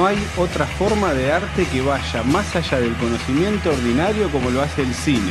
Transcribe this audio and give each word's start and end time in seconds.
no 0.00 0.06
hay 0.06 0.16
otra 0.38 0.64
forma 0.64 1.12
de 1.12 1.30
arte 1.30 1.66
que 1.70 1.82
vaya 1.82 2.22
más 2.22 2.56
allá 2.56 2.80
del 2.80 2.94
conocimiento 2.96 3.68
ordinario 3.68 4.30
como 4.30 4.48
lo 4.48 4.62
hace 4.62 4.80
el 4.80 4.94
cine, 4.94 5.30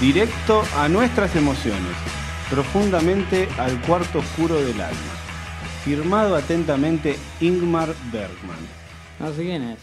directo 0.00 0.62
a 0.76 0.88
nuestras 0.88 1.34
emociones, 1.34 1.90
profundamente 2.48 3.48
al 3.58 3.80
cuarto 3.80 4.20
oscuro 4.20 4.54
del 4.60 4.80
alma. 4.80 5.12
Firmado 5.84 6.36
atentamente 6.36 7.16
Ingmar 7.40 7.88
Bergman. 8.12 8.56
No 9.18 9.32
sé 9.32 9.42
quién 9.42 9.62
es. 9.62 9.78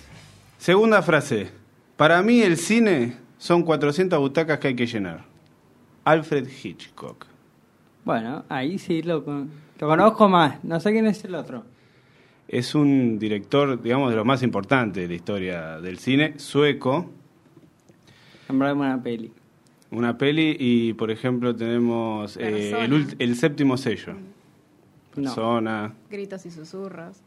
Segunda 0.57 1.01
frase. 1.01 1.51
Para 1.97 2.21
mí 2.23 2.41
el 2.43 2.55
cine 2.55 3.17
son 3.37 3.63
400 3.63 4.17
butacas 4.19 4.57
que 4.59 4.69
hay 4.69 4.75
que 4.77 4.87
llenar. 4.87 5.25
Alfred 6.05 6.47
Hitchcock. 6.63 7.25
Bueno, 8.05 8.45
ahí 8.47 8.79
sí 8.79 9.01
lo, 9.01 9.25
con- 9.25 9.51
lo 9.81 9.85
conozco 9.87 10.29
más. 10.29 10.63
No 10.63 10.79
sé 10.79 10.93
quién 10.93 11.07
es 11.07 11.25
el 11.25 11.35
otro. 11.35 11.65
Es 12.47 12.75
un 12.75 13.17
director, 13.19 13.81
digamos, 13.81 14.09
de 14.09 14.15
los 14.15 14.25
más 14.25 14.43
importantes 14.43 15.01
de 15.01 15.07
la 15.07 15.13
historia 15.15 15.81
del 15.81 15.97
cine, 15.97 16.37
sueco. 16.37 17.09
Nombrame 18.49 18.81
una 18.81 19.01
peli. 19.01 19.31
Una 19.91 20.17
peli 20.17 20.55
y, 20.59 20.93
por 20.93 21.11
ejemplo, 21.11 21.55
tenemos 21.55 22.37
eh, 22.37 22.73
el, 23.19 23.35
séptimo 23.35 23.77
sello. 23.77 24.13
No. 25.15 25.23
Persona. 25.23 25.93
Gritos 26.09 26.45
y 26.45 26.51
susurros. 26.51 27.17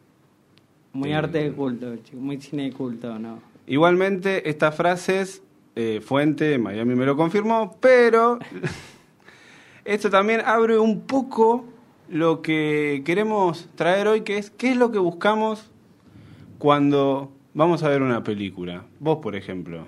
Muy 0.92 1.10
Eh, 1.10 1.14
arte 1.14 1.38
de 1.38 1.52
culto, 1.52 1.94
muy 2.14 2.40
cine 2.40 2.64
de 2.64 2.72
culto, 2.72 3.18
¿no? 3.18 3.40
Igualmente, 3.66 4.48
estas 4.48 4.74
frases, 4.74 5.42
eh, 5.74 6.00
fuente, 6.00 6.58
Miami 6.58 6.94
me 6.94 7.04
lo 7.04 7.16
confirmó, 7.16 7.76
pero 7.80 8.38
esto 9.84 10.10
también 10.10 10.40
abre 10.44 10.78
un 10.78 11.02
poco 11.02 11.66
lo 12.08 12.42
que 12.42 13.02
queremos 13.04 13.68
traer 13.74 14.08
hoy, 14.08 14.20
que 14.22 14.38
es 14.38 14.50
qué 14.50 14.70
es 14.70 14.76
lo 14.76 14.90
que 14.92 14.98
buscamos 14.98 15.70
cuando 16.58 17.30
vamos 17.54 17.82
a 17.82 17.88
ver 17.88 18.02
una 18.02 18.22
película. 18.22 18.84
Vos, 19.00 19.18
por 19.18 19.36
ejemplo. 19.36 19.86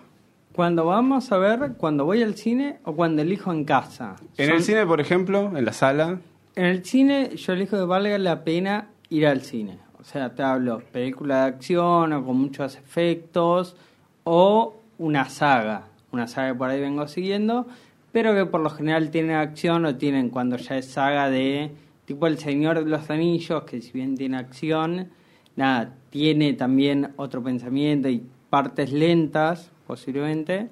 Cuando 0.52 0.84
vamos 0.84 1.30
a 1.30 1.38
ver, 1.38 1.74
cuando 1.76 2.04
voy 2.04 2.22
al 2.22 2.34
cine 2.34 2.78
o 2.84 2.94
cuando 2.94 3.22
elijo 3.22 3.52
en 3.52 3.64
casa. 3.64 4.16
En 4.36 4.46
Son- 4.48 4.56
el 4.56 4.62
cine, 4.62 4.86
por 4.86 5.00
ejemplo, 5.00 5.56
en 5.56 5.64
la 5.64 5.72
sala, 5.72 6.18
En 6.56 6.64
el 6.64 6.84
cine 6.84 7.36
yo 7.36 7.52
elijo 7.52 7.76
que 7.76 7.84
valga 7.84 8.18
la 8.18 8.42
pena 8.42 8.88
ir 9.10 9.28
al 9.28 9.42
cine. 9.42 9.78
O 10.00 10.02
sea, 10.02 10.34
te 10.34 10.42
hablo 10.42 10.80
película 10.90 11.42
de 11.42 11.46
acción 11.50 12.12
o 12.12 12.24
con 12.24 12.36
muchos 12.36 12.74
efectos 12.76 13.76
o 14.24 14.74
una 14.98 15.28
saga. 15.28 15.84
Una 16.10 16.26
saga 16.26 16.48
que 16.52 16.58
por 16.58 16.70
ahí 16.70 16.80
vengo 16.80 17.06
siguiendo, 17.06 17.68
pero 18.10 18.34
que 18.34 18.44
por 18.44 18.60
lo 18.60 18.70
general 18.70 19.10
tienen 19.10 19.36
acción 19.36 19.84
o 19.86 19.94
tienen 19.94 20.30
cuando 20.30 20.56
ya 20.56 20.76
es 20.78 20.86
saga 20.90 21.30
de 21.30 21.70
tipo 22.08 22.26
El 22.26 22.38
Señor 22.38 22.82
de 22.82 22.90
los 22.90 23.10
Anillos, 23.10 23.64
que 23.64 23.82
si 23.82 23.92
bien 23.92 24.16
tiene 24.16 24.38
acción, 24.38 25.08
nada, 25.56 25.94
tiene 26.08 26.54
también 26.54 27.12
otro 27.16 27.42
pensamiento 27.42 28.08
y 28.08 28.22
partes 28.48 28.90
lentas, 28.92 29.70
posiblemente. 29.86 30.70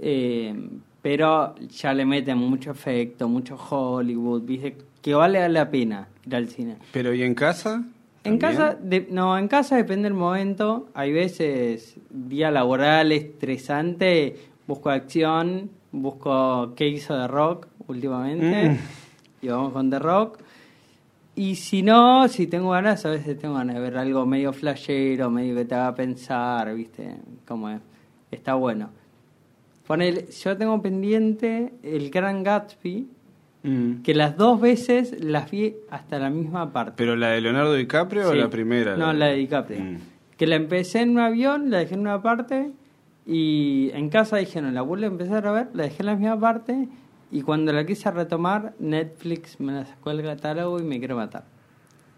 Eh, 0.00 0.52
pero 1.00 1.54
ya 1.68 1.94
le 1.94 2.04
meten 2.04 2.38
mucho 2.38 2.72
efecto, 2.72 3.28
mucho 3.28 3.56
Hollywood, 3.56 4.42
¿viste? 4.42 4.76
que 5.00 5.14
vale 5.14 5.48
la 5.48 5.70
pena 5.70 6.08
ir 6.26 6.34
al 6.34 6.48
cine. 6.48 6.76
pero 6.92 7.14
¿y 7.14 7.22
en 7.22 7.34
casa? 7.34 7.84
En 8.24 8.38
¿También? 8.38 8.60
casa, 8.60 8.78
de- 8.80 9.06
no, 9.10 9.38
en 9.38 9.46
casa 9.48 9.76
depende 9.76 10.04
del 10.04 10.14
momento. 10.14 10.88
Hay 10.94 11.12
veces, 11.12 11.96
día 12.10 12.50
laboral 12.50 13.12
estresante, 13.12 14.36
busco 14.66 14.90
acción, 14.90 15.70
busco 15.92 16.72
qué 16.74 16.88
hizo 16.88 17.14
The 17.20 17.28
Rock 17.28 17.66
últimamente. 17.86 18.70
Mm. 18.70 18.78
Y 19.42 19.48
vamos 19.48 19.72
con 19.72 19.90
The 19.90 19.98
Rock. 20.00 20.38
Y 21.34 21.54
si 21.54 21.82
no, 21.82 22.28
si 22.28 22.46
tengo 22.46 22.70
ganas, 22.70 23.06
a 23.06 23.10
veces 23.10 23.38
tengo 23.38 23.54
ganas 23.54 23.76
de 23.76 23.80
ver 23.80 23.96
algo 23.96 24.26
medio 24.26 24.52
flashero, 24.52 25.30
medio 25.30 25.54
que 25.54 25.64
te 25.64 25.74
haga 25.74 25.94
pensar, 25.94 26.74
¿viste? 26.74 27.16
Como 27.46 27.70
es. 27.70 27.80
Está 28.30 28.54
bueno. 28.54 28.90
Ponele, 29.86 30.26
yo 30.30 30.56
tengo 30.56 30.80
pendiente 30.80 31.72
el 31.82 32.10
Gran 32.10 32.42
Gatsby, 32.42 33.08
Mm. 33.64 34.02
que 34.02 34.12
las 34.12 34.36
dos 34.36 34.60
veces 34.60 35.22
las 35.22 35.48
vi 35.48 35.76
hasta 35.88 36.18
la 36.18 36.30
misma 36.30 36.72
parte. 36.72 36.94
¿Pero 36.96 37.14
la 37.14 37.28
de 37.28 37.40
Leonardo 37.40 37.74
DiCaprio 37.74 38.28
o 38.28 38.34
la 38.34 38.50
primera? 38.50 38.96
No, 38.96 39.12
la 39.12 39.26
de 39.26 39.36
DiCaprio. 39.36 39.78
Mm. 39.78 39.96
Que 40.36 40.46
la 40.48 40.56
empecé 40.56 41.02
en 41.02 41.10
un 41.10 41.20
avión, 41.20 41.70
la 41.70 41.78
dejé 41.78 41.94
en 41.94 42.00
una 42.00 42.20
parte 42.20 42.72
y 43.24 43.90
en 43.94 44.08
casa 44.08 44.38
dije, 44.38 44.60
no, 44.60 44.72
la 44.72 44.82
vuelvo 44.82 45.04
a 45.04 45.08
empezar 45.08 45.46
a 45.46 45.52
ver, 45.52 45.68
la 45.74 45.84
dejé 45.84 46.02
en 46.02 46.06
la 46.06 46.16
misma 46.16 46.40
parte 46.40 46.88
y 47.32 47.40
cuando 47.40 47.72
la 47.72 47.86
quise 47.86 48.10
retomar, 48.10 48.74
Netflix 48.78 49.58
me 49.58 49.72
la 49.72 49.86
sacó 49.86 50.10
del 50.10 50.22
catálogo 50.22 50.78
y 50.78 50.82
me 50.82 50.98
quiero 50.98 51.16
matar. 51.16 51.44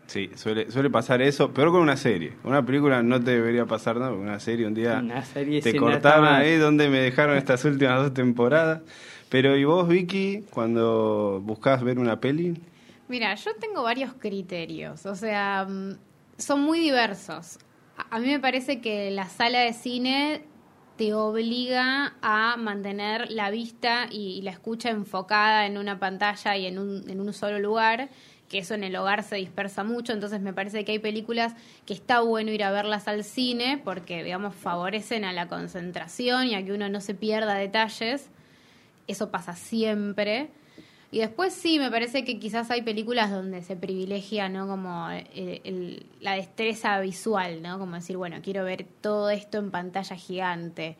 Sí, 0.09 0.29
suele, 0.35 0.71
suele 0.73 0.91
pasar 0.91 1.23
eso, 1.23 1.53
peor 1.53 1.71
con 1.71 1.81
una 1.81 1.97
serie. 1.97 2.33
Una 2.43 2.67
película 2.67 3.01
no 3.03 3.23
te 3.23 3.31
debería 3.31 3.65
pasar 3.65 3.97
nada, 3.97 4.11
porque 4.11 4.25
una 4.25 4.41
serie 4.41 4.67
un 4.67 4.75
día 4.75 4.99
Una 4.99 5.25
serie 5.25 5.63
te 5.63 5.73
no 5.73 5.83
cortaron 5.83 6.27
ahí 6.27 6.57
donde 6.57 6.91
me 6.91 6.99
dejaron 6.99 7.37
estas 7.37 7.65
últimas 7.65 8.03
dos 8.03 8.13
temporadas. 8.13 8.83
Pero 9.29 9.57
¿y 9.57 9.65
vos, 9.65 9.89
Vicky, 9.89 10.45
cuando 10.51 11.41
buscás 11.43 11.83
ver 11.83 12.01
una 12.01 12.19
peli? 12.19 12.61
Mira, 13.09 13.35
yo 13.37 13.53
tengo 13.61 13.85
varios 13.85 14.15
criterios, 14.15 15.07
o 15.07 15.15
sea, 15.15 15.65
mm, 15.69 15.97
son 16.39 16.61
muy 16.61 16.81
diversos. 16.81 17.59
A 17.97 18.17
a 18.17 18.19
mí 18.19 18.27
me 18.27 18.41
parece 18.41 18.81
que 18.81 19.13
la 19.13 19.29
sala 19.29 19.61
de 19.61 19.73
cine 19.73 20.43
te 20.97 21.15
obliga 21.15 22.15
a 22.23 22.57
mantener 22.57 23.31
la 23.31 23.51
vista 23.51 24.07
y, 24.11 24.43
la 24.43 24.51
escucha 24.51 24.91
enfocada 24.91 25.67
en 25.67 25.79
una 25.79 25.99
pantalla 25.99 26.57
y 26.57 26.67
en 26.67 26.79
un, 26.79 27.09
en 27.11 27.21
un 27.21 27.33
solo 27.33 27.59
lugar, 27.59 28.09
que 28.49 28.59
eso 28.59 28.75
en 28.75 28.85
el 28.85 28.95
hogar 28.95 29.23
se 29.23 29.37
dispersa 29.37 29.83
mucho, 29.83 30.13
entonces 30.13 30.41
me 30.41 30.53
parece 30.53 30.85
que 30.85 30.93
hay 30.93 30.99
películas 30.99 31.55
que 31.87 31.95
está 31.95 32.21
bueno 32.21 32.53
ir 32.53 32.63
a 32.63 32.71
verlas 32.71 33.09
al 33.09 33.25
cine 33.25 33.81
porque, 33.83 34.23
digamos, 34.23 34.55
favorecen 34.55 35.25
a 35.25 35.33
la 35.33 35.49
concentración 35.49 36.47
y 36.47 36.55
a 36.55 36.65
que 36.65 36.73
uno 36.73 36.89
no 36.89 37.01
se 37.01 37.15
pierda 37.15 37.55
detalles. 37.55 38.31
Eso 39.07 39.31
pasa 39.31 39.57
siempre. 39.57 40.51
Y 41.15 41.19
después 41.21 41.55
sí, 41.55 41.79
me 41.79 41.93
parece 41.93 42.25
que 42.25 42.41
quizás 42.41 42.73
hay 42.73 42.83
películas 42.83 43.31
donde 43.31 43.63
se 43.63 43.77
privilegia, 43.77 44.49
¿no? 44.49 44.67
Como 44.67 45.09
eh, 45.13 45.61
el- 45.63 46.07
la 46.21 46.33
destreza 46.33 46.99
visual, 46.99 47.63
¿no? 47.63 47.79
Como 47.79 47.95
decir, 47.95 48.17
bueno, 48.17 48.39
quiero 48.43 48.65
ver 48.65 48.85
todo 49.01 49.31
esto 49.31 49.59
en 49.59 49.71
pantalla 49.71 50.17
gigante. 50.17 50.97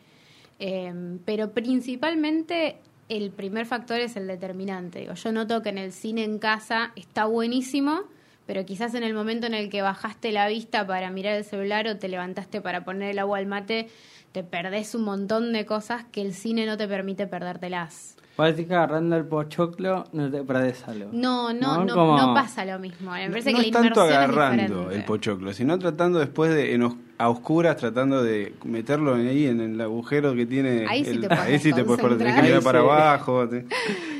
Eh, 0.61 1.19
pero 1.25 1.51
principalmente 1.51 2.77
el 3.09 3.33
primer 3.33 3.67
factor 3.67 3.99
es 3.99 4.15
el 4.15 4.29
determinante. 4.29 5.01
Digo, 5.01 5.15
yo 5.15 5.33
noto 5.33 5.63
que 5.63 5.71
en 5.71 5.79
el 5.79 5.91
cine 5.93 6.23
en 6.23 6.39
casa 6.39 6.93
está 6.95 7.25
buenísimo, 7.25 8.03
pero 8.47 8.65
quizás 8.65 8.95
en 8.95 9.03
el 9.03 9.15
momento 9.15 9.49
en 9.49 9.55
el 9.55 9.69
que 9.69 9.83
bajaste 9.83 10.31
la 10.31 10.47
vista 10.47 10.87
para 10.87 11.11
mirar 11.11 11.35
el 11.35 11.45
celular 11.45 11.89
o 11.89 11.99
te 11.99 12.07
levantaste 12.09 12.61
para 12.61 12.85
poner 12.85 13.11
el 13.11 13.19
agua 13.19 13.39
al 13.39 13.47
mate, 13.47 13.89
te 14.35 14.43
perdés 14.43 14.97
un 14.97 15.05
montón 15.05 15.53
de 15.53 15.65
cosas 15.65 16.07
que 16.11 16.21
el 16.21 16.35
cine 16.35 16.67
no 16.67 16.77
te 16.77 16.89
permite 16.89 17.29
perdértelas. 17.29 18.17
Parece 18.35 18.67
que 18.67 18.75
agarrando 18.75 19.15
el 19.17 19.25
pochoclo 19.27 20.07
no 20.13 20.29
te 20.29 20.43
perdés 20.43 20.83
algo. 20.89 21.09
No, 21.13 21.53
no, 21.53 21.77
¿No? 21.77 21.85
no, 21.85 21.95
Como- 21.95 22.17
no 22.19 22.35
pasa 22.35 22.65
lo 22.65 22.81
mismo. 22.81 23.13
Me 23.13 23.31
parece 23.31 23.53
no 23.53 23.61
que 23.61 23.69
es 23.69 23.73
la 23.73 23.81
tanto 23.81 24.05
es 24.05 24.11
agarrando 24.13 24.63
diferente. 24.65 24.95
el 24.97 25.05
pochoclo, 25.05 25.53
sino 25.53 25.79
tratando 25.79 26.19
después 26.19 26.53
de 26.53 26.75
en 26.75 26.83
os- 26.83 26.97
a 27.17 27.29
oscuras, 27.29 27.77
tratando 27.77 28.25
de 28.25 28.53
meterlo 28.65 29.15
ahí 29.15 29.47
en 29.47 29.61
el 29.61 29.81
agujero 29.81 30.35
que 30.35 30.47
tiene. 30.47 30.85
Ahí 30.89 31.05
sí 31.05 31.13
el- 31.13 31.21
te 31.21 31.29
podés 31.29 31.41
ahí 31.43 31.59
sí 31.61 31.73
te 31.73 31.85
puedes 31.85 32.03
perder, 32.03 32.19
tenés 32.19 32.35
que 32.43 32.55
Ahí 32.55 32.61
para 32.61 32.81
sí. 32.81 32.85
abajo. 32.87 33.49
te- 33.49 33.61
Sí. 33.61 33.67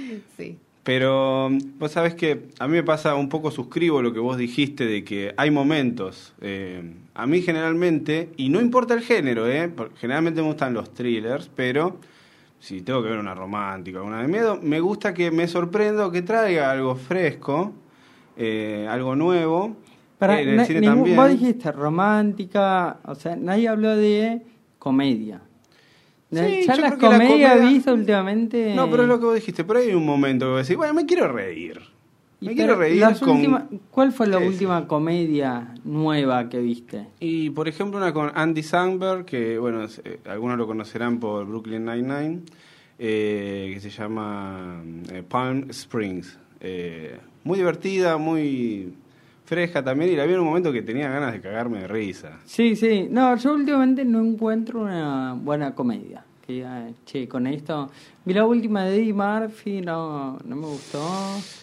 Pero 0.85 1.49
vos 1.79 1.91
sabés 1.93 2.15
que 2.15 2.49
a 2.59 2.69
mí 2.69 2.75
me 2.75 2.83
pasa 2.83 3.15
un 3.15 3.29
poco, 3.31 3.51
suscribo 3.51 4.03
lo 4.03 4.13
que 4.13 4.21
vos 4.21 4.37
dijiste 4.37 4.85
de 4.87 5.03
que 5.03 5.33
hay 5.37 5.51
momentos. 5.51 6.35
eh, 6.43 6.83
a 7.15 7.27
mí 7.27 7.41
generalmente, 7.43 8.31
y 8.37 8.49
no 8.51 8.61
importa 8.61 8.93
el 8.95 9.01
género, 9.01 9.49
eh, 9.49 9.73
generalmente 9.97 10.43
me 10.43 10.49
gustan 10.49 10.75
los 10.75 10.93
thrillers, 10.93 11.51
pero 11.55 11.97
si 12.59 12.83
tengo 12.83 13.03
que 13.03 13.09
ver 13.09 13.19
una 13.19 13.35
romántica, 13.35 14.03
una 14.03 14.21
de 14.21 14.29
miedo, 14.29 14.59
me 14.63 14.81
gusta 14.81 15.15
que 15.15 15.31
me 15.31 15.47
sorprenda 15.49 16.07
o 16.07 16.11
que 16.11 16.23
traiga 16.23 16.71
algo 16.71 16.97
fresco, 16.97 17.73
eh, 18.37 18.87
algo 18.91 19.17
nuevo. 19.17 19.77
Para, 20.19 20.41
en 20.41 20.49
el 20.61 20.67
cine 20.67 20.81
ningún- 20.81 20.97
también. 20.99 21.17
vos 21.17 21.29
dijiste 21.31 21.73
romántica, 21.73 22.99
o 23.05 23.15
sea, 23.15 23.37
nadie 23.37 23.69
habló 23.69 23.97
de 23.97 24.43
comedia. 24.79 25.41
Sí, 26.33 26.65
ya 26.67 26.77
las 26.77 26.95
comedias 26.95 27.29
comedia- 27.55 27.69
visto 27.69 27.95
últimamente. 27.95 28.75
No, 28.75 28.91
pero 28.91 29.03
es 29.05 29.09
lo 29.09 29.19
que 29.21 29.27
vos 29.27 29.35
dijiste, 29.35 29.65
pero 29.65 29.79
hay 29.81 29.93
un 29.95 30.05
momento 30.05 30.47
que 30.47 30.51
vos 30.53 30.63
decís, 30.63 30.77
bueno, 30.77 30.95
me 30.95 31.07
quiero 31.07 31.31
reír. 31.31 31.81
Me 32.41 32.55
quiero 32.55 32.77
reír 32.77 33.01
las 33.01 33.21
con... 33.21 33.37
últimas- 33.37 33.65
¿Cuál 33.91 34.13
fue 34.13 34.27
la 34.27 34.39
¿Qué 34.39 34.49
última 34.49 34.87
comedia 34.87 35.75
nueva 35.85 36.49
que 36.51 36.59
viste? 36.61 37.07
Y 37.21 37.51
por 37.51 37.69
ejemplo 37.69 37.97
una 37.99 38.13
con 38.13 38.33
Andy 38.35 38.63
Samberg, 38.63 39.25
que 39.25 39.59
bueno, 39.59 39.85
eh, 40.05 40.19
algunos 40.27 40.59
lo 40.59 40.67
conocerán 40.67 41.21
por 41.21 41.47
Brooklyn 41.47 41.85
Nine-Nine, 41.87 42.41
eh, 42.99 43.71
que 43.75 43.81
se 43.81 43.89
llama 43.91 44.83
eh, 45.13 45.23
Palm 45.27 45.71
Springs. 45.71 46.39
Muy 47.45 47.59
divertida, 47.59 48.17
muy 48.17 48.93
fresca 49.45 49.83
también, 49.83 50.13
y 50.13 50.17
la 50.17 50.25
vi 50.27 50.35
en 50.35 50.41
un 50.41 50.47
momento 50.47 50.73
que 50.73 50.83
tenía 50.83 51.09
ganas 51.11 51.33
de 51.33 51.41
cagarme 51.41 51.81
de 51.81 51.89
risa. 51.89 52.39
Sí, 52.45 52.77
sí. 52.77 53.07
No, 53.11 53.37
yo 53.37 53.55
últimamente 53.55 54.05
no 54.05 54.21
encuentro 54.21 54.81
una 54.83 55.35
buena 55.35 55.75
comedia. 55.75 56.25
Que 56.47 56.53
diga, 56.55 56.89
che, 57.07 57.27
con 57.27 57.47
esto. 57.47 57.91
Vi 58.25 58.35
la 58.35 58.45
última 58.45 58.85
de 58.85 58.97
Eddie 58.99 59.15
Murphy, 59.15 59.81
no, 59.81 60.39
no 60.45 60.57
me 60.57 60.67
gustó. 60.67 61.03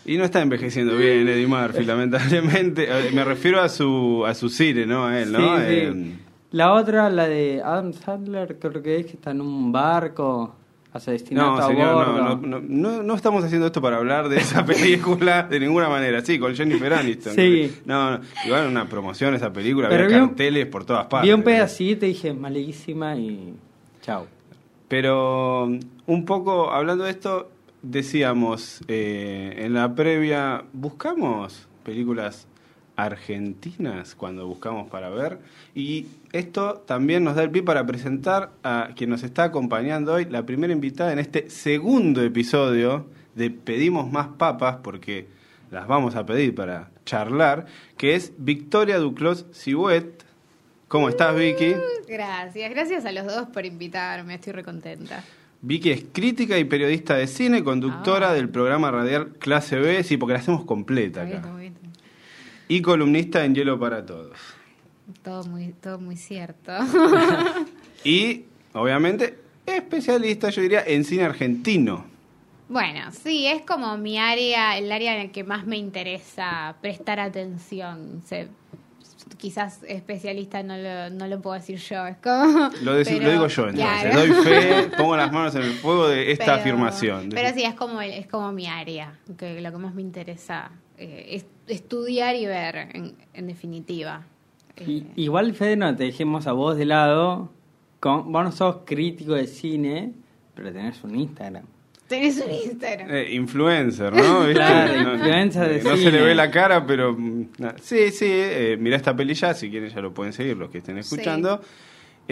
Y 0.06 0.18
no 0.18 0.24
está 0.24 0.42
envejeciendo 0.42 0.98
bien 0.98 1.28
Eddie 1.28 1.46
Murphy, 1.46 1.84
lamentablemente. 1.86 2.86
Eh, 2.90 3.12
Me 3.14 3.24
refiero 3.24 3.62
a 3.62 3.70
su, 3.70 4.24
a 4.26 4.34
su 4.34 4.50
cine, 4.50 4.88
¿no? 4.88 5.06
A 5.06 5.20
él, 5.22 5.32
¿no? 5.32 5.58
Sí, 5.58 5.64
sí. 5.68 5.74
Eh, 5.76 6.16
La 6.52 6.74
otra, 6.74 7.10
la 7.12 7.28
de 7.28 7.62
Adam 7.64 7.94
Sandler, 7.94 8.58
creo 8.60 8.82
que 8.82 8.98
es 9.02 9.06
que 9.06 9.14
está 9.14 9.32
en 9.32 9.42
un 9.42 9.72
barco, 9.72 10.56
asesinato 10.94 11.52
No, 11.52 11.58
a 11.58 11.68
señor, 11.68 11.94
bordo. 11.94 12.18
no, 12.18 12.36
no, 12.36 12.62
no, 12.62 13.04
no, 13.04 13.16
estamos 13.16 13.44
haciendo 13.44 13.68
esto 13.68 13.82
para 13.82 13.98
hablar 13.98 14.28
de 14.30 14.38
esa 14.38 14.66
película 14.66 15.44
de 15.44 15.60
ninguna 15.60 15.88
manera. 15.90 16.24
Sí, 16.24 16.38
con 16.40 16.54
Jennifer 16.56 16.94
Aniston. 16.94 17.34
Sí. 17.34 17.74
No, 17.86 18.18
no, 18.18 18.24
igual 18.46 18.68
una 18.68 18.88
promoción 18.90 19.34
esa 19.34 19.54
película, 19.54 19.88
Pero 19.90 20.06
había 20.06 20.22
un- 20.22 20.28
carteles 20.30 20.66
por 20.68 20.84
todas 20.86 21.06
partes. 21.06 21.28
Vi 21.30 21.34
un 21.34 21.44
pedacito 21.44 22.06
y 22.06 22.10
dije, 22.10 22.34
malísima 22.34 23.16
y 23.16 23.54
chao. 24.02 24.28
Pero 24.88 25.64
um, 25.66 25.80
un 26.08 26.26
poco 26.26 26.72
hablando 26.72 27.06
de 27.06 27.12
esto, 27.12 27.50
decíamos 27.82 28.82
eh, 28.90 29.56
en 29.60 29.74
la 29.74 29.96
previa, 29.96 30.64
buscamos 30.74 31.68
películas 31.84 32.48
argentinas 33.06 34.16
cuando 34.16 34.48
buscamos 34.48 34.90
para 34.90 35.10
ver 35.10 35.40
y 35.76 36.06
esto 36.32 36.84
también 36.86 37.24
nos 37.24 37.36
da 37.36 37.44
el 37.44 37.50
pie 37.52 37.64
para 37.64 37.86
presentar 37.86 38.52
a 38.64 38.90
quien 38.96 39.10
nos 39.10 39.24
está 39.24 39.46
acompañando 39.46 40.14
hoy, 40.14 40.26
la 40.26 40.46
primera 40.46 40.74
invitada 40.74 41.12
en 41.14 41.20
este 41.20 41.50
segundo 41.50 42.22
episodio 42.24 43.06
de 43.36 43.50
Pedimos 43.50 44.12
más 44.12 44.28
papas 44.28 44.78
porque 44.84 45.28
las 45.72 45.88
vamos 45.88 46.16
a 46.16 46.26
pedir 46.26 46.54
para 46.54 46.90
charlar, 47.06 47.66
que 47.98 48.16
es 48.16 48.34
Victoria 48.38 48.98
Duclos 48.98 49.46
Sibuet. 49.52 50.24
¿Cómo 50.90 51.08
estás, 51.08 51.34
Vicky? 51.36 51.76
Gracias, 52.10 52.70
gracias 52.70 53.06
a 53.06 53.12
los 53.14 53.26
dos 53.26 53.48
por 53.48 53.66
invitarme, 53.66 54.36
estoy 54.36 54.52
recontenta. 54.54 55.24
Vicky 55.62 55.92
es 55.92 56.04
crítica 56.12 56.58
y 56.58 56.66
periodista 56.66 57.16
de 57.16 57.28
cine, 57.28 57.64
conductora 57.64 58.32
Ah. 58.32 58.34
del 58.34 58.50
programa 58.50 58.92
radial 58.92 59.30
Clase 59.40 59.78
B, 59.80 60.04
sí, 60.04 60.18
porque 60.18 60.34
la 60.34 60.40
hacemos 60.40 60.66
completa 60.66 61.24
bien, 61.24 61.38
acá. 61.38 61.48
está 61.48 61.60
bien. 61.60 61.74
Y 62.72 62.82
columnista 62.82 63.44
en 63.44 63.54
Hielo 63.54 63.78
para 63.80 64.06
Todos. 64.06 64.38
Todo 65.24 65.44
muy, 65.44 65.74
todo 65.74 66.00
muy 66.00 66.16
cierto. 66.16 66.72
Y, 68.04 68.46
obviamente, 68.74 69.38
especialista, 69.66 70.50
yo 70.50 70.62
diría, 70.64 70.84
en 70.88 71.04
cine 71.04 71.24
argentino. 71.24 72.06
bueno, 72.68 73.12
sí, 73.12 73.46
es 73.46 73.62
como 73.64 73.96
mi 73.98 74.18
área, 74.18 74.78
el 74.78 74.92
área 74.92 75.16
en 75.16 75.22
el 75.24 75.32
que 75.32 75.44
más 75.44 75.68
me 75.68 75.78
interesa 75.78 76.76
prestar 76.82 77.20
atención. 77.20 78.24
Se- 78.26 78.48
quizás 79.38 79.80
especialista 79.88 80.64
no 80.64 80.78
lo, 80.78 81.10
no 81.12 81.28
lo 81.28 81.42
puedo 81.42 81.56
decir 81.56 81.78
yo, 81.78 82.08
es 82.08 82.18
como... 82.18 82.70
Lo, 82.84 83.00
deci- 83.00 83.18
pero- 83.18 83.24
lo 83.26 83.32
digo 83.34 83.48
yo, 83.48 83.70
entonces. 83.70 84.02
claro. 84.02 84.20
Doy 84.20 84.32
fe, 84.46 84.90
pongo 84.98 85.16
las 85.18 85.32
manos 85.32 85.54
en 85.56 85.62
el 85.64 85.74
fuego 85.74 86.08
de 86.08 86.32
esta 86.32 86.46
Pero- 86.46 86.58
afirmación. 86.58 87.30
Pero 87.30 87.54
sí, 87.54 87.64
es 87.64 87.76
como, 87.76 88.02
es 88.02 88.26
como 88.28 88.52
mi 88.52 88.66
área, 88.68 89.14
que 89.38 89.62
lo 89.62 89.72
que 89.72 89.78
más 89.78 89.94
me 89.94 90.02
interesa 90.02 90.72
eh, 91.02 91.36
es 91.36 91.46
estudiar 91.68 92.36
y 92.36 92.46
ver, 92.46 92.76
en, 92.94 93.16
en 93.34 93.48
definitiva. 93.48 94.24
Y- 94.78 95.00
Eh, 95.00 95.04
igual, 95.16 95.54
Fede, 95.54 95.76
no 95.76 95.96
te 95.96 96.06
dejemos 96.06 96.48
a 96.48 96.52
vos 96.54 96.78
de 96.78 96.86
lado. 96.86 97.52
Con, 98.00 98.32
vos 98.32 98.44
no 98.44 98.52
sos 98.52 98.78
crítico 98.86 99.34
de 99.34 99.48
cine, 99.48 100.12
pero 100.56 100.72
tenés 100.72 101.04
un 101.04 101.16
Instagram. 101.16 101.64
Tenés 102.08 102.44
un 102.46 102.52
Instagram. 102.52 103.08
Eh, 103.10 103.34
influencer, 103.34 104.12
¿no? 104.14 104.40
¿Viste? 104.46 104.54
Claro, 104.56 105.04
no, 105.04 105.14
influencer 105.16 105.70
de 105.70 105.90
no 105.90 105.96
se 105.98 106.12
le 106.12 106.22
ve 106.22 106.36
la 106.36 106.50
cara, 106.52 106.86
pero 106.86 107.14
mm, 107.18 107.48
sí, 107.82 108.12
sí, 108.12 108.26
eh, 108.30 108.76
mirá 108.80 108.98
esta 108.98 109.16
peli 109.16 109.34
ya, 109.34 109.54
si 109.54 109.70
quieren 109.70 109.90
ya 109.90 110.02
lo 110.02 110.14
pueden 110.14 110.34
seguir 110.34 110.58
los 110.58 110.70
que 110.70 110.80
estén 110.80 110.98
escuchando. 110.98 111.62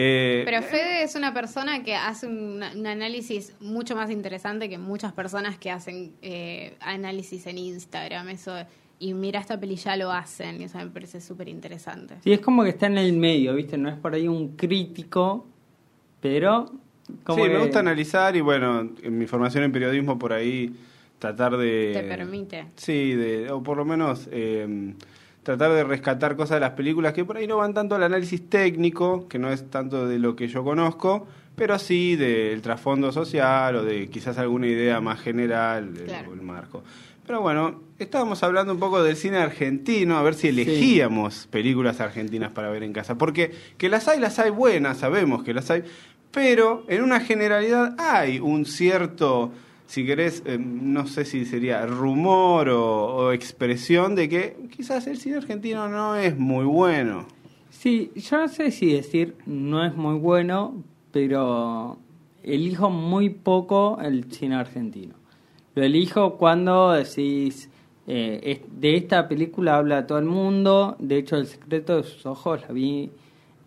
Eh, 0.01 0.43
Pero 0.45 0.61
Fede 0.61 1.03
es 1.03 1.15
una 1.15 1.33
persona 1.33 1.83
que 1.83 1.93
hace 1.93 2.25
un, 2.25 2.63
un 2.63 2.87
análisis 2.87 3.53
mucho 3.59 3.97
más 3.97 4.09
interesante 4.09 4.69
que 4.69 4.77
muchas 4.77 5.11
personas 5.11 5.57
que 5.57 5.71
hacen 5.71 6.13
eh, 6.21 6.77
análisis 6.79 7.45
en 7.47 7.57
Instagram. 7.57 8.29
Eso 8.29 8.55
y 8.99 9.13
mira 9.13 9.41
esta 9.41 9.59
peli 9.59 9.75
ya 9.75 9.97
lo 9.97 10.09
hacen 10.09 10.61
y 10.61 10.65
eso 10.65 10.77
me 10.77 10.87
parece 10.87 11.19
súper 11.19 11.49
interesante. 11.49 12.15
Sí, 12.23 12.31
es 12.31 12.39
como 12.39 12.63
que 12.63 12.69
está 12.69 12.87
en 12.87 12.97
el 12.97 13.11
medio, 13.11 13.53
¿viste? 13.53 13.77
No 13.77 13.89
es 13.89 13.97
por 13.97 14.13
ahí 14.13 14.27
un 14.27 14.55
crítico, 14.55 15.45
pero... 16.21 16.71
Como 17.23 17.43
sí, 17.43 17.49
me 17.49 17.57
gusta 17.57 17.79
analizar 17.79 18.37
y 18.37 18.41
bueno, 18.41 18.91
en 19.01 19.17
mi 19.17 19.25
formación 19.25 19.65
en 19.65 19.71
periodismo 19.73 20.17
por 20.17 20.31
ahí 20.31 20.73
tratar 21.17 21.57
de... 21.57 21.91
Te 21.93 22.03
permite. 22.03 22.67
Sí, 22.75 23.15
de, 23.15 23.51
o 23.51 23.61
por 23.63 23.77
lo 23.77 23.83
menos 23.83 24.29
eh, 24.31 24.93
tratar 25.57 25.71
de 25.73 25.83
rescatar 25.83 26.35
cosas 26.35 26.57
de 26.57 26.59
las 26.59 26.71
películas 26.73 27.11
que 27.13 27.25
por 27.25 27.37
ahí 27.37 27.47
no 27.47 27.57
van 27.57 27.73
tanto 27.73 27.95
al 27.95 28.03
análisis 28.03 28.47
técnico, 28.49 29.27
que 29.27 29.39
no 29.39 29.51
es 29.51 29.67
tanto 29.71 30.07
de 30.07 30.19
lo 30.19 30.35
que 30.35 30.47
yo 30.47 30.63
conozco, 30.63 31.25
pero 31.55 31.79
sí 31.79 32.15
del 32.15 32.61
trasfondo 32.61 33.11
social 33.11 33.77
o 33.77 33.83
de 33.83 34.09
quizás 34.09 34.37
alguna 34.37 34.67
idea 34.67 35.01
más 35.01 35.19
general 35.19 35.95
del 35.95 36.05
Claro. 36.05 36.35
marco. 36.43 36.83
Pero 37.25 37.41
bueno, 37.41 37.81
estábamos 37.97 38.43
hablando 38.43 38.73
un 38.73 38.79
poco 38.79 39.01
del 39.01 39.15
cine 39.15 39.37
argentino, 39.37 40.17
a 40.19 40.21
ver 40.21 40.35
si 40.35 40.49
elegíamos 40.49 41.47
películas 41.47 41.99
argentinas 41.99 42.51
para 42.51 42.69
ver 42.69 42.83
en 42.83 42.93
casa. 42.93 43.17
Porque 43.17 43.51
que 43.79 43.89
las 43.89 44.07
hay, 44.07 44.19
las 44.19 44.37
hay 44.37 44.51
buenas, 44.51 44.99
sabemos 44.99 45.43
que 45.43 45.55
las 45.55 45.71
hay, 45.71 45.83
pero 46.31 46.83
en 46.87 47.01
una 47.01 47.19
generalidad 47.21 47.95
hay 47.99 48.39
un 48.39 48.65
cierto, 48.65 49.51
si 49.89 50.05
querés, 50.05 50.43
eh, 50.45 50.59
no 50.59 51.07
sé 51.07 51.25
si 51.25 51.45
sería 51.45 51.83
rumor 51.87 52.69
o, 52.69 53.33
expresión 53.33 54.13
de 54.13 54.29
que 54.29 54.55
quizás 54.69 55.07
el 55.07 55.17
cine 55.17 55.37
argentino 55.37 55.89
no 55.89 56.15
es 56.15 56.37
muy 56.37 56.65
bueno. 56.65 57.25
Sí, 57.71 58.11
yo 58.15 58.37
no 58.37 58.47
sé 58.49 58.69
si 58.69 58.93
decir 58.93 59.35
no 59.47 59.83
es 59.83 59.95
muy 59.95 60.19
bueno, 60.19 60.83
pero 61.11 61.97
elijo 62.43 62.91
muy 62.91 63.31
poco 63.31 63.97
el 63.99 64.31
cine 64.31 64.57
argentino. 64.57 65.15
Lo 65.73 65.81
elijo 65.81 66.37
cuando 66.37 66.91
decís, 66.91 67.71
eh, 68.05 68.63
de 68.71 68.95
esta 68.95 69.27
película 69.27 69.77
habla 69.77 70.05
todo 70.05 70.19
el 70.19 70.25
mundo, 70.25 70.97
de 70.99 71.17
hecho 71.17 71.35
El 71.35 71.47
secreto 71.47 71.97
de 71.97 72.03
sus 72.03 72.27
ojos 72.27 72.61
la 72.61 72.73
vi 72.73 73.09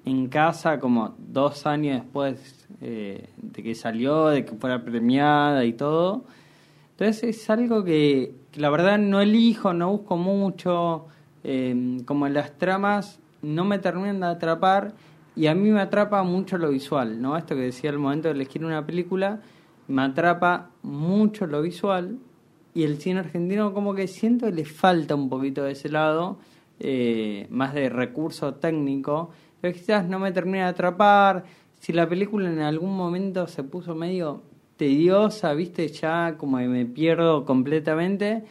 en 0.05 0.29
casa 0.29 0.79
como 0.79 1.17
dos 1.19 1.67
años 1.67 2.01
después 2.05 2.62
eh, 2.81 3.29
de 3.37 3.63
que 3.63 3.75
salió, 3.75 4.29
de 4.29 4.45
que 4.45 4.55
fuera 4.57 4.85
premiada 4.85 5.65
y 5.65 5.73
todo. 5.73 6.25
Entonces 6.93 7.25
es 7.25 7.51
algo 7.51 7.85
que, 7.85 8.35
la 8.55 8.71
verdad 8.71 8.99
no 8.99 9.21
elijo, 9.21 9.73
no 9.73 9.91
busco 9.91 10.17
mucho, 10.17 11.07
eh, 11.45 11.99
como 12.05 12.27
en 12.27 12.35
las 12.35 12.57
tramas 12.59 13.19
no 13.43 13.65
me 13.65 13.79
terminan 13.79 14.21
de 14.21 14.27
atrapar 14.27 14.95
y 15.35 15.47
a 15.47 15.55
mí 15.55 15.71
me 15.71 15.81
atrapa 15.81 16.23
mucho 16.23 16.59
lo 16.59 16.71
visual, 16.71 17.21
¿no? 17.21 17.37
Esto 17.37 17.55
que 17.55 17.63
decía 17.63 17.91
al 17.91 17.99
momento 17.99 18.29
de 18.29 18.35
elegir 18.35 18.65
una 18.65 18.87
película, 18.87 19.41
me 19.89 20.03
atrapa 20.03 20.71
mucho 20.83 21.47
lo 21.47 21.61
visual 21.63 22.19
y 22.75 22.85
el 22.85 22.99
cine 22.99 23.21
argentino 23.21 23.75
como 23.75 23.95
que 23.95 24.07
siento 24.07 24.47
que 24.47 24.53
le 24.53 24.65
falta 24.65 25.15
un 25.15 25.29
poquito 25.29 25.65
de 25.65 25.73
ese 25.73 25.89
lado, 25.89 26.39
eh, 26.79 27.47
más 27.51 27.75
de 27.75 27.89
recurso 27.89 28.55
técnico, 28.55 29.31
pero 29.61 29.75
quizás 29.75 30.09
no 30.09 30.19
me 30.19 30.33
termina 30.33 30.65
de 30.65 30.71
atrapar, 30.71 31.45
si 31.83 31.93
la 31.93 32.09
película 32.09 32.49
en 32.49 32.61
algún 32.61 32.97
momento 32.97 33.49
se 33.49 33.65
puso 33.65 33.97
medio 33.97 34.45
tediosa, 34.77 35.53
viste, 35.53 35.89
ya 35.89 36.37
como 36.39 36.59
que 36.59 36.69
me 36.69 36.87
pierdo 36.87 37.45
completamente. 37.45 38.45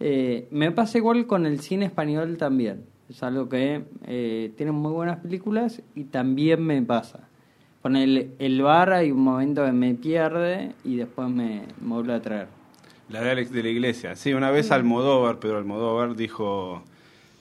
Eh, 0.00 0.48
me 0.50 0.72
pasa 0.72 0.96
igual 0.96 1.26
con 1.26 1.44
el 1.44 1.60
cine 1.60 1.84
español 1.84 2.38
también. 2.38 2.86
Es 3.10 3.22
algo 3.22 3.46
que 3.46 3.82
eh, 4.06 4.52
tiene 4.56 4.72
muy 4.72 4.92
buenas 4.92 5.18
películas 5.18 5.82
y 5.94 6.04
también 6.04 6.64
me 6.64 6.80
pasa. 6.80 7.28
Con 7.82 7.94
el, 7.94 8.30
el 8.38 8.62
bar 8.62 8.94
hay 8.94 9.10
un 9.10 9.20
momento 9.20 9.66
que 9.66 9.72
me 9.72 9.92
pierde 9.92 10.72
y 10.82 10.96
después 10.96 11.28
me, 11.28 11.64
me 11.82 11.88
vuelve 11.88 12.14
a 12.14 12.22
traer. 12.22 12.46
La 13.10 13.20
de 13.20 13.32
Alex 13.32 13.52
de 13.52 13.62
la 13.64 13.68
Iglesia. 13.68 14.16
Sí, 14.16 14.32
una 14.32 14.50
vez 14.50 14.72
Almodóvar, 14.72 15.40
Pedro 15.40 15.58
Almodóvar, 15.58 16.16
dijo 16.16 16.82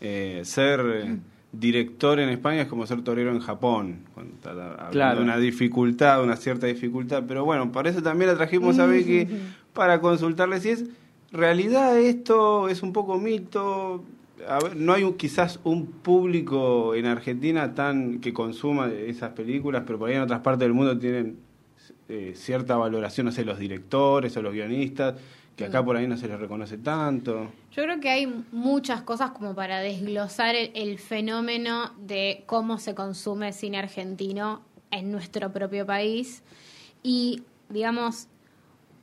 eh, 0.02 0.42
ser 0.44 0.82
eh, 0.82 1.18
director 1.52 2.20
en 2.20 2.30
España 2.30 2.62
es 2.64 2.68
como 2.68 2.86
ser 2.86 3.02
torero 3.02 3.32
en 3.32 3.40
Japón. 3.40 4.00
Cuando 4.14 4.34
está 4.36 4.52
hablando 4.52 4.90
Claro. 4.92 5.18
de 5.20 5.24
una 5.24 5.38
dificultad, 5.38 6.24
una 6.24 6.36
cierta 6.36 6.68
dificultad. 6.68 7.24
Pero 7.28 7.46
bueno, 7.46 7.72
por 7.72 7.88
eso 7.88 8.02
también 8.04 8.30
la 8.32 8.38
trajimos 8.38 8.80
a 8.80 8.86
Vicky 8.86 9.28
para 9.74 10.00
consultarle 10.02 10.60
si 10.60 10.70
es 10.70 10.86
realidad 11.32 11.98
esto, 12.00 12.70
es 12.70 12.84
un 12.84 12.94
poco 12.94 13.18
mito. 13.18 14.04
A 14.48 14.60
ver, 14.60 14.76
no 14.76 14.94
hay 14.94 15.04
un- 15.04 15.16
quizás 15.16 15.60
un 15.64 15.88
público 15.88 16.94
en 16.96 17.06
Argentina 17.08 17.74
tan 17.74 18.20
que 18.20 18.34
consuma 18.34 18.88
esas 18.92 19.32
películas, 19.32 19.84
pero 19.86 19.98
por 20.00 20.10
ahí 20.10 20.16
en 20.16 20.22
otras 20.22 20.42
partes 20.42 20.60
del 20.60 20.74
mundo 20.74 20.98
tienen 20.98 21.38
eh, 22.10 22.34
cierta 22.36 22.78
valoración, 22.78 23.26
no 23.26 23.32
sé, 23.34 23.44
los 23.44 23.60
directores 23.60 24.36
o 24.38 24.42
los 24.42 24.54
guionistas, 24.54 25.16
que 25.58 25.66
acá 25.66 25.84
por 25.84 25.98
ahí 25.98 26.08
no 26.08 26.16
se 26.18 26.28
les 26.28 26.40
reconoce 26.40 26.78
tanto. 26.78 27.52
Yo 27.72 27.84
creo 27.84 28.00
que 28.00 28.10
hay 28.10 28.46
muchas 28.52 29.02
cosas 29.02 29.32
como 29.32 29.56
para 29.56 29.80
desglosar 29.80 30.56
el, 30.56 30.72
el 30.76 31.00
fenómeno 31.00 31.94
de 31.98 32.44
cómo 32.46 32.78
se 32.78 32.94
consume 32.94 33.52
cine 33.52 33.80
argentino 33.80 34.62
en 34.92 35.12
nuestro 35.12 35.52
propio 35.52 35.84
país. 35.86 36.44
Y, 37.02 37.42
digamos, 37.70 38.28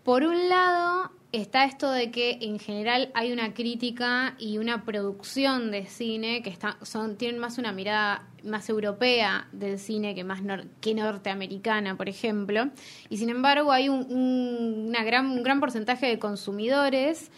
por 0.05 0.23
un 0.23 0.49
lado 0.49 1.11
está 1.41 1.65
esto 1.65 1.91
de 1.91 2.11
que 2.11 2.39
en 2.43 2.59
general 2.59 3.11
hay 3.15 3.33
una 3.33 3.55
crítica 3.55 4.35
y 4.39 4.59
una 4.59 4.85
producción 4.85 5.71
de 5.71 5.87
cine 5.87 6.43
que 6.43 6.51
está, 6.51 6.77
son, 6.83 7.17
tienen 7.17 7.41
más 7.41 7.59
una 7.59 7.73
mirada 7.73 8.29
más 8.45 8.69
europea 8.69 9.49
del 9.53 9.79
cine 9.79 10.15
que 10.15 10.25
más 10.25 10.43
nor- 10.43 10.67
que 10.81 10.95
norteamericana, 10.95 11.97
por 11.97 12.09
ejemplo. 12.09 12.69
Y 13.09 13.17
sin 13.17 13.31
embargo 13.31 13.73
hay 13.73 13.89
un, 13.89 14.07
un- 14.13 14.85
una 14.89 15.03
gran, 15.05 15.27
un 15.27 15.43
gran 15.43 15.61
porcentaje 15.61 16.07
de 16.07 16.19
consumidores 16.19 17.31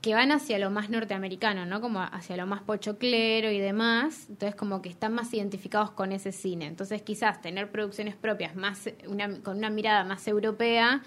que 0.00 0.14
van 0.14 0.32
hacia 0.32 0.58
lo 0.58 0.70
más 0.70 0.90
norteamericano, 0.90 1.64
¿no? 1.64 1.80
Como 1.80 2.00
hacia 2.00 2.36
lo 2.36 2.46
más 2.46 2.60
pochoclero 2.62 3.50
y 3.50 3.58
demás. 3.58 4.26
Entonces, 4.28 4.54
como 4.54 4.82
que 4.82 4.90
están 4.90 5.14
más 5.14 5.32
identificados 5.32 5.92
con 5.92 6.12
ese 6.12 6.30
cine. 6.30 6.66
Entonces, 6.66 7.00
quizás 7.00 7.40
tener 7.40 7.70
producciones 7.70 8.14
propias 8.14 8.54
más 8.54 8.90
una, 9.06 9.40
con 9.40 9.56
una 9.56 9.70
mirada 9.70 10.04
más 10.04 10.28
europea 10.28 11.02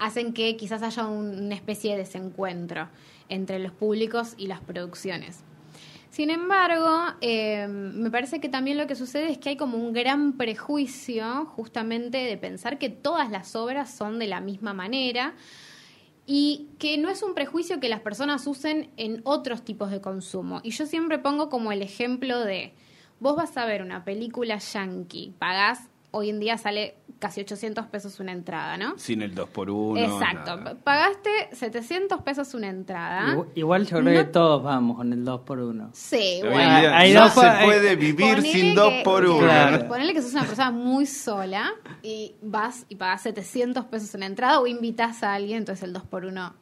hacen 0.00 0.32
que 0.32 0.56
quizás 0.56 0.82
haya 0.82 1.06
un- 1.06 1.44
una 1.44 1.54
especie 1.54 1.92
de 1.92 1.98
desencuentro 1.98 2.88
entre 3.28 3.58
los 3.60 3.72
públicos 3.72 4.34
y 4.36 4.48
las 4.48 4.60
producciones. 4.60 5.44
Sin 6.10 6.30
embargo, 6.30 7.14
eh, 7.20 7.68
me 7.68 8.10
parece 8.10 8.40
que 8.40 8.48
también 8.48 8.76
lo 8.78 8.88
que 8.88 8.96
sucede 8.96 9.30
es 9.30 9.38
que 9.38 9.50
hay 9.50 9.56
como 9.56 9.78
un 9.78 9.92
gran 9.92 10.32
prejuicio 10.32 11.46
justamente 11.46 12.18
de 12.18 12.36
pensar 12.36 12.78
que 12.78 12.88
todas 12.88 13.30
las 13.30 13.54
obras 13.54 13.94
son 13.94 14.18
de 14.18 14.26
la 14.26 14.40
misma 14.40 14.74
manera 14.74 15.34
y 16.26 16.68
que 16.78 16.98
no 16.98 17.10
es 17.10 17.22
un 17.22 17.34
prejuicio 17.34 17.78
que 17.78 17.88
las 17.88 18.00
personas 18.00 18.46
usen 18.46 18.90
en 18.96 19.20
otros 19.24 19.62
tipos 19.64 19.90
de 19.92 20.00
consumo. 20.00 20.60
Y 20.64 20.70
yo 20.70 20.86
siempre 20.86 21.18
pongo 21.18 21.48
como 21.48 21.70
el 21.70 21.82
ejemplo 21.82 22.40
de, 22.40 22.72
vos 23.20 23.36
vas 23.36 23.56
a 23.56 23.64
ver 23.64 23.82
una 23.82 24.04
película 24.04 24.58
yankee, 24.58 25.32
pagás, 25.38 25.89
hoy 26.12 26.30
en 26.30 26.40
día 26.40 26.58
sale 26.58 26.96
casi 27.18 27.42
800 27.42 27.86
pesos 27.86 28.18
una 28.18 28.32
entrada, 28.32 28.76
¿no? 28.78 28.98
Sin 28.98 29.20
el 29.20 29.34
2x1. 29.34 29.98
Exacto, 29.98 30.56
nada. 30.56 30.74
pagaste 30.82 31.30
700 31.52 32.22
pesos 32.22 32.54
una 32.54 32.68
entrada. 32.68 33.34
Igu- 33.34 33.46
Igual 33.54 33.82
yo 33.86 33.98
creo 33.98 34.02
No- 34.02 34.10
que 34.10 34.24
todos 34.24 34.62
vamos 34.62 34.96
con 34.96 35.12
el 35.12 35.24
2x1. 35.24 35.90
Sí, 35.92 36.40
bueno. 36.42 36.56
Hay 36.94 37.12
no 37.12 37.24
dos 37.24 37.34
se 37.34 37.40
puede 37.64 37.96
vivir 37.96 38.36
Ponele 38.36 38.52
sin 38.52 38.74
que- 38.74 38.80
2x1. 39.04 39.38
Claro. 39.38 39.88
Ponele 39.88 40.14
que 40.14 40.22
sos 40.22 40.32
una 40.32 40.44
persona 40.44 40.70
muy 40.70 41.04
sola 41.06 41.70
y 42.02 42.34
vas 42.40 42.86
y 42.88 42.96
pagas 42.96 43.22
700 43.22 43.84
pesos 43.84 44.14
en 44.14 44.20
la 44.20 44.26
entrada 44.26 44.60
o 44.60 44.66
invitas 44.66 45.22
a 45.22 45.34
alguien, 45.34 45.58
entonces 45.58 45.82
el 45.84 45.92
2x1. 45.92 46.54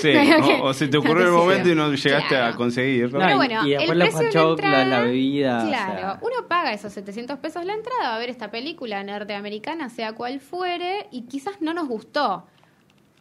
Sí, 0.00 0.12
o, 0.60 0.64
o 0.64 0.74
se 0.74 0.88
te 0.88 0.96
no 0.98 1.02
ocurrió 1.02 1.26
el 1.26 1.32
momento 1.32 1.68
y 1.70 1.74
no 1.74 1.92
llegaste 1.92 2.28
Claro. 2.28 2.54
a 2.54 2.56
conseguirlo. 2.56 3.18
No, 3.18 3.24
Pero 3.24 3.32
y- 3.34 3.36
bueno, 3.36 3.66
y 3.66 3.70
después 3.70 3.90
el 3.90 3.98
la 3.98 4.04
precio 4.06 4.20
de 4.28 4.32
la 4.34 4.50
entrada, 4.50 4.84
la 4.84 5.00
bebida, 5.02 5.64
o 5.64 5.68
Claro, 5.68 5.92
sea. 6.00 6.18
uno 6.22 6.48
paga 6.48 6.72
esos 6.72 6.92
700 6.92 7.38
pesos 7.38 7.64
la 7.64 7.72
entrada, 7.74 8.10
va 8.10 8.16
a 8.16 8.18
ver 8.18 8.28
esta 8.30 8.50
película 8.50 9.02
norteamericana, 9.04 9.88
sea 9.88 10.12
cual 10.12 10.40
fuere, 10.40 11.06
y 11.10 11.22
quizás 11.22 11.60
no 11.60 11.72
nos 11.74 11.88
gustó. 11.88 12.46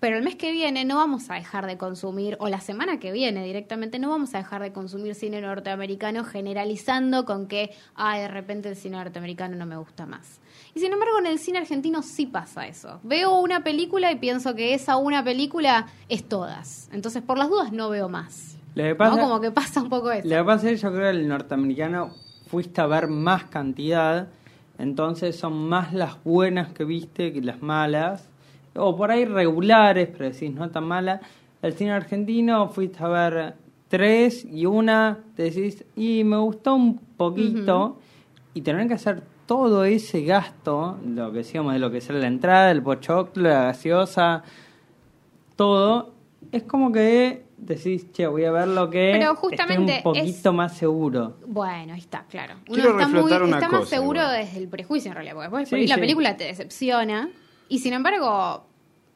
Pero 0.01 0.15
el 0.17 0.23
mes 0.23 0.35
que 0.35 0.53
viene 0.53 0.85
no 0.85 0.95
vamos 0.95 1.29
a 1.29 1.33
dejar 1.35 1.65
de 1.67 1.77
consumir, 1.77 2.37
o 2.39 2.47
la 2.47 2.61
semana 2.61 2.99
que 3.01 3.11
viene 3.11 3.43
directamente, 3.43 3.99
no 3.99 4.09
vamos 4.09 4.33
a 4.33 4.37
dejar 4.37 4.61
de 4.61 4.71
consumir 4.71 5.13
cine 5.13 5.41
norteamericano 5.41 6.23
generalizando 6.23 7.25
con 7.25 7.47
que, 7.47 7.71
ah, 7.95 8.17
de 8.17 8.27
repente 8.29 8.69
el 8.69 8.75
cine 8.77 8.95
norteamericano 8.97 9.57
no 9.57 9.65
me 9.65 9.75
gusta 9.75 10.05
más. 10.05 10.39
Y 10.75 10.79
sin 10.79 10.93
embargo, 10.93 11.19
en 11.19 11.25
el 11.25 11.39
cine 11.39 11.59
argentino 11.59 12.01
sí 12.01 12.25
pasa 12.25 12.67
eso. 12.67 12.99
Veo 13.03 13.39
una 13.39 13.63
película 13.63 14.11
y 14.11 14.17
pienso 14.17 14.55
que 14.55 14.73
esa 14.73 14.97
una 14.97 15.23
película 15.23 15.87
es 16.09 16.27
todas. 16.27 16.89
Entonces, 16.93 17.21
por 17.23 17.37
las 17.37 17.49
dudas, 17.49 17.71
no 17.71 17.89
veo 17.89 18.07
más. 18.09 18.57
Lo 18.75 18.83
que 18.83 18.89
¿No? 18.91 18.97
pasa, 18.97 19.21
Como 19.21 19.41
que 19.41 19.51
pasa 19.51 19.81
un 19.81 19.89
poco 19.89 20.11
eso. 20.11 20.27
lo 20.27 20.35
que 20.37 20.43
pasa 20.43 20.69
es 20.69 20.79
que 20.79 20.87
yo 20.87 20.93
creo 20.93 21.11
que 21.11 21.17
el 21.17 21.27
norteamericano 21.27 22.11
fuiste 22.47 22.81
a 22.81 22.85
ver 22.87 23.07
más 23.07 23.45
cantidad, 23.45 24.27
entonces 24.77 25.35
son 25.37 25.67
más 25.67 25.93
las 25.93 26.23
buenas 26.23 26.71
que 26.73 26.83
viste 26.85 27.33
que 27.33 27.41
las 27.41 27.61
malas, 27.61 28.29
o 28.75 28.95
por 28.95 29.11
ahí 29.11 29.25
regulares, 29.25 30.07
pero 30.11 30.29
decís 30.29 30.53
no 30.53 30.69
tan 30.69 30.85
malas. 30.85 31.19
El 31.61 31.73
cine 31.73 31.91
argentino 31.91 32.69
fuiste 32.69 33.03
a 33.03 33.07
ver 33.07 33.55
tres 33.89 34.45
y 34.45 34.65
una, 34.65 35.19
te 35.35 35.43
decís, 35.49 35.83
y 35.95 36.23
me 36.23 36.37
gustó 36.37 36.75
un 36.75 36.97
poquito, 36.97 37.97
y 38.53 38.61
tener 38.61 38.87
que 38.87 38.93
hacer 38.93 39.23
todo 39.49 39.83
ese 39.83 40.21
gasto, 40.21 40.99
lo 41.03 41.31
que 41.31 41.39
decíamos 41.39 41.73
de 41.73 41.79
lo 41.79 41.89
que 41.89 42.01
sale 42.01 42.19
la 42.19 42.27
entrada, 42.27 42.69
el 42.69 42.83
pochoclo, 42.83 43.49
la 43.49 43.63
gaseosa, 43.63 44.43
todo, 45.55 46.13
es 46.51 46.61
como 46.63 46.91
que 46.91 47.45
decís, 47.57 48.11
che, 48.11 48.27
voy 48.27 48.45
a 48.45 48.51
ver 48.51 48.67
lo 48.67 48.91
que 48.91 49.09
Pero 49.19 49.31
esté 49.33 49.41
justamente 49.41 49.97
un 49.97 50.03
poquito 50.03 50.49
es- 50.49 50.55
más 50.55 50.77
seguro. 50.77 51.37
Bueno, 51.47 51.93
ahí 51.95 51.99
está, 51.99 52.25
claro. 52.29 52.53
Uno 52.67 52.73
Quiero 52.75 52.91
está, 52.91 53.07
muy, 53.07 53.31
una 53.33 53.57
está 53.57 53.69
más 53.69 53.79
cosa, 53.81 53.89
seguro 53.89 54.21
igual. 54.21 54.37
desde 54.37 54.57
el 54.59 54.67
prejuicio 54.67 55.09
en 55.09 55.15
realidad, 55.15 55.33
porque 55.33 55.47
después 55.47 55.67
Sí, 55.69 55.75
por 55.75 55.79
ahí 55.79 55.87
la 55.87 55.95
sí. 55.95 56.01
película 56.01 56.37
te 56.37 56.43
decepciona 56.43 57.29
y 57.69 57.79
sin 57.79 57.93
embargo, 57.93 58.67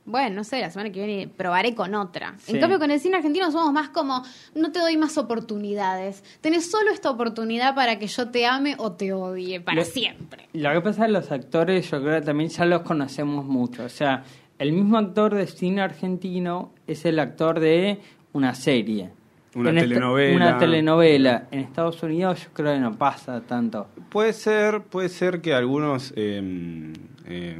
bueno, 0.05 0.35
no 0.37 0.43
sé, 0.43 0.59
la 0.59 0.69
semana 0.69 0.91
que 0.91 1.05
viene 1.05 1.27
probaré 1.27 1.73
con 1.75 1.95
otra. 1.95 2.35
Sí. 2.39 2.53
En 2.55 2.59
cambio 2.59 2.77
con 2.79 2.91
el 2.91 2.99
cine 2.99 3.17
argentino 3.17 3.51
somos 3.51 3.71
más 3.71 3.89
como, 3.89 4.23
no 4.55 4.71
te 4.71 4.79
doy 4.79 4.97
más 4.97 5.17
oportunidades, 5.17 6.23
tenés 6.41 6.69
solo 6.69 6.91
esta 6.91 7.09
oportunidad 7.09 7.73
para 7.75 7.99
que 7.99 8.07
yo 8.07 8.29
te 8.29 8.45
ame 8.45 8.75
o 8.79 8.91
te 8.93 9.13
odie 9.13 9.61
para 9.61 9.77
Lo- 9.77 9.85
siempre. 9.85 10.49
Lo 10.53 10.71
que 10.73 10.81
pasa 10.81 11.01
es 11.03 11.07
que 11.07 11.11
los 11.13 11.31
actores, 11.31 11.89
yo 11.89 12.01
creo 12.01 12.19
que 12.19 12.25
también 12.25 12.49
ya 12.49 12.65
los 12.65 12.81
conocemos 12.81 13.45
mucho. 13.45 13.83
O 13.85 13.89
sea, 13.89 14.23
el 14.59 14.71
mismo 14.73 14.97
actor 14.97 15.33
de 15.35 15.47
cine 15.47 15.81
argentino 15.81 16.71
es 16.87 17.05
el 17.05 17.19
actor 17.19 17.59
de 17.59 17.99
una 18.33 18.53
serie. 18.55 19.11
Una 19.55 19.69
En 19.69 19.75
telenovela. 19.77 20.35
una 20.35 20.57
telenovela. 20.57 21.47
En 21.51 21.59
Estados 21.59 22.01
Unidos 22.03 22.43
yo 22.43 22.49
creo 22.53 22.73
que 22.73 22.79
no 22.79 22.95
pasa 22.97 23.41
tanto. 23.41 23.87
Puede 24.09 24.33
ser, 24.33 24.81
puede 24.81 25.09
ser 25.09 25.41
que 25.41 25.53
algunos, 25.53 26.13
eh, 26.15 26.93
eh, 27.25 27.59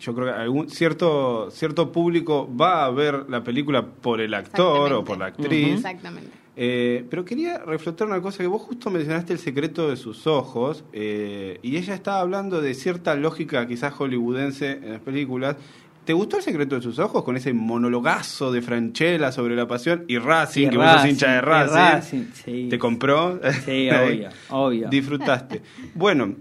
yo 0.00 0.14
creo 0.14 0.26
que 0.26 0.40
algún 0.40 0.70
cierto 0.70 1.50
cierto 1.50 1.92
público 1.92 2.48
va 2.54 2.84
a 2.84 2.90
ver 2.90 3.26
la 3.28 3.42
película 3.44 3.84
por 3.84 4.20
el 4.20 4.34
actor 4.34 4.92
o 4.92 5.04
por 5.04 5.18
la 5.18 5.26
actriz. 5.26 5.74
Exactamente. 5.74 6.44
Eh, 6.56 7.04
pero 7.10 7.24
quería 7.24 7.58
reflejar 7.58 8.06
una 8.06 8.22
cosa 8.22 8.38
que 8.38 8.46
vos 8.46 8.62
justo 8.62 8.88
mencionaste 8.88 9.32
el 9.32 9.40
secreto 9.40 9.90
de 9.90 9.96
sus 9.96 10.28
ojos 10.28 10.84
eh, 10.92 11.58
y 11.62 11.76
ella 11.76 11.94
estaba 11.94 12.20
hablando 12.20 12.60
de 12.60 12.74
cierta 12.74 13.16
lógica 13.16 13.66
quizás 13.66 13.92
hollywoodense 13.92 14.70
en 14.70 14.92
las 14.92 15.00
películas. 15.00 15.56
¿Te 16.04 16.12
gustó 16.12 16.36
el 16.36 16.42
secreto 16.42 16.74
de 16.76 16.82
sus 16.82 16.98
ojos 16.98 17.24
con 17.24 17.36
ese 17.36 17.54
monologazo 17.54 18.52
de 18.52 18.60
Franchella 18.60 19.32
sobre 19.32 19.56
la 19.56 19.66
pasión 19.66 20.04
y 20.06 20.18
Racing, 20.18 20.66
Y 20.66 20.70
que 20.70 20.76
vos 20.76 20.86
sos 20.86 20.96
Racing, 20.96 21.10
hincha 21.10 21.32
de 21.32 21.40
Racing? 21.40 21.74
Racing, 21.74 22.24
sí. 22.34 22.66
¿Te 22.68 22.78
compró? 22.78 23.40
Sí, 23.64 23.88
obvio, 23.90 24.28
obvio. 24.50 24.88
Disfrutaste. 24.88 25.62
Bueno, 25.94 26.34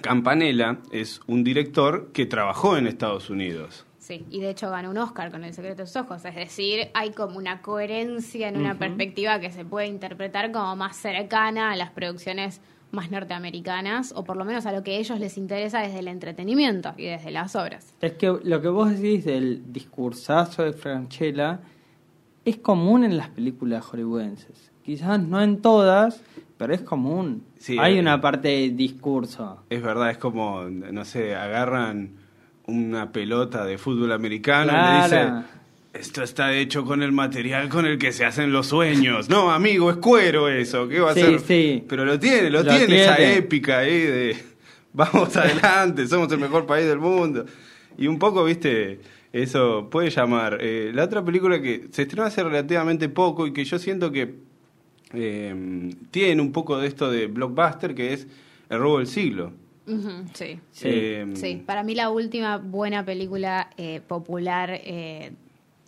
Campanella 0.00 0.78
es 0.92 1.20
un 1.26 1.42
director 1.42 2.10
que 2.12 2.26
trabajó 2.26 2.76
en 2.76 2.86
Estados 2.86 3.30
Unidos. 3.30 3.86
Sí, 3.98 4.26
y 4.30 4.40
de 4.40 4.50
hecho 4.50 4.68
ganó 4.70 4.90
un 4.90 4.98
Oscar 4.98 5.30
con 5.30 5.44
El 5.44 5.54
secreto 5.54 5.82
de 5.82 5.86
sus 5.86 5.96
ojos, 5.96 6.24
es 6.24 6.34
decir, 6.34 6.88
hay 6.92 7.12
como 7.12 7.38
una 7.38 7.62
coherencia 7.62 8.48
en 8.48 8.56
una 8.56 8.76
perspectiva 8.76 9.38
que 9.38 9.50
se 9.50 9.64
puede 9.64 9.86
interpretar 9.86 10.50
como 10.50 10.74
más 10.74 10.96
cercana 10.96 11.70
a 11.70 11.76
las 11.76 11.90
producciones 11.90 12.60
más 12.92 13.10
norteamericanas, 13.10 14.12
o 14.14 14.22
por 14.22 14.36
lo 14.36 14.44
menos 14.44 14.66
a 14.66 14.72
lo 14.72 14.82
que 14.82 14.92
a 14.92 14.98
ellos 14.98 15.18
les 15.18 15.36
interesa 15.36 15.80
desde 15.80 15.98
el 15.98 16.08
entretenimiento 16.08 16.94
y 16.96 17.06
desde 17.06 17.30
las 17.30 17.56
obras. 17.56 17.94
Es 18.00 18.12
que 18.12 18.32
lo 18.42 18.60
que 18.60 18.68
vos 18.68 18.90
decís 18.90 19.24
del 19.24 19.72
discursazo 19.72 20.62
de 20.62 20.72
Franchella 20.72 21.60
es 22.44 22.58
común 22.58 23.04
en 23.04 23.16
las 23.16 23.28
películas 23.30 23.84
hollywoodenses. 23.84 24.70
Quizás 24.84 25.20
no 25.20 25.40
en 25.40 25.62
todas, 25.62 26.22
pero 26.58 26.74
es 26.74 26.82
común. 26.82 27.44
Sí, 27.56 27.78
Hay 27.78 27.96
eh, 27.96 28.00
una 28.00 28.20
parte 28.20 28.48
de 28.48 28.70
discurso. 28.70 29.62
Es 29.70 29.82
verdad, 29.82 30.10
es 30.10 30.18
como, 30.18 30.64
no 30.64 31.04
sé, 31.04 31.34
agarran 31.34 32.16
una 32.66 33.10
pelota 33.10 33.64
de 33.64 33.78
fútbol 33.78 34.12
americano 34.12 34.72
y 34.72 34.76
le 34.76 35.02
dicen, 35.02 35.44
esto 35.92 36.22
está 36.22 36.54
hecho 36.54 36.84
con 36.84 37.02
el 37.02 37.12
material 37.12 37.68
con 37.68 37.84
el 37.86 37.98
que 37.98 38.12
se 38.12 38.24
hacen 38.24 38.52
los 38.52 38.68
sueños. 38.68 39.28
No, 39.28 39.50
amigo, 39.50 39.90
es 39.90 39.96
cuero 39.98 40.48
eso, 40.48 40.88
¿qué 40.88 41.00
va 41.00 41.10
a 41.10 41.14
Sí, 41.14 41.20
ser? 41.20 41.40
sí. 41.40 41.84
Pero 41.88 42.04
lo 42.04 42.18
tiene, 42.18 42.50
lo, 42.50 42.62
Lo 42.62 42.70
tiene, 42.76 43.02
esa 43.02 43.18
épica 43.20 43.78
ahí 43.80 43.98
de 44.00 44.36
vamos 44.92 45.36
adelante, 45.36 46.06
somos 46.06 46.30
el 46.32 46.38
mejor 46.38 46.66
país 46.66 46.86
del 46.86 46.98
mundo. 46.98 47.44
Y 47.98 48.06
un 48.06 48.18
poco, 48.18 48.44
viste, 48.44 49.00
eso 49.32 49.88
puede 49.90 50.08
llamar. 50.10 50.58
Eh, 50.60 50.92
la 50.94 51.04
otra 51.04 51.22
película 51.24 51.60
que 51.60 51.88
se 51.90 52.02
estrenó 52.02 52.24
hace 52.24 52.42
relativamente 52.42 53.08
poco 53.08 53.46
y 53.46 53.52
que 53.52 53.64
yo 53.64 53.78
siento 53.78 54.10
que 54.12 54.34
eh, 55.14 55.90
tiene 56.10 56.40
un 56.40 56.52
poco 56.52 56.78
de 56.78 56.88
esto 56.88 57.10
de 57.10 57.26
blockbuster, 57.26 57.94
que 57.94 58.14
es 58.14 58.26
El 58.70 58.78
robo 58.80 58.98
del 58.98 59.06
siglo. 59.06 59.52
Sí. 60.32 60.58
Sí. 60.70 60.88
Eh, 60.88 61.26
Sí, 61.34 61.62
para 61.66 61.82
mí 61.82 61.94
la 61.94 62.08
última 62.08 62.56
buena 62.56 63.04
película 63.04 63.68
eh, 63.76 64.00
popular, 64.06 64.70
eh, 64.72 65.32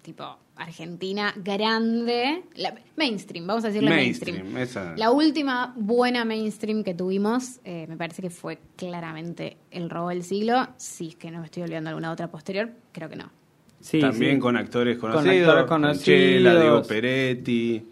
tipo 0.05 0.23
argentina, 0.57 1.33
grande, 1.35 2.43
la- 2.57 2.75
mainstream, 2.97 3.47
vamos 3.47 3.65
a 3.65 3.69
decirle 3.69 3.89
mainstream. 3.91 4.37
Mainstream, 4.53 4.63
esa. 4.91 4.97
La 4.97 5.11
última 5.11 5.73
buena 5.77 6.25
mainstream 6.27 6.85
que 6.85 6.93
tuvimos, 6.95 7.59
eh, 7.65 7.87
me 7.89 7.97
parece 7.97 8.21
que 8.23 8.29
fue 8.31 8.59
claramente 8.77 9.57
El 9.71 9.89
robo 9.89 10.11
del 10.11 10.23
siglo. 10.23 10.69
Si 10.77 11.09
es 11.09 11.17
que 11.17 11.31
no 11.31 11.41
me 11.41 11.47
estoy 11.47 11.63
olvidando 11.65 11.89
alguna 11.91 12.13
otra 12.13 12.29
posterior, 12.31 12.71
creo 12.93 13.09
que 13.09 13.17
no. 13.17 13.31
Sí, 13.81 13.99
También 14.01 14.35
sí. 14.37 14.41
con 14.41 14.57
actores 14.57 14.99
Con 14.99 15.11
conocidos. 15.13 15.49
actores 15.49 15.67
Franchella, 15.69 16.51
conocidos. 16.51 16.61
Diego 16.61 16.83
Peretti. 16.83 17.87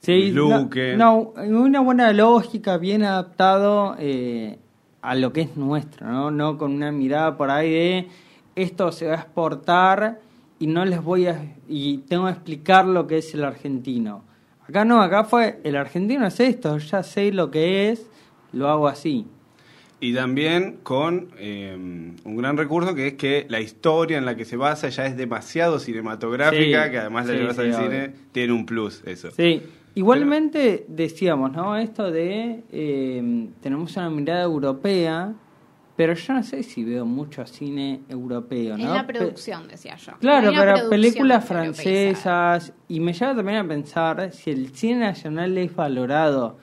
Sí, 0.00 0.30
Luque. 0.32 0.96
No, 0.96 1.32
no, 1.46 1.62
una 1.62 1.80
buena 1.80 2.12
lógica, 2.12 2.76
bien 2.76 3.02
adaptado 3.04 3.96
eh, 3.98 4.58
a 5.02 5.14
lo 5.14 5.32
que 5.32 5.42
es 5.42 5.56
nuestro, 5.56 6.06
¿no? 6.08 6.30
No 6.30 6.58
con 6.58 6.72
una 6.72 6.92
mirada 6.92 7.36
por 7.36 7.50
ahí 7.50 7.70
de 7.70 8.08
esto 8.54 8.90
se 8.92 9.06
va 9.06 9.14
a 9.14 9.16
exportar 9.16 10.20
y 10.58 10.66
no 10.66 10.84
les 10.84 11.02
voy 11.02 11.26
a 11.26 11.40
y 11.68 11.98
tengo 11.98 12.26
que 12.26 12.32
explicar 12.32 12.86
lo 12.86 13.06
que 13.06 13.18
es 13.18 13.34
el 13.34 13.44
argentino. 13.44 14.24
Acá 14.68 14.84
no, 14.84 15.00
acá 15.00 15.24
fue 15.24 15.60
el 15.64 15.76
argentino 15.76 16.26
es 16.26 16.40
esto, 16.40 16.78
ya 16.78 17.02
sé 17.02 17.32
lo 17.32 17.50
que 17.50 17.90
es, 17.90 18.06
lo 18.52 18.68
hago 18.68 18.88
así. 18.88 19.26
Y 20.00 20.12
también 20.12 20.78
con 20.82 21.28
eh, 21.38 21.74
un 22.24 22.36
gran 22.36 22.56
recurso 22.56 22.94
que 22.94 23.08
es 23.08 23.14
que 23.14 23.46
la 23.48 23.60
historia 23.60 24.18
en 24.18 24.26
la 24.26 24.34
que 24.36 24.44
se 24.44 24.56
basa 24.56 24.88
ya 24.90 25.06
es 25.06 25.16
demasiado 25.16 25.78
cinematográfica, 25.78 26.84
Sí, 26.84 26.90
que 26.90 26.98
además 26.98 27.26
la 27.26 27.32
sí, 27.32 27.38
llevas 27.38 27.56
sí, 27.56 27.62
al 27.62 27.66
obvio. 27.74 27.78
cine, 27.82 28.14
tiene 28.32 28.52
un 28.52 28.66
plus 28.66 29.02
eso. 29.06 29.30
Sí, 29.30 29.62
igualmente 29.94 30.84
decíamos, 30.88 31.52
¿no? 31.52 31.76
Esto 31.76 32.10
de 32.10 32.62
eh, 32.72 33.48
tenemos 33.62 33.96
una 33.96 34.10
mirada 34.10 34.42
europea, 34.42 35.32
pero 35.96 36.12
yo 36.14 36.34
no 36.34 36.42
sé 36.42 36.62
si 36.62 36.84
veo 36.84 37.04
mucho 37.06 37.44
cine 37.46 38.02
europeo, 38.08 38.76
¿no? 38.76 38.84
En 38.84 38.92
la 38.94 39.06
Pe- 39.06 39.14
producción, 39.14 39.66
decía 39.68 39.96
yo. 39.96 40.12
Claro, 40.18 40.50
pero 40.58 40.74
películas 40.90 41.44
francesas 41.44 42.72
y 42.88 43.00
me 43.00 43.12
lleva 43.12 43.34
también 43.34 43.58
a 43.58 43.66
pensar 43.68 44.30
si 44.32 44.50
el 44.50 44.68
cine 44.74 45.00
nacional 45.00 45.56
es 45.58 45.74
valorado 45.74 46.58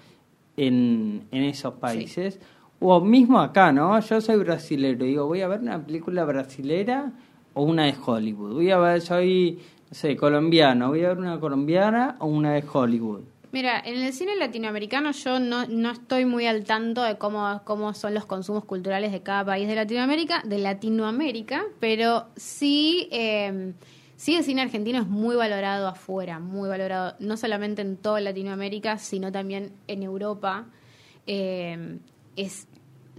en, 0.58 1.24
en 1.32 1.44
esos 1.44 1.74
países 1.76 2.40
o 2.80 3.00
mismo 3.02 3.40
acá, 3.40 3.72
¿no? 3.72 4.00
Yo 4.00 4.22
soy 4.22 4.36
brasilero, 4.38 5.06
digo, 5.06 5.26
voy 5.26 5.42
a 5.42 5.48
ver 5.48 5.62
una 5.62 5.84
película 5.84 6.26
brasilera 6.26 7.12
o 7.54 7.64
una 7.64 7.86
de 7.86 7.96
Hollywood. 8.06 8.54
Voy 8.54 8.72
a 8.72 8.78
ver, 8.78 9.02
soy, 9.02 9.60
no 9.90 9.96
sé, 9.96 10.16
colombiano, 10.16 10.90
voy 10.90 11.04
a 11.04 11.10
ver 11.10 11.18
una 11.18 11.40
colombiana 11.40 12.18
o 12.20 12.28
una 12.28 12.54
de 12.54 12.64
Hollywood. 12.72 13.22
Mira, 13.54 13.80
en 13.86 14.02
el 14.02 14.12
cine 14.14 14.36
latinoamericano 14.36 15.12
yo 15.12 15.40
no, 15.40 15.68
no 15.68 15.92
estoy 15.92 16.26
muy 16.26 16.48
al 16.48 16.64
tanto 16.64 17.04
de 17.04 17.20
cómo, 17.20 17.62
cómo 17.66 17.94
son 17.94 18.16
los 18.16 18.26
consumos 18.26 18.66
culturales 18.66 19.12
de 19.12 19.22
cada 19.22 19.46
país 19.46 19.68
de 19.68 19.76
Latinoamérica, 19.76 20.42
de 20.44 20.58
Latinoamérica, 20.58 21.64
pero 21.80 22.26
sí, 22.36 23.08
eh, 23.12 23.74
sí 24.16 24.34
el 24.34 24.44
cine 24.44 24.64
argentino 24.64 25.00
es 25.00 25.06
muy 25.06 25.36
valorado 25.36 25.88
afuera, 25.88 26.40
muy 26.40 26.68
valorado, 26.68 27.14
no 27.20 27.38
solamente 27.38 27.84
en 27.84 27.96
toda 27.98 28.22
Latinoamérica, 28.22 28.98
sino 28.98 29.32
también 29.32 29.72
en 29.86 30.02
Europa. 30.02 30.66
Eh, 31.28 32.00
es 32.36 32.68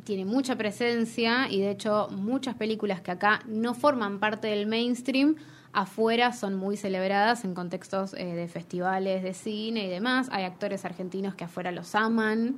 tiene 0.03 0.25
mucha 0.25 0.57
presencia 0.57 1.49
y 1.49 1.61
de 1.61 1.71
hecho 1.71 2.09
muchas 2.11 2.57
películas 2.57 3.01
que 3.01 3.13
acá 3.13 3.41
no 3.47 3.73
forman 3.73 4.19
parte 4.19 4.49
del 4.49 4.67
mainstream 4.67 5.37
afuera 5.75 6.33
son 6.33 6.55
muy 6.55 6.77
celebradas 6.77 7.45
en 7.45 7.55
contextos 7.55 8.15
eh, 8.15 8.25
de 8.25 8.49
festivales 8.49 9.23
de 9.23 9.35
cine 9.35 9.85
y 9.87 9.89
demás. 9.89 10.29
Hay 10.33 10.45
actores 10.45 10.85
argentinos 10.85 11.35
que 11.35 11.45
afuera 11.45 11.71
los 11.73 11.95
aman. 11.95 12.57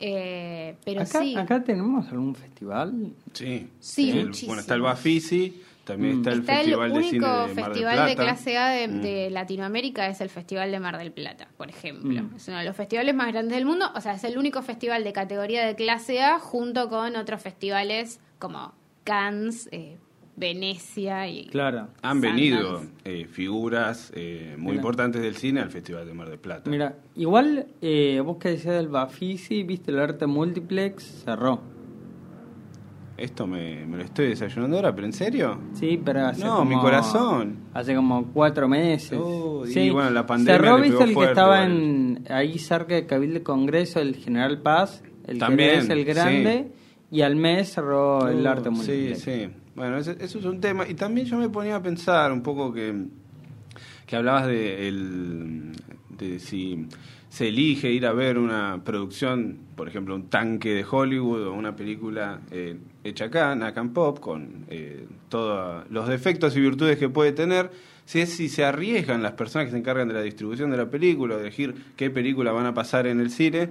Eh, 0.00 0.76
pero 0.84 1.02
acá, 1.02 1.20
sí, 1.20 1.36
acá 1.36 1.62
tenemos 1.64 2.08
algún 2.08 2.34
festival. 2.34 3.12
Sí. 3.32 3.68
Sí, 3.80 4.10
El- 4.10 4.32
bueno, 4.46 4.60
está 4.60 4.74
el 4.74 4.82
Bafisi, 4.82 5.60
también 5.84 6.16
Mm. 6.16 6.18
está 6.20 6.30
el 6.32 6.40
está 6.40 6.52
el 6.52 6.58
Festival 6.66 6.92
de 6.92 7.02
Cine 7.02 7.08
único 7.08 7.26
de 7.26 7.32
Mar 7.32 7.46
del 7.48 7.64
festival 7.64 8.06
de 8.08 8.16
clase 8.16 8.58
A 8.58 8.68
de, 8.68 8.88
Mm. 8.88 9.00
de 9.00 9.30
Latinoamérica 9.30 10.06
es 10.08 10.20
el 10.20 10.28
Festival 10.28 10.70
de 10.70 10.78
Mar 10.80 10.98
del 10.98 11.10
Plata, 11.12 11.48
por 11.56 11.68
ejemplo. 11.68 12.22
Mm. 12.22 12.36
Es 12.36 12.46
uno 12.46 12.58
de 12.58 12.64
los 12.64 12.76
festivales 12.76 13.14
más 13.14 13.32
grandes 13.32 13.56
del 13.56 13.64
mundo. 13.66 13.86
O 13.96 14.00
sea, 14.00 14.12
es 14.14 14.22
el 14.24 14.38
único 14.38 14.62
festival 14.62 15.02
de 15.02 15.12
categoría 15.12 15.66
de 15.66 15.74
clase 15.74 16.22
A 16.22 16.38
junto 16.38 16.88
con 16.88 17.16
otros 17.16 17.42
festivales 17.42 18.20
como 18.38 18.72
Cannes, 19.02 19.68
eh, 19.72 19.96
Venecia 20.38 21.26
y 21.28 21.46
Claro. 21.46 21.88
Han 22.02 22.20
venido 22.20 22.82
eh, 23.04 23.26
figuras 23.30 24.12
eh, 24.14 24.54
muy 24.56 24.66
Mira. 24.72 24.76
importantes 24.76 25.20
del 25.22 25.36
cine 25.36 25.60
al 25.60 25.70
Festival 25.70 26.06
de 26.06 26.14
Mar 26.14 26.28
del 26.28 26.38
Plata. 26.38 26.70
Mira, 26.70 26.96
igual 27.16 27.66
eh, 27.82 28.20
vos 28.24 28.36
que 28.38 28.50
decías 28.50 28.74
del 28.76 28.88
Bafisi, 28.88 29.62
viste 29.64 29.90
el 29.90 29.98
arte 29.98 30.26
multiplex, 30.26 31.22
cerró. 31.24 31.60
Esto 33.16 33.48
me, 33.48 33.84
me 33.84 33.96
lo 33.96 34.04
estoy 34.04 34.28
desayunando 34.28 34.76
ahora, 34.76 34.94
pero 34.94 35.04
¿en 35.08 35.12
serio? 35.12 35.58
Sí, 35.72 36.00
pero 36.04 36.24
hace 36.26 36.44
No, 36.44 36.58
como- 36.58 36.70
mi 36.70 36.80
corazón. 36.80 37.56
Hace 37.74 37.96
como 37.96 38.26
cuatro 38.32 38.68
meses. 38.68 39.18
Oh, 39.20 39.66
y 39.66 39.72
sí. 39.72 39.90
bueno, 39.90 40.10
la 40.10 40.24
pandemia 40.24 40.56
Cerró, 40.60 40.76
le 40.78 40.82
viste 40.84 40.98
pegó 41.04 41.20
el 41.22 41.26
que 41.26 41.30
estaba 41.32 41.64
en, 41.64 42.24
ahí 42.30 42.58
cerca 42.60 42.94
de 42.94 43.06
Cabildo 43.06 43.42
Congreso, 43.42 43.98
el 43.98 44.14
General 44.14 44.62
Paz, 44.62 45.02
el 45.26 45.38
También, 45.40 45.70
que 45.70 45.78
es 45.78 45.88
el 45.90 46.04
grande, 46.04 46.70
y 47.10 47.22
al 47.22 47.34
mes 47.34 47.72
cerró 47.72 48.28
el 48.28 48.46
arte 48.46 48.70
multiplex. 48.70 49.18
Sí, 49.20 49.46
sí. 49.46 49.50
Bueno, 49.78 49.96
ese- 49.98 50.16
eso 50.18 50.40
es 50.40 50.44
un 50.44 50.60
tema. 50.60 50.88
Y 50.88 50.94
también 50.94 51.26
yo 51.28 51.38
me 51.38 51.48
ponía 51.48 51.76
a 51.76 51.82
pensar 51.82 52.32
un 52.32 52.42
poco 52.42 52.72
que, 52.72 52.92
que 54.06 54.16
hablabas 54.16 54.48
de, 54.48 54.88
el, 54.88 55.70
de 56.18 56.40
si 56.40 56.86
se 57.28 57.46
elige 57.48 57.92
ir 57.92 58.04
a 58.04 58.12
ver 58.12 58.38
una 58.38 58.82
producción, 58.84 59.58
por 59.76 59.86
ejemplo, 59.88 60.16
un 60.16 60.28
tanque 60.28 60.70
de 60.74 60.84
Hollywood 60.90 61.46
o 61.46 61.52
una 61.52 61.76
película 61.76 62.40
eh, 62.50 62.76
hecha 63.04 63.26
acá, 63.26 63.54
Nacan 63.54 63.92
Pop, 63.92 64.18
con 64.18 64.64
eh, 64.68 65.06
todos 65.28 65.88
los 65.90 66.08
defectos 66.08 66.56
y 66.56 66.60
virtudes 66.60 66.98
que 66.98 67.08
puede 67.08 67.30
tener. 67.30 67.70
Si 68.04 68.20
es 68.20 68.30
si 68.34 68.48
se 68.48 68.64
arriesgan 68.64 69.22
las 69.22 69.32
personas 69.32 69.66
que 69.66 69.72
se 69.72 69.78
encargan 69.78 70.08
de 70.08 70.14
la 70.14 70.22
distribución 70.22 70.70
de 70.72 70.78
la 70.78 70.90
película, 70.90 71.36
de 71.36 71.42
elegir 71.42 71.74
qué 71.94 72.10
película 72.10 72.50
van 72.50 72.66
a 72.66 72.74
pasar 72.74 73.06
en 73.06 73.20
el 73.20 73.30
cine, 73.30 73.68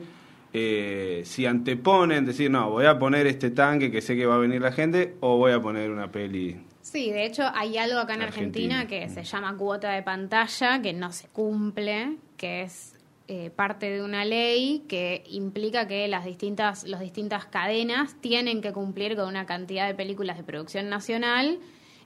eh, 0.59 1.21
si 1.25 1.45
anteponen, 1.45 2.25
decir, 2.25 2.49
no, 2.49 2.69
voy 2.69 2.85
a 2.85 2.97
poner 2.97 3.27
este 3.27 3.51
tanque 3.51 3.91
que 3.91 4.01
sé 4.01 4.15
que 4.15 4.25
va 4.25 4.35
a 4.35 4.39
venir 4.39 4.61
la 4.61 4.71
gente, 4.71 5.15
o 5.19 5.37
voy 5.37 5.51
a 5.51 5.61
poner 5.61 5.91
una 5.91 6.11
peli. 6.11 6.57
Sí, 6.81 7.11
de 7.11 7.25
hecho 7.25 7.43
hay 7.53 7.77
algo 7.77 7.99
acá 7.99 8.15
en 8.15 8.21
Argentina, 8.21 8.81
Argentina. 8.81 9.07
que 9.07 9.13
se 9.13 9.23
llama 9.23 9.55
cuota 9.57 9.91
de 9.91 10.03
pantalla, 10.03 10.81
que 10.81 10.93
no 10.93 11.11
se 11.11 11.27
cumple, 11.27 12.17
que 12.37 12.61
es 12.61 12.95
eh, 13.27 13.49
parte 13.49 13.89
de 13.89 14.01
una 14.01 14.23
ley 14.23 14.85
que 14.87 15.23
implica 15.29 15.85
que 15.85 16.07
las 16.07 16.23
distintas, 16.23 16.85
las 16.85 17.01
distintas 17.01 17.45
cadenas 17.45 18.15
tienen 18.21 18.61
que 18.61 18.71
cumplir 18.71 19.17
con 19.17 19.27
una 19.27 19.45
cantidad 19.45 19.85
de 19.85 19.95
películas 19.95 20.37
de 20.37 20.43
producción 20.43 20.89
nacional 20.89 21.59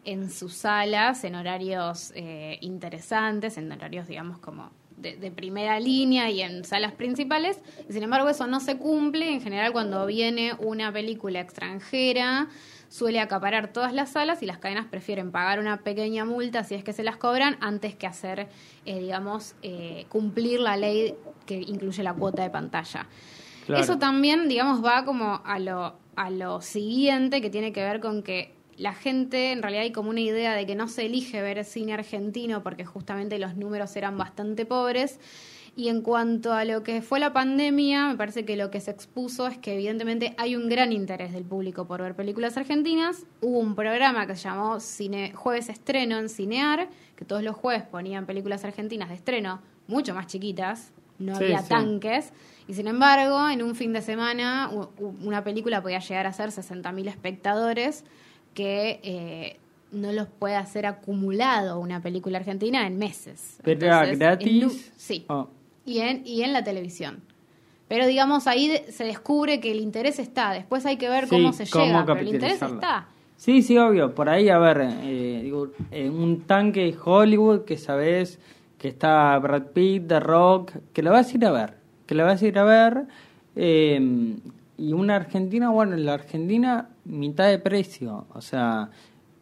en 0.04 0.32
sus 0.32 0.56
salas, 0.56 1.24
en 1.24 1.36
horarios 1.36 2.12
eh, 2.16 2.58
interesantes, 2.62 3.58
en 3.58 3.72
horarios, 3.72 4.08
digamos, 4.08 4.40
como 4.40 4.72
de, 5.02 5.16
de 5.16 5.32
primera 5.32 5.80
línea 5.80 6.30
y 6.30 6.42
en 6.42 6.64
salas 6.64 6.94
principales. 6.94 7.60
Sin 7.90 8.04
embargo, 8.04 8.30
eso 8.30 8.48
no 8.48 8.60
se 8.60 8.78
cumple. 8.78 9.32
En 9.34 9.42
general, 9.42 9.72
cuando 9.72 10.06
viene 10.06 10.54
una 10.60 10.92
película 10.92 11.40
extranjera, 11.40 12.48
suele 12.92 13.22
acaparar 13.22 13.72
todas 13.72 13.94
las 13.94 14.12
salas 14.12 14.44
y 14.44 14.46
las 14.46 14.58
cadenas 14.58 14.86
prefieren 14.86 15.32
pagar 15.32 15.60
una 15.60 15.78
pequeña 15.78 16.26
multa 16.26 16.66
si 16.66 16.76
es 16.76 16.84
que 16.84 16.92
se 16.92 17.04
las 17.04 17.16
cobran 17.16 17.58
antes 17.62 17.96
que 17.96 18.06
hacer, 18.06 18.50
eh, 18.86 19.00
digamos, 19.00 19.56
eh, 19.62 20.06
cumplir 20.10 20.60
la 20.60 20.76
ley 20.76 21.16
que 21.46 21.56
incluye 21.56 22.04
la 22.04 22.14
cuota 22.14 22.44
de 22.44 22.50
pantalla. 22.50 23.08
Claro. 23.66 23.82
Eso 23.82 23.98
también, 23.98 24.50
digamos, 24.50 24.84
va 24.84 25.06
como 25.06 25.42
a 25.46 25.58
lo, 25.60 25.96
a 26.18 26.30
lo 26.30 26.62
siguiente 26.62 27.40
que 27.42 27.50
tiene 27.50 27.72
que 27.72 27.82
ver 27.82 28.02
con 28.02 28.24
que 28.24 28.54
la 28.82 28.94
gente, 28.94 29.52
en 29.52 29.62
realidad 29.62 29.84
hay 29.84 29.92
como 29.92 30.10
una 30.10 30.22
idea 30.22 30.54
de 30.56 30.66
que 30.66 30.74
no 30.76 30.88
se 30.88 31.06
elige 31.06 31.42
ver 31.42 31.64
cine 31.64 31.94
argentino 31.94 32.64
porque 32.64 32.84
justamente 32.84 33.38
los 33.38 33.56
números 33.56 33.96
eran 33.96 34.18
bastante 34.18 34.66
pobres. 34.66 35.20
Y 35.76 35.88
en 35.88 36.02
cuanto 36.02 36.52
a 36.52 36.66
lo 36.66 36.82
que 36.84 37.02
fue 37.02 37.20
la 37.20 37.32
pandemia, 37.32 38.08
me 38.10 38.16
parece 38.18 38.44
que 38.44 38.58
lo 38.58 38.72
que 38.72 38.82
se 38.82 38.92
expuso 38.92 39.48
es 39.48 39.58
que 39.58 39.76
evidentemente 39.76 40.34
hay 40.38 40.56
un 40.56 40.68
gran 40.68 40.92
interés 40.92 41.32
del 41.32 41.44
público 41.46 41.86
por 41.86 42.02
ver 42.02 42.16
películas 42.16 42.58
argentinas. 42.58 43.26
Hubo 43.40 43.60
un 43.60 43.76
programa 43.76 44.26
que 44.26 44.36
se 44.36 44.44
llamó 44.50 44.80
Cine 44.80 45.32
Jueves 45.34 45.70
Estreno 45.70 46.18
en 46.18 46.28
Cinear, 46.28 46.90
que 47.16 47.24
todos 47.24 47.44
los 47.44 47.56
jueves 47.56 47.84
ponían 47.84 48.26
películas 48.26 48.66
argentinas 48.66 49.10
de 49.10 49.16
estreno 49.16 49.62
mucho 49.88 50.14
más 50.16 50.26
chiquitas, 50.28 50.92
no 51.20 51.36
Sí, 51.38 51.44
había 51.46 51.62
sí. 51.62 51.70
tanques. 51.70 52.34
Y 52.68 52.74
sin 52.74 52.88
embargo, 52.88 53.48
en 53.50 53.62
un 53.62 53.76
fin 53.76 53.94
de 53.94 54.02
semana, 54.02 54.72
una 54.98 55.44
película 55.44 55.82
podía 55.82 56.00
llegar 56.00 56.26
a 56.26 56.34
ser 56.34 56.50
60.000 56.50 57.08
espectadores, 57.08 58.04
que 58.54 59.00
eh, 59.04 59.58
no 59.92 60.12
los 60.12 60.28
puede 60.28 60.56
hacer 60.56 60.86
acumulado 60.86 61.80
una 61.80 62.02
película 62.02 62.38
argentina 62.38 62.86
en 62.88 62.98
meses. 62.98 63.58
Pero 63.64 63.86
Entonces, 63.86 64.20
gratis. 64.20 64.92
sí, 64.98 65.26
Oh, 65.28 65.48
y 65.86 66.00
en, 66.00 66.26
y 66.26 66.44
en 66.44 66.54
la 66.54 66.64
televisión. 66.64 67.22
Pero 67.88 68.08
digamos, 68.08 68.48
ahí 68.48 68.68
de- 68.70 68.92
se 68.92 69.04
descubre 69.04 69.60
que 69.60 69.72
el 69.72 69.80
interés 69.82 70.18
está. 70.20 70.52
Después 70.54 70.86
hay 70.86 70.98
que 70.98 71.10
ver 71.10 71.26
Sí, 71.26 71.30
cómo 71.32 71.52
se 71.54 71.66
cómo 71.70 71.86
llega, 71.86 72.06
pero 72.06 72.20
el 72.20 72.28
interés 72.30 72.62
está. 72.62 73.08
Sí, 73.36 73.62
sí, 73.64 73.78
obvio. 73.78 74.14
Por 74.16 74.30
ahí, 74.30 74.50
a 74.50 74.60
ver, 74.60 74.82
eh, 74.82 75.40
digo, 75.44 75.72
eh, 75.92 76.10
un 76.10 76.42
tanque 76.42 76.82
de 76.86 76.96
Hollywood 77.04 77.66
que 77.66 77.78
sabes 77.78 78.40
que 78.78 78.88
está 78.88 79.38
Brad 79.40 79.64
Pitt, 79.74 80.08
The 80.08 80.20
Rock, 80.20 80.74
que 80.94 81.02
lo 81.04 81.12
vas 81.12 81.32
a 81.34 81.36
ir 81.38 81.46
a 81.46 81.52
ver, 81.52 81.74
que 82.06 82.16
lo 82.16 82.24
vas 82.24 82.42
a 82.42 82.48
ir 82.48 82.58
a 82.60 82.64
ver. 82.64 83.04
eh, 83.56 84.36
y 84.82 84.94
una 84.94 85.16
Argentina, 85.16 85.70
bueno, 85.70 85.94
en 85.94 86.06
la 86.06 86.16
Argentina 86.16 86.90
mitad 87.06 87.48
de 87.48 87.60
precio, 87.60 88.26
o 88.34 88.42
sea, 88.42 88.90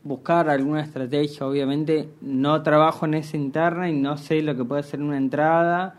buscar 0.03 0.49
alguna 0.49 0.81
estrategia, 0.81 1.47
obviamente 1.47 2.09
no 2.19 2.61
trabajo 2.61 3.05
en 3.05 3.13
esa 3.13 3.37
interna 3.37 3.89
y 3.89 3.93
no 3.93 4.17
sé 4.17 4.41
lo 4.41 4.53
que 4.57 4.65
puede 4.65 4.83
ser 4.83 5.01
una 5.01 5.15
entrada, 5.15 5.95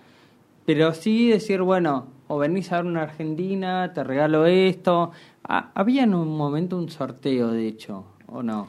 pero 0.67 0.93
sí 0.93 1.31
decir, 1.31 1.63
bueno, 1.63 2.07
o 2.29 2.37
venís 2.37 2.71
a 2.71 2.77
ver 2.77 2.85
una 2.85 3.03
Argentina, 3.03 3.91
te 3.95 4.05
regalo 4.05 4.45
esto. 4.45 5.11
Ah, 5.43 5.71
había 5.75 6.05
en 6.05 6.15
un 6.15 6.37
momento 6.37 6.77
un 6.77 6.91
sorteo, 6.91 7.49
de 7.51 7.67
hecho, 7.67 8.05
¿o 8.27 8.43
no? 8.43 8.69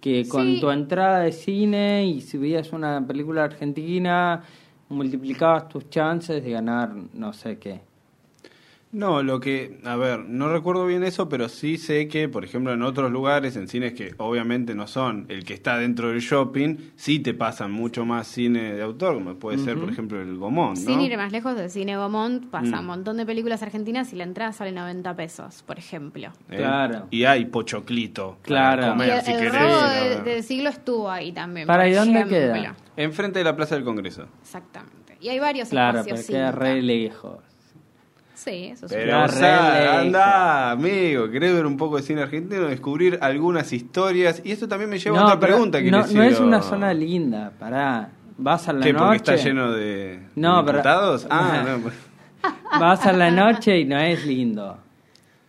Que 0.00 0.26
con 0.28 0.54
Sí. 0.56 0.60
tu 0.60 0.68
entrada 0.70 1.20
de 1.20 1.30
cine 1.30 2.06
y 2.06 2.22
si 2.22 2.38
veías 2.38 2.72
una 2.72 3.06
película 3.06 3.44
argentina, 3.44 4.42
multiplicabas 4.88 5.68
tus 5.68 5.88
chances 5.90 6.42
de 6.42 6.50
ganar 6.50 6.92
no 7.14 7.32
sé 7.32 7.58
qué. 7.58 7.91
No, 8.92 9.22
lo 9.22 9.40
que, 9.40 9.80
a 9.84 9.96
ver, 9.96 10.20
no 10.20 10.52
recuerdo 10.52 10.84
bien 10.84 11.02
eso, 11.02 11.26
pero 11.26 11.48
sí 11.48 11.78
sé 11.78 12.08
que, 12.08 12.28
por 12.28 12.44
ejemplo, 12.44 12.74
en 12.74 12.82
otros 12.82 13.10
lugares, 13.10 13.56
en 13.56 13.66
cines 13.66 13.94
que 13.94 14.14
obviamente 14.18 14.74
no 14.74 14.86
son 14.86 15.24
el 15.30 15.44
que 15.44 15.54
está 15.54 15.78
dentro 15.78 16.08
del 16.10 16.20
shopping, 16.20 16.76
sí 16.94 17.18
te 17.18 17.32
pasan 17.32 17.72
mucho 17.72 18.04
más 18.04 18.26
cine 18.28 18.74
de 18.74 18.82
autor, 18.82 19.14
como 19.14 19.34
puede 19.36 19.56
ser, 19.56 19.78
por 19.78 19.88
ejemplo, 19.88 20.20
el 20.20 20.36
Gomón, 20.36 20.74
¿no? 20.74 20.76
Sin 20.76 21.00
ir 21.00 21.16
más 21.16 21.32
lejos 21.32 21.56
del 21.56 21.70
cine 21.70 21.96
Gomont, 21.96 22.50
pasa 22.50 22.76
Mm. 22.76 22.80
un 22.80 22.86
montón 22.86 23.16
de 23.16 23.24
películas 23.24 23.62
argentinas 23.62 24.12
y 24.12 24.16
la 24.16 24.24
entrada 24.24 24.52
sale 24.52 24.72
90 24.72 25.16
pesos, 25.16 25.62
por 25.62 25.78
ejemplo. 25.78 26.28
¿Eh? 26.50 26.58
Claro. 26.58 27.06
Y 27.10 27.24
hay 27.24 27.46
pochoclito 27.46 28.36
Claro. 28.42 28.82
para 28.82 28.88
Y 28.88 28.90
comer, 28.90 29.10
el, 29.10 29.20
si 29.22 29.32
el 29.32 29.38
querés. 29.38 29.52
robo 29.54 29.74
a 29.80 30.22
de- 30.22 30.42
siglo 30.42 30.68
estuvo 30.68 31.10
ahí 31.10 31.32
también. 31.32 31.66
¿Para 31.66 31.88
y 31.88 31.92
dónde 31.94 32.18
ejemplo. 32.20 32.36
queda? 32.36 32.76
Enfrente 32.98 33.38
de 33.38 33.44
la 33.46 33.56
Plaza 33.56 33.74
del 33.74 33.84
Congreso. 33.84 34.26
Exactamente. 34.42 35.16
Y 35.18 35.30
hay 35.30 35.38
varios 35.38 35.70
Claro, 35.70 36.00
pero 36.04 36.16
espacios. 36.16 36.26
queda 36.36 36.52
re 36.52 36.82
lejos. 36.82 37.38
Sí, 38.42 38.70
eso 38.72 38.88
sí. 38.88 38.94
Pero, 38.96 39.24
o 39.24 39.28
sea, 39.28 40.00
anda, 40.00 40.72
amigo, 40.72 41.30
querés 41.30 41.54
ver 41.54 41.64
un 41.64 41.76
poco 41.76 41.96
de 41.96 42.02
cine 42.02 42.22
argentino, 42.22 42.66
descubrir 42.66 43.18
algunas 43.22 43.72
historias. 43.72 44.42
Y 44.44 44.50
esto 44.50 44.66
también 44.66 44.90
me 44.90 44.98
lleva 44.98 45.16
a 45.18 45.20
No, 45.20 45.26
otra 45.26 45.38
pero 45.40 45.52
pregunta 45.54 45.80
que 45.80 45.90
no, 45.90 45.98
les 45.98 46.12
no 46.12 46.22
es 46.24 46.40
una 46.40 46.60
zona 46.60 46.92
linda, 46.92 47.52
pará. 47.58 48.10
Vas 48.38 48.68
a 48.68 48.72
la 48.72 48.84
¿Qué? 48.84 48.92
noche. 48.92 49.04
¿Porque 49.04 49.16
está 49.18 49.36
lleno 49.36 49.72
de, 49.72 50.20
No, 50.34 50.64
pero-? 50.64 50.82
Ah, 51.30 51.64
no. 51.68 51.82
pues. 51.82 51.94
Vas 52.80 53.06
a 53.06 53.12
la 53.12 53.30
noche 53.30 53.78
y 53.78 53.84
no 53.84 53.98
es 54.00 54.26
lindo. 54.26 54.78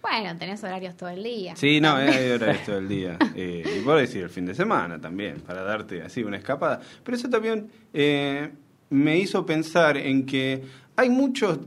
Bueno, 0.01 0.37
tenés 0.37 0.63
horarios 0.63 0.95
todo 0.95 1.09
el 1.09 1.23
día. 1.23 1.55
Sí, 1.55 1.79
no, 1.81 1.95
hay 1.95 2.31
horarios 2.31 2.63
todo 2.65 2.77
el 2.77 2.87
día. 2.87 3.17
Eh, 3.35 3.77
y 3.79 3.83
por 3.83 3.97
decir 3.97 4.21
el 4.21 4.29
fin 4.29 4.45
de 4.45 4.53
semana 4.53 4.99
también, 4.99 5.37
para 5.39 5.63
darte 5.63 6.03
así 6.03 6.23
una 6.23 6.37
escapada. 6.37 6.79
Pero 7.03 7.17
eso 7.17 7.29
también 7.29 7.69
eh, 7.93 8.51
me 8.89 9.17
hizo 9.17 9.45
pensar 9.45 9.97
en 9.97 10.25
que 10.25 10.61
hay 10.95 11.09
muchos 11.09 11.57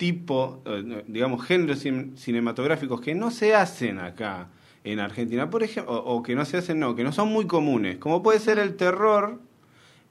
tipos, 0.00 0.58
eh, 0.66 1.04
digamos, 1.06 1.44
géneros 1.46 1.84
cin- 1.84 2.16
cinematográficos 2.16 3.00
que 3.02 3.14
no 3.14 3.30
se 3.30 3.54
hacen 3.54 3.98
acá 4.00 4.48
en 4.84 4.98
Argentina, 5.00 5.50
por 5.50 5.62
ejemplo, 5.62 5.92
o, 5.94 6.16
o 6.16 6.22
que 6.22 6.34
no 6.34 6.44
se 6.46 6.56
hacen, 6.56 6.80
no, 6.80 6.94
que 6.96 7.04
no 7.04 7.12
son 7.12 7.28
muy 7.28 7.46
comunes, 7.46 7.98
como 7.98 8.22
puede 8.22 8.40
ser 8.40 8.58
el 8.58 8.76
terror 8.76 9.40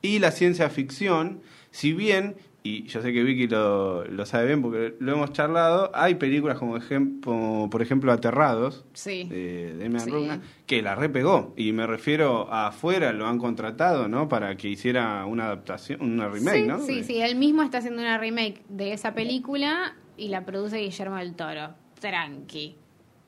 y 0.02 0.20
la 0.20 0.32
ciencia 0.32 0.70
ficción, 0.70 1.42
si 1.72 1.94
bien, 1.94 2.36
y 2.62 2.84
yo 2.88 3.02
sé 3.02 3.14
que 3.14 3.24
Vicky 3.24 3.48
lo, 3.48 4.04
lo 4.06 4.26
sabe 4.26 4.48
bien 4.48 4.62
porque 4.62 4.96
lo 5.00 5.14
hemos 5.14 5.32
charlado, 5.32 5.92
hay 5.94 6.16
películas 6.16 6.58
como 6.60 6.76
ejemplo, 6.78 7.68
por 7.72 7.82
ejemplo 7.82 8.12
Aterrados, 8.12 8.86
Sí. 8.94 9.24
de 9.30 9.76
Demian 9.78 10.02
Sí. 10.04 10.10
Rugna, 10.12 10.42
que 10.66 10.82
la 10.82 10.96
repegó. 10.96 11.54
Y 11.56 11.72
me 11.72 11.88
refiero 11.88 12.52
a 12.52 12.68
afuera, 12.68 13.14
lo 13.14 13.28
han 13.28 13.38
contratado, 13.38 14.08
¿no? 14.08 14.28
Para 14.28 14.56
que 14.58 14.68
hiciera 14.68 15.26
una 15.26 15.46
adaptación, 15.46 16.02
una 16.02 16.28
remake, 16.28 16.62
sí, 16.62 16.68
¿no? 16.68 16.80
Sí, 16.80 17.04
sí, 17.04 17.22
él 17.22 17.36
mismo 17.38 17.64
está 17.64 17.78
haciendo 17.80 18.02
una 18.02 18.18
remake 18.18 18.62
de 18.70 18.92
esa 18.94 19.14
película 19.14 19.96
y 20.18 20.28
la 20.28 20.46
produce 20.46 20.78
Guillermo 20.80 21.16
del 21.16 21.34
Toro. 21.36 21.70
Tranqui, 22.02 22.76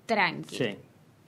tranqui. 0.05 0.55
Sí. 0.55 0.75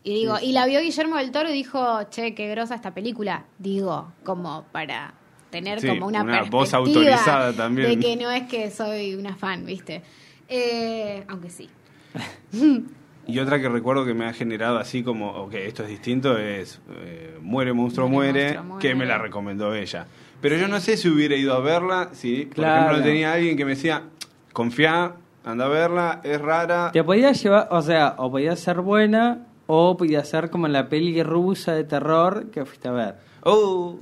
Y 0.06 0.14
digo, 0.16 0.36
y 0.42 0.52
la 0.52 0.66
vio 0.66 0.82
Guillermo 0.82 1.16
del 1.16 1.32
Toro 1.32 1.50
y 1.50 1.54
dijo, 1.54 2.04
che, 2.10 2.36
qué 2.36 2.50
grosa 2.50 2.76
esta 2.76 2.94
película. 2.94 3.46
Digo, 3.58 4.12
como 4.26 4.66
para 4.74 5.14
tener 5.54 5.80
Sí, 5.80 5.88
como 5.88 6.08
una, 6.08 6.24
una 6.24 6.32
perspectiva 6.42 6.60
voz 6.60 6.74
autorizada 6.74 7.54
también. 7.54 7.88
De 8.00 8.06
que 8.06 8.16
no 8.18 8.30
es 8.32 8.44
que 8.50 8.72
soy 8.72 9.14
una 9.16 9.36
fan, 9.36 9.66
¿viste? 9.66 10.02
Eh, 10.50 11.24
aunque 11.30 11.50
sí. 11.50 11.70
Y 13.26 13.40
otra 13.40 13.62
que 13.62 13.70
recuerdo 13.70 14.04
que 14.06 14.14
me 14.14 14.26
ha 14.26 14.34
generado 14.34 14.78
así 14.80 15.02
como, 15.02 15.30
ok, 15.32 15.54
esto 15.54 15.84
es 15.84 15.88
distinto, 15.90 16.38
es 16.38 16.82
eh, 17.00 17.38
Muere, 17.42 17.72
monstruo, 17.72 18.10
Muere, 18.10 18.32
muere, 18.44 18.58
monstruo, 18.58 18.80
que 18.80 18.96
me 18.96 19.06
la 19.06 19.18
recomendó 19.18 19.74
ella. 19.74 20.08
Pero 20.42 20.58
yo 20.58 20.68
no 20.68 20.82
sé 20.82 20.98
si 20.98 21.08
hubiera 21.08 21.34
ido 21.38 21.54
a 21.54 21.60
verla, 21.62 22.10
si, 22.12 22.48
por 22.48 22.56
Claro. 22.56 22.82
ejemplo, 22.92 23.02
tenía 23.10 23.32
alguien 23.32 23.56
que 23.56 23.64
me 23.64 23.72
decía, 23.76 24.04
confía, 24.52 25.14
anda 25.46 25.66
a 25.66 25.70
verla, 25.70 26.20
es 26.26 26.42
rara. 26.42 26.90
Te 26.92 27.02
podía 27.02 27.32
llevar, 27.32 27.70
o 27.72 27.82
sea, 27.82 28.16
o 28.18 28.30
podía 28.30 28.58
ser 28.58 28.82
buena, 28.82 29.48
o 29.68 29.96
podía 29.96 30.26
ser 30.26 30.50
como 30.50 30.68
la 30.68 30.90
peli 30.90 31.24
rusa 31.24 31.74
de 31.74 31.86
terror 31.86 32.52
que 32.52 32.66
fuiste 32.66 32.90
a 32.90 32.92
ver. 32.92 33.16
Oh, 33.44 33.98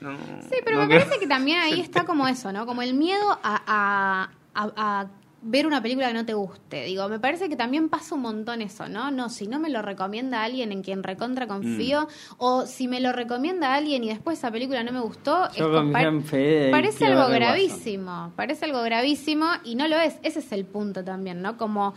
no, 0.00 0.16
Sí, 0.42 0.56
pero 0.64 0.78
no 0.78 0.86
me 0.86 0.98
parece 0.98 1.18
que 1.18 1.26
también 1.26 1.60
ahí 1.60 1.80
está 1.80 2.04
como 2.04 2.26
eso, 2.28 2.52
¿no? 2.52 2.66
Como 2.66 2.82
el 2.82 2.94
miedo 2.94 3.30
a, 3.42 3.62
a- 3.66 4.30
a- 4.54 4.72
a 5.00 5.06
ver 5.42 5.66
una 5.66 5.80
película 5.80 6.08
que 6.08 6.12
no 6.14 6.26
te 6.26 6.34
guste. 6.34 6.84
Digo, 6.84 7.08
me 7.08 7.18
parece 7.18 7.48
que 7.48 7.56
también 7.56 7.88
pasa 7.88 8.14
un 8.14 8.20
montón 8.20 8.60
eso, 8.60 8.88
¿no? 8.90 9.10
No, 9.10 9.30
si 9.30 9.46
no 9.46 9.58
me 9.58 9.70
lo 9.70 9.80
recomienda 9.80 10.42
alguien 10.44 10.70
en 10.70 10.82
quien 10.82 11.02
recontra 11.02 11.46
confío, 11.46 12.08
o 12.36 12.66
si 12.66 12.88
me 12.88 13.00
lo 13.00 13.10
recomienda 13.12 13.72
alguien 13.72 14.04
y 14.04 14.08
después 14.10 14.36
esa 14.36 14.50
película 14.50 14.82
no 14.84 14.92
me 14.92 15.00
gustó, 15.00 15.48
Yo 15.54 15.64
es 15.68 15.72
confío 15.78 15.92
pa- 15.94 16.02
en 16.02 16.24
Fede 16.24 16.68
y 16.68 16.70
parece 16.70 17.06
algo 17.06 17.22
gravísimo, 17.28 18.32
parece 18.36 18.66
algo 18.66 18.82
gravísimo 18.82 19.46
y 19.64 19.76
no 19.76 19.88
lo 19.88 19.96
es. 19.98 20.16
Ese 20.22 20.40
es 20.40 20.52
el 20.52 20.66
punto 20.66 21.04
también, 21.04 21.40
¿no? 21.40 21.56
Como 21.56 21.94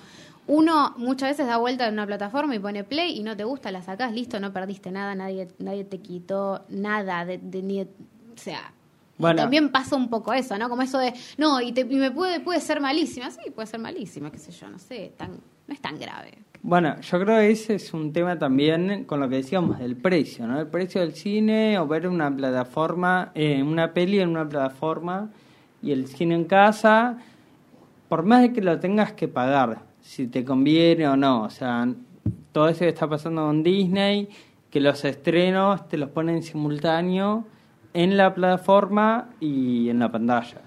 uno 0.48 0.94
muchas 0.98 1.30
veces 1.30 1.48
da 1.48 1.58
vuelta 1.58 1.88
en 1.88 1.94
una 1.94 2.06
plataforma 2.06 2.56
y 2.56 2.60
pone 2.60 2.84
play 2.84 3.18
y 3.18 3.24
no 3.24 3.36
te 3.38 3.44
gusta, 3.44 3.72
la 3.72 3.82
sacás, 3.82 4.12
listo, 4.14 4.40
no 4.40 4.52
perdiste 4.52 4.92
nada, 4.92 5.16
nadie, 5.16 5.48
nadie 5.60 5.84
te 5.86 6.00
quitó 6.00 6.66
nada 6.70 7.26
de, 7.26 7.38
de 7.38 7.62
ni 7.62 7.82
o 7.82 7.88
sea, 8.36 8.74
Bueno. 9.18 9.38
también 9.42 9.70
pasa 9.70 9.96
un 9.96 10.10
poco 10.10 10.34
eso, 10.34 10.58
¿no? 10.58 10.70
Como 10.70 10.82
eso 10.82 10.98
de, 10.98 11.14
no, 11.38 11.62
y, 11.62 11.72
te- 11.72 11.82
y 11.82 11.96
me 11.96 12.12
puede, 12.12 12.40
puede 12.40 12.60
ser 12.60 12.82
malísima, 12.82 13.30
sí, 13.32 13.52
puede 13.54 13.68
ser 13.68 13.80
malísima, 13.80 14.32
qué 14.32 14.38
sé 14.40 14.52
yo, 14.52 14.70
no 14.70 14.80
sé, 14.80 15.14
tan, 15.18 15.32
no 15.68 15.74
es 15.74 15.80
tan 15.82 15.98
grave. 16.00 16.32
Bueno, 16.62 17.00
yo 17.02 17.20
creo 17.20 17.38
que 17.40 17.52
ese 17.52 17.76
es 17.76 17.94
un 17.94 18.12
tema 18.14 18.40
también 18.40 19.04
con 19.06 19.20
lo 19.20 19.28
que 19.30 19.36
decíamos 19.36 19.80
del 19.80 19.96
precio, 19.98 20.48
¿no? 20.48 20.60
El 20.60 20.68
precio 20.68 21.02
del 21.02 21.14
cine 21.14 21.78
o 21.78 21.86
ver 21.88 22.08
una 22.08 22.34
plataforma, 22.36 23.32
eh, 23.36 23.62
una 23.62 23.94
peli 23.94 24.20
en 24.20 24.30
una 24.30 24.48
plataforma 24.48 25.30
y 25.82 25.92
el 25.92 26.08
cine 26.08 26.36
en 26.36 26.46
casa, 26.46 27.18
por 28.10 28.24
más 28.24 28.42
de 28.44 28.54
que 28.54 28.62
lo 28.62 28.80
tengas 28.80 29.12
que 29.12 29.28
pagar, 29.28 29.82
si 30.04 30.28
te 30.28 30.46
conviene 30.46 31.08
o 31.08 31.16
no. 31.18 31.44
O 31.44 31.50
sea, 31.50 31.88
todo 32.52 32.68
eso 32.68 32.82
que 32.82 32.90
está 32.90 33.10
pasando 33.10 33.46
con 33.46 33.64
Disney, 33.64 34.30
que 34.70 34.80
los 34.80 35.04
estrenos 35.06 35.88
te 35.88 35.98
los 35.98 36.10
ponen 36.10 36.44
simultáneo 36.44 37.46
en 37.94 38.18
la 38.18 38.36
plataforma 38.36 39.30
y 39.40 39.90
en 39.90 40.00
la 40.00 40.12
pantalla. 40.12 40.62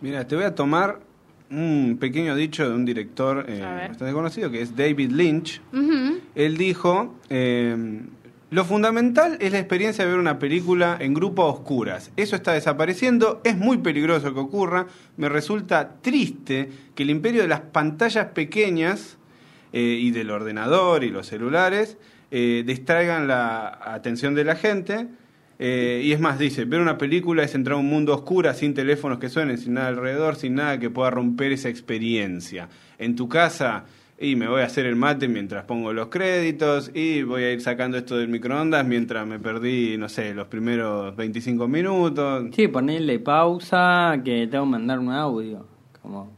Mira, 0.00 0.26
te 0.26 0.36
voy 0.36 0.44
a 0.44 0.54
tomar 0.54 1.00
un 1.50 1.96
pequeño 2.00 2.34
dicho 2.34 2.68
de 2.68 2.74
un 2.74 2.84
director 2.84 3.44
eh, 3.48 3.60
bastante 3.60 4.12
conocido, 4.12 4.50
que 4.50 4.62
es 4.62 4.76
David 4.76 5.10
Lynch. 5.12 5.60
Él 6.34 6.56
dijo, 6.56 7.14
eh, 7.30 8.02
lo 8.48 8.64
fundamental 8.64 9.38
es 9.40 9.50
la 9.50 9.58
experiencia 9.58 10.04
de 10.04 10.10
ver 10.10 10.20
una 10.20 10.38
película 10.38 10.96
en 11.00 11.14
grupo 11.14 11.42
a 11.42 11.46
oscuras. 11.46 12.12
Eso 12.16 12.36
está 12.36 12.52
desapareciendo, 12.52 13.40
es 13.42 13.56
muy 13.56 13.78
peligroso 13.78 14.32
que 14.32 14.38
ocurra. 14.38 14.86
Me 15.16 15.28
resulta 15.28 15.96
triste 16.00 16.70
que 16.94 17.02
el 17.02 17.10
imperio 17.10 17.42
de 17.42 17.48
las 17.48 17.60
pantallas 17.60 18.26
pequeñas 18.26 19.18
eh, 19.72 19.98
y 20.00 20.12
del 20.12 20.30
ordenador 20.30 21.02
y 21.02 21.10
los 21.10 21.26
celulares 21.26 21.98
eh, 22.30 22.62
distraigan 22.64 23.26
la 23.26 23.80
atención 23.82 24.36
de 24.36 24.44
la 24.44 24.54
gente. 24.54 25.08
Eh, 25.58 26.02
y 26.04 26.12
es 26.12 26.20
más, 26.20 26.38
dice, 26.38 26.66
ver 26.66 26.80
una 26.80 26.98
película 26.98 27.42
es 27.42 27.54
entrar 27.54 27.74
a 27.74 27.80
un 27.80 27.88
mundo 27.88 28.14
oscuro, 28.14 28.52
sin 28.54 28.74
teléfonos 28.74 29.18
que 29.18 29.28
suenen, 29.28 29.58
sin 29.58 29.74
nada 29.74 29.88
alrededor, 29.88 30.36
sin 30.36 30.54
nada 30.54 30.78
que 30.78 30.88
pueda 30.88 31.10
romper 31.10 31.50
esa 31.50 31.68
experiencia. 31.68 32.68
En 32.98 33.16
tu 33.16 33.28
casa, 33.28 33.86
y 34.18 34.34
me 34.36 34.48
voy 34.48 34.62
a 34.62 34.64
hacer 34.64 34.86
el 34.86 34.96
mate 34.96 35.28
mientras 35.28 35.64
pongo 35.64 35.92
los 35.92 36.08
créditos, 36.08 36.90
y 36.94 37.22
voy 37.22 37.42
a 37.44 37.52
ir 37.52 37.60
sacando 37.60 37.98
esto 37.98 38.16
del 38.16 38.28
microondas 38.28 38.86
mientras 38.86 39.26
me 39.26 39.38
perdí, 39.38 39.96
no 39.98 40.08
sé, 40.08 40.32
los 40.34 40.46
primeros 40.48 41.14
25 41.16 41.68
minutos. 41.68 42.46
Sí, 42.54 42.68
ponerle 42.68 43.18
pausa, 43.18 44.16
que 44.24 44.46
tengo 44.46 44.64
que 44.64 44.70
mandar 44.70 44.98
un 44.98 45.10
audio. 45.12 45.66
Como, 46.00 46.34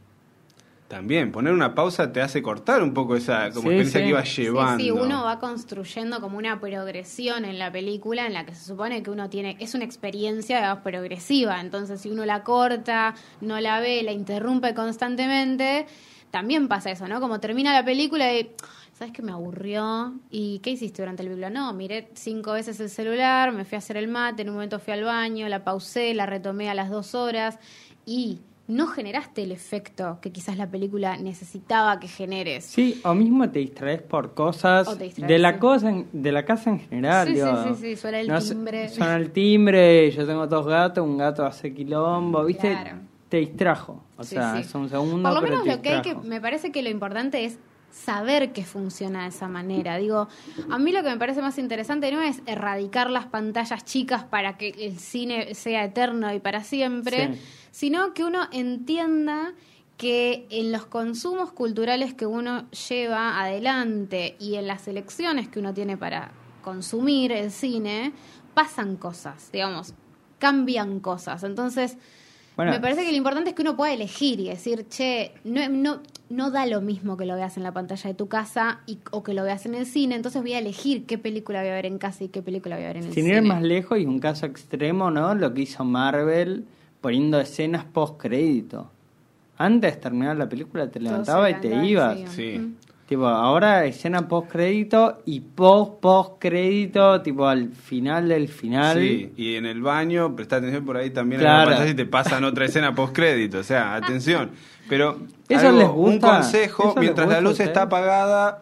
También, 0.89 1.31
poner 1.31 1.53
una 1.53 1.75
pausa 1.75 2.11
te 2.11 2.19
hace 2.19 2.41
cortar 2.41 2.81
un 2.81 2.95
poco 2.95 3.15
esa 3.15 3.51
como 3.51 3.69
Sí, 3.69 3.75
experiencia 3.77 3.99
sí. 3.99 4.03
que 4.03 4.09
ibas 4.09 4.27
Sí, 4.29 4.41
llevando. 4.41 4.83
sí, 4.83 4.89
uno 4.89 5.23
va 5.23 5.37
construyendo 5.39 6.19
como 6.19 6.39
una 6.39 6.59
progresión 6.59 7.45
en 7.45 7.59
la 7.59 7.71
película 7.71 8.25
en 8.25 8.33
la 8.33 8.43
que 8.45 8.55
se 8.55 8.65
supone 8.65 9.03
que 9.03 9.11
uno 9.11 9.29
tiene, 9.29 9.55
es 9.59 9.75
una 9.75 9.85
experiencia 9.85 10.57
digamos, 10.57 10.83
progresiva, 10.83 11.61
entonces 11.61 12.01
si 12.01 12.09
uno 12.09 12.25
la 12.25 12.43
corta, 12.43 13.13
no 13.39 13.59
la 13.61 13.79
ve, 13.79 14.01
la 14.01 14.11
interrumpe 14.13 14.73
constantemente, 14.73 15.85
también 16.31 16.67
pasa 16.67 16.91
eso, 16.91 17.07
¿no? 17.07 17.19
Como 17.19 17.39
termina 17.39 17.73
la 17.73 17.83
película 17.83 18.33
y, 18.37 18.51
¿sabes 18.93 19.13
qué 19.13 19.21
me 19.21 19.31
aburrió? 19.31 20.13
¿Y 20.29 20.59
qué 20.59 20.71
hiciste 20.71 21.01
durante 21.01 21.23
la 21.23 21.29
película? 21.29 21.49
No, 21.49 21.73
miré 21.73 22.09
cinco 22.13 22.53
veces 22.53 22.79
el 22.79 22.89
celular, 22.89 23.51
me 23.51 23.65
fui 23.65 23.75
a 23.75 23.79
hacer 23.79 23.97
el 23.97 24.07
mate, 24.07 24.41
en 24.43 24.49
un 24.49 24.55
momento 24.55 24.79
fui 24.79 24.93
al 24.93 25.03
baño, 25.03 25.47
la 25.47 25.63
pausé, 25.63 26.13
la 26.13 26.25
retomé 26.25 26.69
a 26.69 26.73
las 26.73 26.89
dos 26.89 27.15
horas 27.15 27.59
y... 28.05 28.39
No 28.71 28.85
generaste 28.85 29.41
el 29.41 29.51
efecto 29.51 30.19
que 30.21 30.31
quizás 30.31 30.55
la 30.55 30.67
película 30.69 31.17
necesitaba 31.17 31.99
que 31.99 32.07
generes. 32.07 32.65
Sí, 32.65 33.01
o 33.03 33.15
mismo 33.15 33.49
te 33.49 33.57
distraes 33.57 34.03
por 34.03 34.35
cosas 34.35 34.87
O 34.87 34.95
te 34.95 35.05
distraes, 35.05 35.27
de 35.27 35.39
la 35.39 35.53
sí. 35.53 35.57
cosa, 35.57 35.89
en- 35.89 36.07
de 36.13 36.31
la 36.31 36.45
casa 36.45 36.69
en 36.69 36.79
general. 36.81 37.27
Sí, 37.29 37.33
sí, 37.33 37.39
digo. 37.41 37.75
sí, 37.75 37.81
sí, 37.81 37.95
suena 37.95 38.19
el 38.19 38.27
No 38.27 38.39
sé, 38.39 38.53
timbre. 38.53 38.89
suena 38.89 39.15
el 39.15 39.31
timbre, 39.31 40.11
yo 40.11 40.23
tengo 40.27 40.45
dos 40.45 40.67
gatos, 40.67 41.03
un 41.03 41.17
gato 41.17 41.43
hace 41.47 41.73
quilombo, 41.73 42.45
¿viste? 42.45 42.69
Claro. 42.69 42.97
Te 43.29 43.37
distrajo. 43.37 44.03
O 44.17 44.23
Sí, 44.23 44.35
sea, 44.35 44.55
sí. 44.55 44.61
es 44.61 44.75
un 44.75 44.89
segundo, 44.89 45.29
Por 45.29 45.41
lo 45.41 45.47
menos 45.47 45.65
lo 45.65 45.81
que 45.81 45.89
hay 45.89 46.01
que, 46.01 46.15
me 46.15 46.41
parece 46.41 46.71
que 46.71 46.81
lo 46.81 46.89
importante 46.89 47.45
es 47.45 47.57
saber 47.91 48.51
que 48.53 48.63
funciona 48.65 49.23
de 49.23 49.29
esa 49.29 49.47
manera. 49.47 49.97
Digo, 49.97 50.27
a 50.69 50.77
mí 50.77 50.91
lo 50.91 51.01
que 51.03 51.09
me 51.09 51.17
parece 51.17 51.41
más 51.41 51.57
interesante 51.57 52.11
no 52.11 52.21
es 52.21 52.41
erradicar 52.45 53.09
las 53.09 53.25
pantallas 53.27 53.83
chicas 53.85 54.23
para 54.23 54.57
que 54.57 54.69
el 54.69 54.99
cine 54.99 55.55
sea 55.55 55.83
eterno 55.85 56.31
y 56.33 56.39
para 56.39 56.63
siempre, 56.63 57.33
Sí. 57.33 57.41
sino 57.71 58.13
que 58.13 58.23
uno 58.23 58.47
entienda 58.51 59.53
que 59.97 60.47
en 60.49 60.71
los 60.71 60.85
consumos 60.85 61.51
culturales 61.51 62.13
que 62.13 62.25
uno 62.25 62.69
lleva 62.71 63.41
adelante 63.41 64.35
y 64.39 64.55
en 64.55 64.65
las 64.67 64.87
elecciones 64.87 65.49
que 65.49 65.59
uno 65.59 65.73
tiene 65.73 65.97
para 65.97 66.31
consumir 66.63 67.31
el 67.31 67.51
cine, 67.51 68.13
pasan 68.53 68.95
cosas, 68.97 69.51
digamos, 69.51 69.93
cambian 70.37 70.99
cosas. 70.99 71.43
Entonces, 71.43 71.97
Bueno. 72.59 72.73
me 72.73 72.81
parece 72.81 73.05
que 73.05 73.11
lo 73.11 73.15
importante 73.15 73.51
es 73.51 73.55
que 73.55 73.61
uno 73.61 73.77
pueda 73.77 73.93
elegir 73.93 74.41
y 74.41 74.49
decir, 74.49 74.85
che, 74.89 75.31
no, 75.45 75.69
no, 75.69 76.01
no 76.29 76.51
da 76.51 76.65
lo 76.65 76.81
mismo 76.81 77.15
que 77.15 77.25
lo 77.25 77.35
veas 77.35 77.55
en 77.55 77.63
la 77.63 77.71
pantalla 77.71 78.09
de 78.09 78.13
tu 78.13 78.27
casa 78.27 78.81
y, 78.85 78.99
o 79.11 79.23
que 79.23 79.33
lo 79.33 79.43
veas 79.43 79.65
en 79.65 79.75
el 79.75 79.85
cine, 79.85 80.15
entonces 80.15 80.41
voy 80.41 80.51
a 80.53 80.59
elegir 80.59 81.05
qué 81.05 81.17
película 81.17 81.61
voy 81.61 81.69
a 81.69 81.73
ver 81.73 81.85
en 81.85 81.97
casa 81.97 82.25
y 82.25 82.27
qué 82.27 82.41
película 82.41 82.75
voy 82.75 82.83
a 82.83 82.87
ver 82.87 82.97
en 82.97 83.03
el 83.05 83.13
Sin 83.13 83.23
cine. 83.23 83.37
ir 83.37 83.43
más 83.43 83.61
lejos 83.61 83.97
y 83.97 84.05
un 84.05 84.19
caso 84.19 84.45
extremo, 84.45 85.09
¿no? 85.09 85.35
Lo 85.35 85.53
que 85.53 85.61
hizo 85.61 85.85
Marvel 85.85 86.65
poniendo 86.99 87.39
escenas 87.39 87.85
post 87.85 88.19
crédito. 88.19 88.91
Antes 89.57 89.95
de 89.95 90.01
terminar 90.01 90.35
la 90.35 90.49
película 90.49 90.89
te 90.89 90.99
levantaba 90.99 91.49
y 91.49 91.55
te 91.61 91.73
ibas. 91.85 92.17
Sí. 92.31 92.75
Tipo, 93.09 93.25
ahora 93.27 93.85
escena 93.85 94.27
post 94.27 94.51
crédito 94.51 95.23
y 95.25 95.39
post 95.39 95.99
post 95.99 96.33
crédito, 96.39 97.19
tipo 97.23 97.47
al 97.47 97.69
final 97.69 98.29
del 98.29 98.47
final. 98.47 98.99
Sí, 98.99 99.33
y 99.35 99.55
en 99.55 99.65
el 99.65 99.81
baño, 99.81 100.35
presta 100.35 100.57
atención 100.57 100.85
por 100.85 100.95
ahí 100.95 101.09
también 101.09 101.41
en 101.41 101.45
Claro. 101.47 101.71
la 101.71 101.75
pantalla 101.77 101.89
y 101.91 101.95
te 101.95 102.05
pasan 102.05 102.43
otra 102.43 102.65
escena 102.65 102.93
post 102.93 103.15
crédito, 103.15 103.57
o 103.57 103.63
sea, 103.63 103.95
atención. 103.95 104.51
Pero 104.87 105.17
¿Eso 105.49 105.69
algo- 105.69 105.79
les 105.79 105.87
un 105.89 105.95
gusta? 105.95 106.27
consejo, 106.35 106.83
¿Eso 106.83 106.93
les 106.93 107.01
mientras 107.01 107.27
la 107.29 107.41
luz 107.41 107.59
está 107.59 107.81
apagada, 107.81 108.61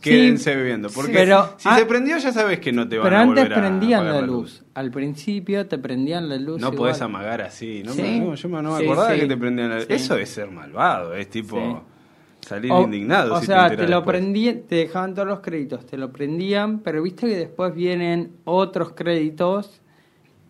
Sí, 0.00 0.10
quédense 0.10 0.54
bebiendo, 0.54 0.88
porque 0.90 1.12
pero- 1.12 1.54
si 1.56 1.68
ah, 1.68 1.76
se 1.76 1.86
prendió 1.86 2.16
ya 2.18 2.30
sabes 2.30 2.60
que 2.60 2.70
no 2.72 2.86
te 2.88 2.96
van 2.98 3.04
Pero 3.06 3.16
a 3.16 3.20
antes 3.22 3.34
volver 3.42 3.52
a 3.54 3.56
prendían 3.60 4.00
apagar 4.02 4.20
la 4.20 4.26
luz. 4.28 4.62
Al 4.74 4.90
principio 4.92 5.66
te 5.66 5.78
prendían 5.78 6.28
la 6.28 6.36
luz. 6.36 6.60
No 6.60 6.68
igual. 6.68 6.76
podés 6.76 7.02
amagar 7.02 7.40
así, 7.42 7.82
¿no? 7.84 7.92
Sí. 7.92 8.20
No, 8.20 8.34
yo 8.36 8.48
me- 8.48 8.62
no 8.62 8.72
me 8.74 8.78
Sí, 8.78 8.84
acordaba 8.84 9.14
sí. 9.14 9.20
que 9.20 9.26
te 9.26 9.36
prendían 9.36 9.68
la 9.70 9.76
luz. 9.78 9.86
Sí. 9.88 9.92
Eso 9.94 10.16
es 10.16 10.28
ser 10.28 10.50
malvado, 10.52 11.14
es 11.14 11.28
tipo 11.28 11.56
Sí. 11.56 11.76
Salir 12.44 12.72
O- 12.72 12.82
indignado. 12.82 13.34
O 13.34 13.40
si 13.40 13.46
sea, 13.46 13.68
te, 13.70 13.76
te, 13.76 13.88
lo 13.88 14.04
prendían, 14.04 14.62
te 14.62 14.76
dejaban 14.76 15.14
todos 15.14 15.28
los 15.28 15.40
créditos, 15.40 15.86
te 15.86 15.96
lo 15.96 16.12
prendían, 16.12 16.80
pero 16.80 17.02
viste 17.02 17.26
que 17.28 17.36
después 17.36 17.74
vienen 17.74 18.36
otros 18.44 18.92
créditos 18.92 19.80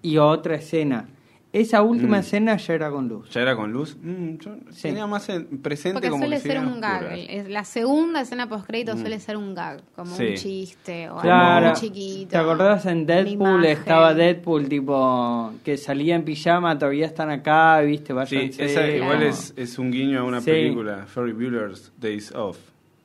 y 0.02 0.18
otra 0.18 0.56
escena. 0.56 1.08
Esa 1.54 1.82
última 1.82 2.16
Mm. 2.16 2.20
escena 2.20 2.56
ya 2.56 2.74
era 2.74 2.90
con 2.90 3.06
luz. 3.08 3.30
¿Ya 3.30 3.42
era 3.42 3.54
con 3.54 3.72
luz? 3.72 3.96
Mm, 4.02 4.38
yo 4.38 4.56
Sí. 4.70 4.82
tenía 4.82 5.06
más 5.06 5.28
en- 5.28 5.46
presente 5.62 5.94
Porque 5.94 6.10
como 6.10 6.24
suele 6.24 6.42
que 6.42 6.48
ser 6.48 6.58
un 6.58 6.80
gag. 6.80 7.04
oscuras. 7.04 7.48
La 7.48 7.62
segunda 7.64 8.20
escena 8.22 8.48
post 8.48 8.66
crédito 8.66 8.96
Mm. 8.96 8.98
suele 9.00 9.20
ser 9.20 9.36
un 9.36 9.54
gag, 9.54 9.80
como 9.94 10.16
Sí. 10.16 10.26
un 10.30 10.34
chiste 10.34 11.08
o 11.08 11.16
Claro. 11.18 11.66
algo 11.66 11.70
muy 11.70 11.80
chiquito. 11.80 12.30
¿Te 12.30 12.36
acordás 12.38 12.86
en 12.86 13.06
Deadpool? 13.06 13.64
Estaba 13.66 14.14
Deadpool, 14.14 14.68
tipo, 14.68 15.52
que 15.64 15.76
salía 15.76 16.16
en 16.16 16.24
pijama, 16.24 16.76
todavía 16.76 17.06
están 17.06 17.30
acá, 17.30 17.80
viste, 17.82 18.12
Sí, 18.26 18.50
esa 18.58 18.88
igual 18.88 19.18
Claro. 19.18 19.26
es, 19.30 19.54
es 19.56 19.78
un 19.78 19.92
guiño 19.92 20.18
a 20.20 20.24
una 20.24 20.40
Sí. 20.40 20.50
película, 20.50 21.06
Ferry 21.06 21.32
Bueller's 21.32 21.92
Days 22.00 22.32
Off, 22.34 22.58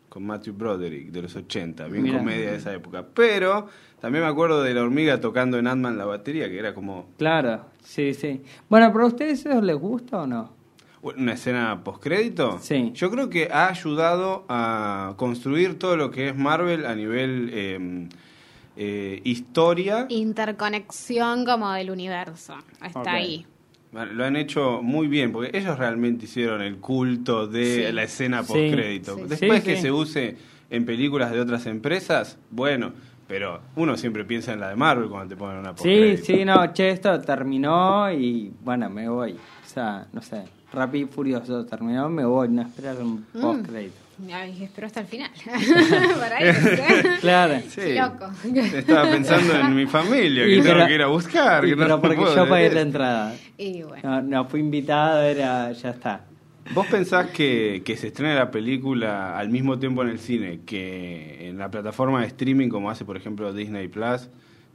con 0.09 0.25
Matthew 0.25 0.53
Broderick, 0.53 1.11
de 1.11 1.21
los 1.21 1.35
80, 1.35 1.87
bien 1.87 2.17
comedia 2.17 2.51
de 2.51 2.57
esa 2.57 2.73
época. 2.73 3.05
Pero 3.13 3.67
también 4.01 4.23
me 4.23 4.29
acuerdo 4.29 4.63
de 4.63 4.73
la 4.73 4.83
hormiga 4.83 5.21
tocando 5.21 5.57
en 5.57 5.67
Ant-Man 5.67 5.97
la 5.97 6.05
batería, 6.05 6.49
que 6.49 6.59
era 6.59 6.73
como 6.73 7.09
Claro, 7.17 7.65
sí, 7.83 8.13
sí. 8.13 8.41
Bueno, 8.67 8.91
pero 8.91 9.05
a 9.05 9.07
ustedes 9.07 9.45
eso 9.45 9.61
les 9.61 9.77
gusta 9.77 10.21
o 10.21 10.27
no? 10.27 10.59
una 11.01 11.33
escena 11.33 11.81
postcrédito. 11.83 12.59
Sí. 12.59 12.91
Yo 12.93 13.09
creo 13.09 13.29
que 13.29 13.49
ha 13.51 13.69
ayudado 13.69 14.45
a 14.49 15.13
construir 15.15 15.79
todo 15.79 15.95
lo 15.95 16.11
que 16.11 16.29
es 16.29 16.35
Marvel 16.35 16.85
a 16.85 16.93
nivel 16.93 17.49
eh, 17.53 18.07
eh, 18.75 19.21
historia. 19.23 20.05
Interconexión 20.09 21.45
como 21.45 21.71
del 21.71 21.91
universo. 21.91 22.55
Está 22.83 23.13
ahí. 23.13 23.45
Lo 23.91 24.23
han 24.23 24.35
hecho 24.35 24.81
muy 24.83 25.07
bien, 25.07 25.31
porque 25.31 25.57
ellos 25.57 25.77
realmente 25.79 26.25
hicieron 26.25 26.61
el 26.61 26.77
culto 26.77 27.47
de 27.47 27.87
Sí. 27.87 27.91
la 27.93 28.03
escena 28.03 28.43
Sí. 28.43 28.53
postcrédito. 28.53 29.15
Sí. 29.15 29.21
Después 29.27 29.59
Sí, 29.63 29.65
que 29.69 29.75
sí. 29.77 29.81
se 29.81 29.91
use 29.91 30.37
en 30.69 30.85
películas 30.85 31.31
de 31.31 31.39
otras 31.39 31.65
empresas, 31.65 32.37
bueno, 32.51 32.91
pero 33.27 33.61
uno 33.75 33.97
siempre 33.97 34.23
piensa 34.25 34.53
en 34.53 34.59
la 34.59 34.69
de 34.69 34.75
Marvel 34.75 35.09
cuando 35.09 35.29
te 35.29 35.35
ponen 35.35 35.57
una 35.59 35.69
Sí, 35.71 35.75
postcrédito. 35.77 36.25
sí, 36.25 36.45
no, 36.45 36.73
che, 36.73 36.91
esto 36.91 37.19
terminó 37.21 38.11
y 38.11 38.51
bueno, 38.63 38.89
me 38.91 39.09
voy. 39.09 39.31
O 39.33 39.67
sea, 39.67 40.05
no 40.13 40.21
sé, 40.21 40.43
Rápido 40.71 41.07
y 41.07 41.09
Furioso 41.09 41.65
terminó, 41.65 42.09
me 42.09 42.23
voy, 42.25 42.47
no 42.49 42.61
esperar 42.61 42.97
un 43.01 43.25
Mm. 43.33 43.41
Ay, 44.33 44.63
espero 44.63 44.87
hasta 44.87 44.99
el 45.01 45.07
final. 45.07 45.29
Para 46.19 46.37
eso, 46.39 46.69
¿eh? 46.69 47.03
Claro. 47.21 47.61
Sí. 47.69 47.95
Loco. 47.95 48.29
Estaba 48.75 49.09
pensando 49.09 49.55
en 49.59 49.75
mi 49.75 49.85
familia, 49.85 50.43
que 50.45 50.51
Y 50.55 50.61
tengo 50.61 50.73
pero- 50.75 50.87
que 50.87 50.95
ir 50.95 51.01
a 51.01 51.07
buscar. 51.07 51.63
que 51.65 51.71
no 51.75 51.77
pero 51.83 52.01
porque 52.01 52.17
puedo 52.17 52.35
yo 52.35 52.49
pagué 52.49 52.69
la 52.71 52.81
entrada. 52.81 53.35
Y 53.57 53.81
bueno. 53.83 54.01
No, 54.03 54.21
no 54.21 54.45
fui 54.45 54.59
invitado, 54.59 55.21
era, 55.21 55.71
ya 55.71 55.89
está. 55.91 56.25
¿Vos 56.73 56.85
pensás 56.87 57.27
que, 57.31 57.81
que 57.83 57.97
se 57.97 58.07
estrene 58.07 58.35
la 58.35 58.51
película 58.51 59.37
al 59.37 59.49
mismo 59.49 59.79
tiempo 59.79 60.03
en 60.03 60.09
el 60.09 60.19
cine 60.19 60.59
que 60.67 61.47
en 61.49 61.57
la 61.57 61.71
plataforma 61.71 62.21
de 62.21 62.27
streaming 62.27 62.69
como 62.69 62.91
hace 62.91 63.05
por 63.05 63.17
ejemplo 63.17 63.51
Disney 63.53 63.87
Plus? 63.87 64.29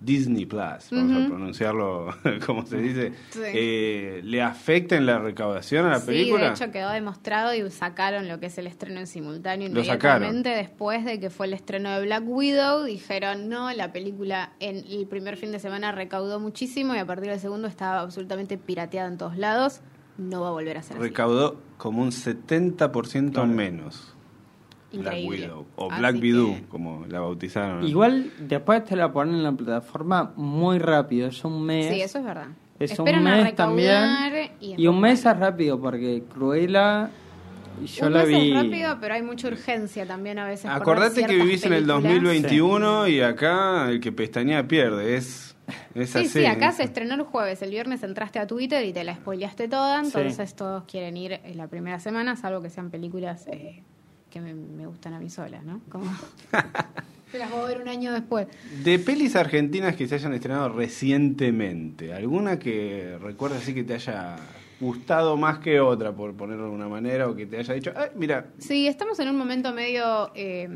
Disney 0.05 0.47
Plus, 0.47 0.91
vamos 0.91 1.25
a 1.25 1.29
pronunciarlo 1.29 2.15
como 2.47 2.67
se 2.67 2.77
dice, 2.79 3.13
Sí. 3.31 3.41
eh, 3.45 4.21
¿le 4.25 4.43
afecta 4.43 4.97
en 4.97 5.07
la 5.07 5.19
recaudación 5.19 5.87
a 5.87 5.91
la 5.91 6.01
Sí, 6.01 6.07
película? 6.07 6.45
de 6.47 6.51
hecho 6.51 6.71
quedó 6.71 6.91
demostrado 6.91 7.55
y 7.55 7.71
sacaron 7.71 8.29
lo 8.29 8.39
que 8.41 8.47
es 8.47 8.59
el 8.59 8.67
estreno 8.67 9.01
en 9.01 9.07
simultáneo 9.07 9.69
Lo 9.71 9.83
sacaron. 9.85 10.23
inmediatamente 10.29 10.51
después 10.51 11.05
de 11.05 11.19
que 11.21 11.31
fue 11.31 11.47
el 11.47 11.55
estreno 11.55 11.91
de 11.91 12.05
Black 12.05 12.25
Widow. 12.27 12.85
Dijeron, 12.85 13.49
no, 13.49 13.73
la 13.73 13.93
película 13.93 14.53
en 14.61 14.77
el 14.87 15.07
primer 15.07 15.37
fin 15.37 15.53
de 15.53 15.59
semana 15.59 15.93
recaudó 15.93 16.41
muchísimo 16.41 16.95
y 16.95 16.99
a 16.99 17.07
partir 17.07 17.31
del 17.31 17.41
segundo 17.41 17.69
estaba 17.69 18.01
absolutamente 18.01 18.59
pirateada 18.59 19.09
en 19.09 19.19
todos 19.19 19.37
lados. 19.37 19.81
No 20.19 20.43
va 20.43 20.49
a 20.49 20.53
volver 20.53 20.77
a 20.79 20.83
ser 20.83 20.97
así. 20.97 21.03
Recaudó 21.03 21.61
como 21.77 22.03
un 22.03 22.11
70% 22.13 23.47
menos. 23.47 24.14
Black. 24.99 25.15
Widow, 25.27 25.67
o 25.77 25.89
Black 25.89 26.15
que- 26.15 26.21
Widow, 26.21 26.57
como 26.69 27.07
la 27.09 27.21
bautizaron. 27.21 27.87
Igual 27.87 28.31
después 28.41 28.85
te 28.85 28.97
la 28.97 29.13
ponen 29.13 29.37
en 29.37 29.43
la 29.45 29.53
plataforma 29.53 30.33
muy 30.37 30.79
rápido, 30.79 31.29
es 31.29 31.45
un 31.45 31.63
mes. 31.65 31.93
Sí, 31.95 32.01
eso 32.01 32.19
es 32.19 32.25
verdad. 32.25 32.49
Es 32.79 32.91
Esperan 32.93 33.21
un 33.23 33.27
a 33.29 33.37
mes 33.37 33.55
también. 33.55 34.05
y, 34.61 34.75
Y 34.83 34.87
un 34.89 35.01
mes 35.01 35.25
es 35.25 35.37
rápido 35.39 35.81
porque 35.81 36.25
Cruella 36.33 37.09
yo 37.85 38.07
Un 38.07 38.13
la 38.13 38.19
mes 38.25 38.29
vi. 38.29 38.51
es 38.53 38.63
rápido, 38.63 38.99
pero 39.01 39.15
hay 39.15 39.23
mucha 39.23 39.49
urgencia 39.49 40.07
también 40.07 40.39
a 40.39 40.47
veces. 40.47 40.67
Acordate 40.71 41.25
que 41.25 41.35
vivís 41.37 41.65
en 41.67 41.73
el 41.73 41.85
películas. 41.87 42.03
2021 42.05 43.09
y 43.09 43.21
acá 43.21 43.89
el 43.91 44.01
que 44.01 44.13
pestañea 44.13 44.67
pierde, 44.69 45.17
es, 45.17 45.57
es 45.95 46.11
Sí, 46.11 46.19
así. 46.19 46.29
sí, 46.29 46.47
acá 46.47 46.73
se 46.73 46.83
estrenó 46.85 47.15
el 47.15 47.23
jueves. 47.23 47.63
El 47.63 47.71
viernes 47.71 48.03
entraste 48.03 48.39
a 48.39 48.47
Twitter 48.47 48.85
y 48.85 48.93
te 48.93 49.03
la 49.05 49.15
spoileaste 49.15 49.67
toda. 49.69 50.01
Sí. 50.05 50.13
Entonces 50.15 50.55
todos 50.55 50.85
quieren 50.85 51.17
ir 51.17 51.41
en 51.45 51.57
la 51.57 51.67
primera 51.69 51.99
semana, 52.01 52.37
salvo 52.37 52.61
que 52.61 52.71
sean 52.71 52.91
películas 52.91 53.47
eh, 53.49 53.83
que 54.35 54.41
me, 54.41 54.53
me 54.53 54.87
gustan 54.87 55.15
a 55.15 55.21
mí 55.21 55.31
sola, 55.31 55.63
¿no? 55.63 55.81
Como... 55.89 56.05
Se 57.31 57.39
las 57.39 57.51
voy 57.51 57.61
a 57.63 57.65
ver 57.67 57.81
un 57.83 57.89
año 57.89 58.13
después. 58.13 58.47
De 58.85 58.99
pelis 58.99 59.35
argentinas 59.37 59.97
que 59.97 60.07
se 60.07 60.15
hayan 60.17 60.35
estrenado 60.35 60.69
recientemente, 60.69 62.13
¿alguna 62.13 62.59
que 62.59 63.17
recuerdas 63.21 63.63
así 63.63 63.75
que 63.75 63.83
te 63.85 63.95
haya 63.95 64.37
gustado 64.81 65.37
más 65.37 65.59
que 65.59 65.81
otra, 65.81 66.13
por 66.13 66.35
ponerlo 66.35 66.65
de 66.65 66.69
alguna 66.71 66.89
manera, 66.89 67.29
o 67.29 67.35
que 67.35 67.47
te 67.47 67.59
haya 67.59 67.75
dicho, 67.75 67.93
"Ay, 67.97 68.09
mira, 68.17 68.47
Sí, 68.59 68.87
estamos 68.87 69.19
en 69.21 69.29
un 69.29 69.37
momento 69.37 69.73
medio 69.73 70.31
eh, 70.35 70.69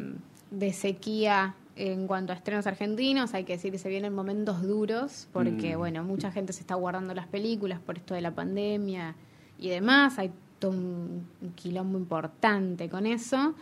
de 0.51 0.73
sequía 0.73 1.55
en 1.77 2.09
cuanto 2.09 2.33
a 2.33 2.37
estrenos 2.37 2.67
argentinos. 2.67 3.35
Hay 3.35 3.45
que 3.45 3.53
decir 3.53 3.71
que 3.71 3.79
se 3.79 3.89
vienen 3.89 4.13
momentos 4.13 4.63
duros 4.63 5.29
porque, 5.33 5.77
Mm. 5.77 5.79
bueno, 5.79 6.03
mucha 6.05 6.33
gente 6.33 6.53
se 6.53 6.61
está 6.61 6.75
guardando 6.75 7.15
las 7.15 7.29
películas 7.29 7.79
por 7.79 7.99
esto 7.99 8.15
de 8.15 8.21
la 8.21 8.33
pandemia 8.33 9.15
y 9.61 9.69
demás. 9.69 10.19
Hay 10.19 10.33
todo 10.59 10.73
un, 10.73 11.27
un 11.41 11.53
quilombo 11.55 11.99
importante 11.99 12.89
con 12.89 13.07
eso. 13.07 13.55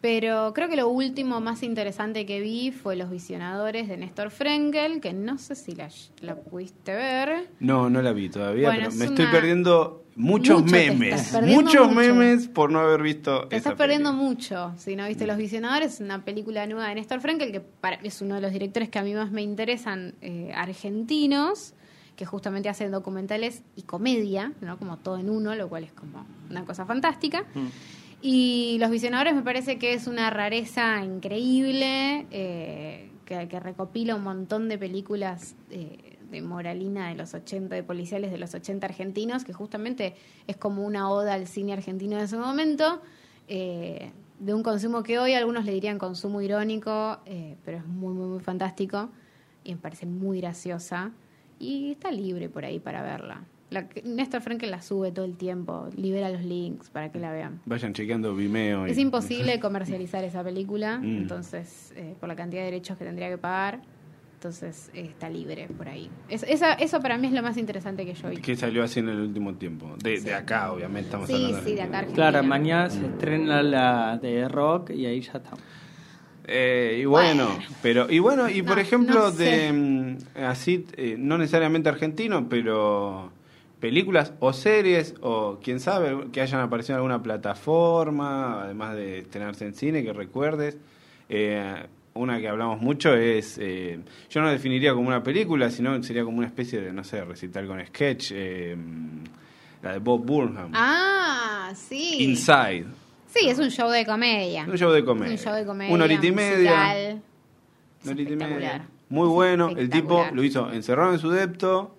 Pero 0.00 0.52
creo 0.54 0.68
que 0.68 0.76
lo 0.76 0.88
último 0.88 1.40
más 1.40 1.62
interesante 1.62 2.26
que 2.26 2.40
vi 2.40 2.70
fue 2.70 2.96
Los 2.96 3.10
Visionadores 3.10 3.88
de 3.88 3.96
Néstor 3.96 4.30
Frenkel, 4.30 5.00
que 5.00 5.12
no 5.14 5.38
sé 5.38 5.54
si 5.56 5.72
la, 5.74 5.88
la 6.20 6.36
pudiste 6.36 6.94
ver. 6.94 7.48
no, 7.60 7.88
no 7.90 8.02
la 8.02 8.12
vi 8.12 8.28
todavía, 8.28 8.68
Bueno, 8.68 8.78
pero 8.82 8.90
es 8.90 8.96
me 8.96 9.06
estoy 9.06 9.26
perdiendo 9.26 10.04
muchos 10.14 10.62
Mucho 10.62 10.72
memes, 10.72 11.30
perdiendo 11.32 11.62
muchos 11.62 11.88
mucho. 11.88 11.96
memes 11.98 12.46
por 12.48 12.70
no 12.70 12.80
haber 12.80 13.02
visto 13.02 13.48
Te 13.48 13.56
esa 13.56 13.70
estás 13.70 13.74
perdiendo 13.78 14.12
mucho. 14.12 14.74
Si 14.76 14.94
no 14.96 15.08
viste 15.08 15.26
Los 15.26 15.38
Visionadores, 15.38 15.94
es 15.94 16.00
una 16.00 16.24
película 16.24 16.66
nueva 16.66 16.88
de 16.88 16.96
Néstor 16.96 17.20
Frenkel, 17.20 17.50
que 17.50 17.60
para- 17.60 17.96
es 18.02 18.20
uno 18.20 18.34
de 18.36 18.42
los 18.42 18.52
directores 18.52 18.90
que 18.90 18.98
a 18.98 19.02
mí 19.02 19.14
más 19.14 19.32
me 19.32 19.42
interesan, 19.42 20.14
eh, 20.20 20.52
argentinos, 20.54 21.72
que 22.16 22.24
justamente 22.24 22.68
hacen 22.68 22.90
documentales 22.90 23.62
y 23.76 23.82
comedia, 23.82 24.52
¿no? 24.62 24.78
Como 24.78 24.96
todo 24.96 25.18
en 25.18 25.28
uno, 25.30 25.54
lo 25.54 25.68
cual 25.68 25.84
es 25.84 25.92
como 25.92 26.26
una 26.50 26.64
cosa 26.64 26.86
fantástica. 26.86 27.44
Mm. 27.54 27.66
Y 28.22 28.78
Los 28.80 28.90
Visionadores 28.90 29.34
me 29.34 29.42
parece 29.42 29.78
que 29.78 29.92
es 29.92 30.06
una 30.06 30.30
rareza 30.30 31.04
increíble, 31.04 32.26
eh, 32.30 33.10
que, 33.26 33.46
que 33.48 33.60
recopila 33.60 34.16
un 34.16 34.22
montón 34.22 34.68
de 34.68 34.78
películas 34.78 35.54
eh, 35.70 36.16
de 36.30 36.40
moralina 36.40 37.10
de 37.10 37.16
los 37.16 37.34
80, 37.34 37.74
de 37.74 37.82
policiales 37.82 38.32
de 38.32 38.38
los 38.38 38.54
80 38.54 38.86
argentinos, 38.86 39.44
que 39.44 39.52
justamente 39.52 40.14
es 40.46 40.56
como 40.56 40.84
una 40.84 41.10
oda 41.10 41.34
al 41.34 41.46
cine 41.46 41.74
argentino 41.74 42.16
de 42.16 42.24
ese 42.24 42.38
momento, 42.38 43.02
eh, 43.46 44.10
de 44.40 44.54
un 44.54 44.62
consumo 44.62 45.02
que 45.02 45.18
hoy 45.18 45.34
algunos 45.34 45.66
le 45.66 45.72
dirían 45.72 45.98
consumo 45.98 46.40
irónico, 46.40 47.20
pero 47.64 47.78
es 47.78 47.86
muy, 47.86 48.12
muy, 48.12 48.26
muy 48.26 48.40
fantástico 48.40 49.08
y 49.64 49.74
me 49.74 49.80
parece 49.80 50.04
muy 50.04 50.40
graciosa 50.40 51.12
y 51.58 51.92
está 51.92 52.10
libre 52.10 52.48
por 52.48 52.64
ahí 52.64 52.78
para 52.78 53.02
verla. 53.02 53.44
La, 53.70 53.88
que- 53.88 54.02
Néstor 54.02 54.42
Frankel 54.42 54.70
la 54.70 54.80
sube 54.80 55.10
todo 55.10 55.24
el 55.24 55.36
tiempo, 55.36 55.88
libera 55.96 56.30
los 56.30 56.42
links 56.44 56.88
para 56.90 57.10
que 57.10 57.18
la 57.18 57.32
vean. 57.32 57.60
Vayan 57.66 57.92
chequeando 57.94 58.34
Vimeo. 58.34 58.86
y- 58.86 58.90
Es 58.92 58.98
imposible 58.98 59.58
comercializar 59.58 60.22
esa 60.24 60.44
película, 60.44 60.98
Mm. 60.98 61.16
entonces, 61.22 61.92
eh, 61.96 62.14
por 62.20 62.28
la 62.28 62.36
cantidad 62.36 62.60
de 62.62 62.66
derechos 62.66 62.96
que 62.96 63.04
tendría 63.04 63.28
que 63.28 63.38
pagar, 63.38 63.80
entonces 64.34 64.90
eh, 64.94 65.06
está 65.10 65.28
libre 65.30 65.66
por 65.76 65.88
ahí. 65.88 66.08
Es- 66.28 66.44
esa, 66.44 66.74
eso 66.74 67.00
para 67.00 67.18
mí 67.18 67.26
es 67.26 67.32
lo 67.32 67.42
más 67.42 67.56
interesante 67.56 68.04
que 68.06 68.14
yo 68.14 68.28
vi. 68.28 68.36
¿Qué 68.36 68.54
salió 68.54 68.84
así 68.84 69.00
en 69.00 69.08
el 69.08 69.18
último 69.18 69.54
tiempo? 69.54 69.96
De, 70.00 70.18
Sí. 70.18 70.24
de 70.26 70.34
acá, 70.34 70.70
obviamente, 70.72 71.06
estamos 71.06 71.26
Sí, 71.26 71.34
hablando 71.34 71.62
sí, 71.64 71.74
de 71.74 71.82
acá, 71.82 71.98
Argentina. 71.98 72.30
Claro, 72.30 72.46
mañana 72.46 72.90
se 72.90 73.04
estrena 73.04 73.62
la 73.62 74.18
de 74.18 74.46
rock 74.48 74.90
y 74.90 75.06
ahí 75.06 75.20
ya 75.22 75.32
estamos. 75.38 75.58
Eh, 76.48 76.98
y 77.02 77.04
bueno, 77.06 77.46
Bueno. 77.48 77.64
pero 77.82 78.06
y 78.10 78.18
bueno, 78.20 78.48
y 78.48 78.62
por 78.62 78.78
ejemplo 78.78 79.14
no 79.16 79.30
sé. 79.32 79.44
de 79.44 79.72
mm, 79.72 80.16
así 80.44 80.86
eh, 80.96 81.16
no 81.18 81.38
necesariamente 81.38 81.88
argentino, 81.88 82.48
pero 82.48 83.32
películas 83.80 84.32
o 84.40 84.52
series 84.52 85.14
o 85.22 85.58
quién 85.62 85.80
sabe 85.80 86.28
que 86.32 86.40
hayan 86.40 86.60
aparecido 86.60 86.94
en 86.94 86.98
alguna 86.98 87.22
plataforma, 87.22 88.62
además 88.62 88.94
de 88.94 89.18
estrenarse 89.20 89.64
en 89.66 89.74
cine 89.74 90.04
que 90.04 90.12
recuerdes. 90.12 90.76
Eh, 91.28 91.74
una 92.14 92.40
que 92.40 92.48
hablamos 92.48 92.80
mucho 92.80 93.14
es, 93.14 93.58
eh, 93.60 93.98
yo 94.30 94.40
no 94.40 94.50
definiría 94.50 94.94
como 94.94 95.08
una 95.08 95.22
película, 95.22 95.68
sino 95.70 96.02
sería 96.02 96.24
como 96.24 96.38
una 96.38 96.46
especie 96.46 96.80
de, 96.80 96.92
no 96.92 97.04
sé, 97.04 97.22
recital 97.24 97.66
con 97.66 97.84
sketch, 97.84 98.30
eh, 98.34 98.74
la 99.82 99.92
de 99.92 99.98
Bob 99.98 100.24
Burnham, 100.24 100.70
Ah, 100.72 101.72
sí. 101.74 102.16
Inside. 102.20 102.86
Sí, 103.28 103.48
es 103.48 103.58
un 103.58 103.70
show 103.70 103.90
de 103.90 104.06
comedia. 104.06 104.64
Un 104.68 104.76
show 104.76 104.90
de 104.92 105.04
comedia. 105.04 105.32
Un 105.32 105.38
show 105.38 105.54
de 105.54 105.64
comedia. 105.66 105.94
Una 105.94 106.04
horita 106.04 106.26
y 106.26 106.32
media. 106.32 107.20
Una 108.04 108.12
horita 108.12 108.32
y 108.32 108.36
media. 108.36 108.88
Muy 109.08 109.28
bueno. 109.28 109.68
El 109.70 109.90
tipo 109.90 110.24
lo 110.32 110.42
hizo 110.42 110.72
encerrado 110.72 111.12
en 111.12 111.18
su 111.18 111.30
depto. 111.30 111.94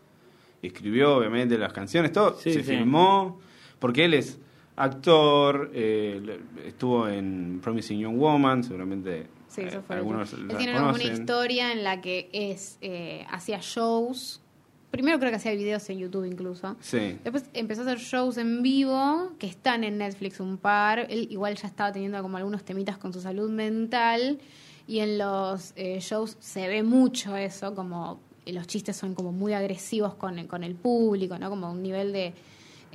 Escribió, 0.61 1.17
obviamente, 1.17 1.57
las 1.57 1.71
canciones, 1.73 2.11
todo. 2.11 2.35
Sí, 2.39 2.51
se 2.53 2.63
sí. 2.63 2.71
filmó. 2.77 3.39
Porque 3.79 4.05
él 4.05 4.13
es 4.15 4.39
actor. 4.75 5.71
eh, 5.73 6.39
estuvo 6.65 7.07
en 7.07 7.59
Promising 7.61 7.99
Young 7.99 8.17
Woman. 8.17 8.63
Seguramente 8.63 9.27
Sí, 9.47 9.61
eh, 9.61 9.67
eso 9.69 9.81
fue. 9.81 9.95
algunos 9.95 10.33
Él 10.33 10.47
la 10.47 10.57
tiene 10.57 10.73
como 10.73 10.85
una 10.85 10.93
conocen. 10.93 11.13
historia 11.13 11.71
en 11.71 11.83
la 11.83 12.01
que 12.01 12.29
es 12.33 12.77
eh, 12.81 13.25
hacía 13.29 13.59
shows. 13.61 14.41
Primero 14.91 15.19
creo 15.19 15.31
que 15.31 15.35
hacía 15.35 15.53
videos 15.53 15.89
en 15.89 15.99
YouTube 15.99 16.25
incluso. 16.25 16.75
Sí. 16.79 17.17
Después 17.23 17.45
empezó 17.53 17.81
a 17.81 17.85
hacer 17.85 17.99
shows 17.99 18.37
en 18.37 18.63
vivo 18.63 19.33
que 19.37 19.47
están 19.47 19.83
en 19.83 19.97
Netflix 19.97 20.39
un 20.39 20.57
par. 20.57 20.99
Él 21.09 21.27
igual 21.29 21.55
ya 21.55 21.67
estaba 21.67 21.91
teniendo 21.91 22.21
como 22.21 22.37
algunos 22.37 22.63
temitas 22.63 22.97
con 22.97 23.11
su 23.11 23.19
salud 23.21 23.49
mental 23.49 24.39
y 24.87 24.99
en 24.99 25.17
los 25.17 25.73
eh, 25.75 25.99
shows 25.99 26.37
se 26.39 26.67
ve 26.67 26.83
mucho 26.83 27.35
eso, 27.35 27.75
como 27.75 28.19
eh, 28.45 28.53
los 28.53 28.65
chistes 28.67 28.95
son 28.95 29.13
como 29.13 29.33
muy 29.33 29.53
agresivos 29.53 30.15
con 30.15 30.39
el, 30.39 30.47
con 30.47 30.63
el 30.63 30.75
público, 30.75 31.37
¿no? 31.37 31.49
Como 31.49 31.69
un 31.69 31.83
nivel 31.83 32.13
de 32.13 32.33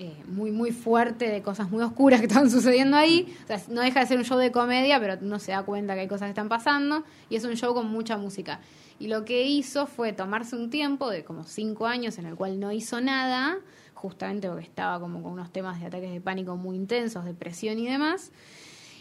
eh, 0.02 0.16
muy 0.26 0.50
muy 0.50 0.72
fuerte 0.72 1.28
de 1.28 1.42
cosas 1.42 1.70
muy 1.70 1.80
oscuras 1.80 2.18
que 2.18 2.26
estaban 2.26 2.50
sucediendo 2.56 2.96
ahí. 2.96 3.32
O 3.44 3.46
sea, 3.46 3.62
no 3.68 3.82
deja 3.82 4.00
de 4.00 4.06
ser 4.06 4.18
un 4.18 4.24
show 4.24 4.36
de 4.36 4.50
comedia, 4.50 4.98
pero 4.98 5.16
no 5.20 5.38
se 5.38 5.52
da 5.52 5.62
cuenta 5.62 5.94
que 5.94 6.00
hay 6.00 6.08
cosas 6.08 6.26
que 6.26 6.30
están 6.30 6.48
pasando 6.48 7.04
y 7.30 7.36
es 7.36 7.44
un 7.44 7.54
show 7.54 7.72
con 7.72 7.88
mucha 7.88 8.16
música. 8.16 8.58
Y 8.98 9.06
lo 9.06 9.24
que 9.24 9.44
hizo 9.44 9.86
fue 9.86 10.12
tomarse 10.12 10.56
un 10.56 10.70
tiempo 10.70 11.08
de 11.08 11.22
como 11.22 11.44
cinco 11.44 11.86
años 11.86 12.18
en 12.18 12.26
el 12.26 12.34
cual 12.34 12.58
no 12.58 12.72
hizo 12.72 13.00
nada, 13.00 13.58
justamente 13.94 14.48
porque 14.48 14.64
estaba 14.64 14.98
como 14.98 15.22
con 15.22 15.34
unos 15.34 15.52
temas 15.52 15.78
de 15.78 15.86
ataques 15.86 16.10
de 16.10 16.20
pánico 16.20 16.56
muy 16.56 16.74
intensos, 16.74 17.24
depresión 17.24 17.78
y 17.78 17.86
demás. 17.86 18.32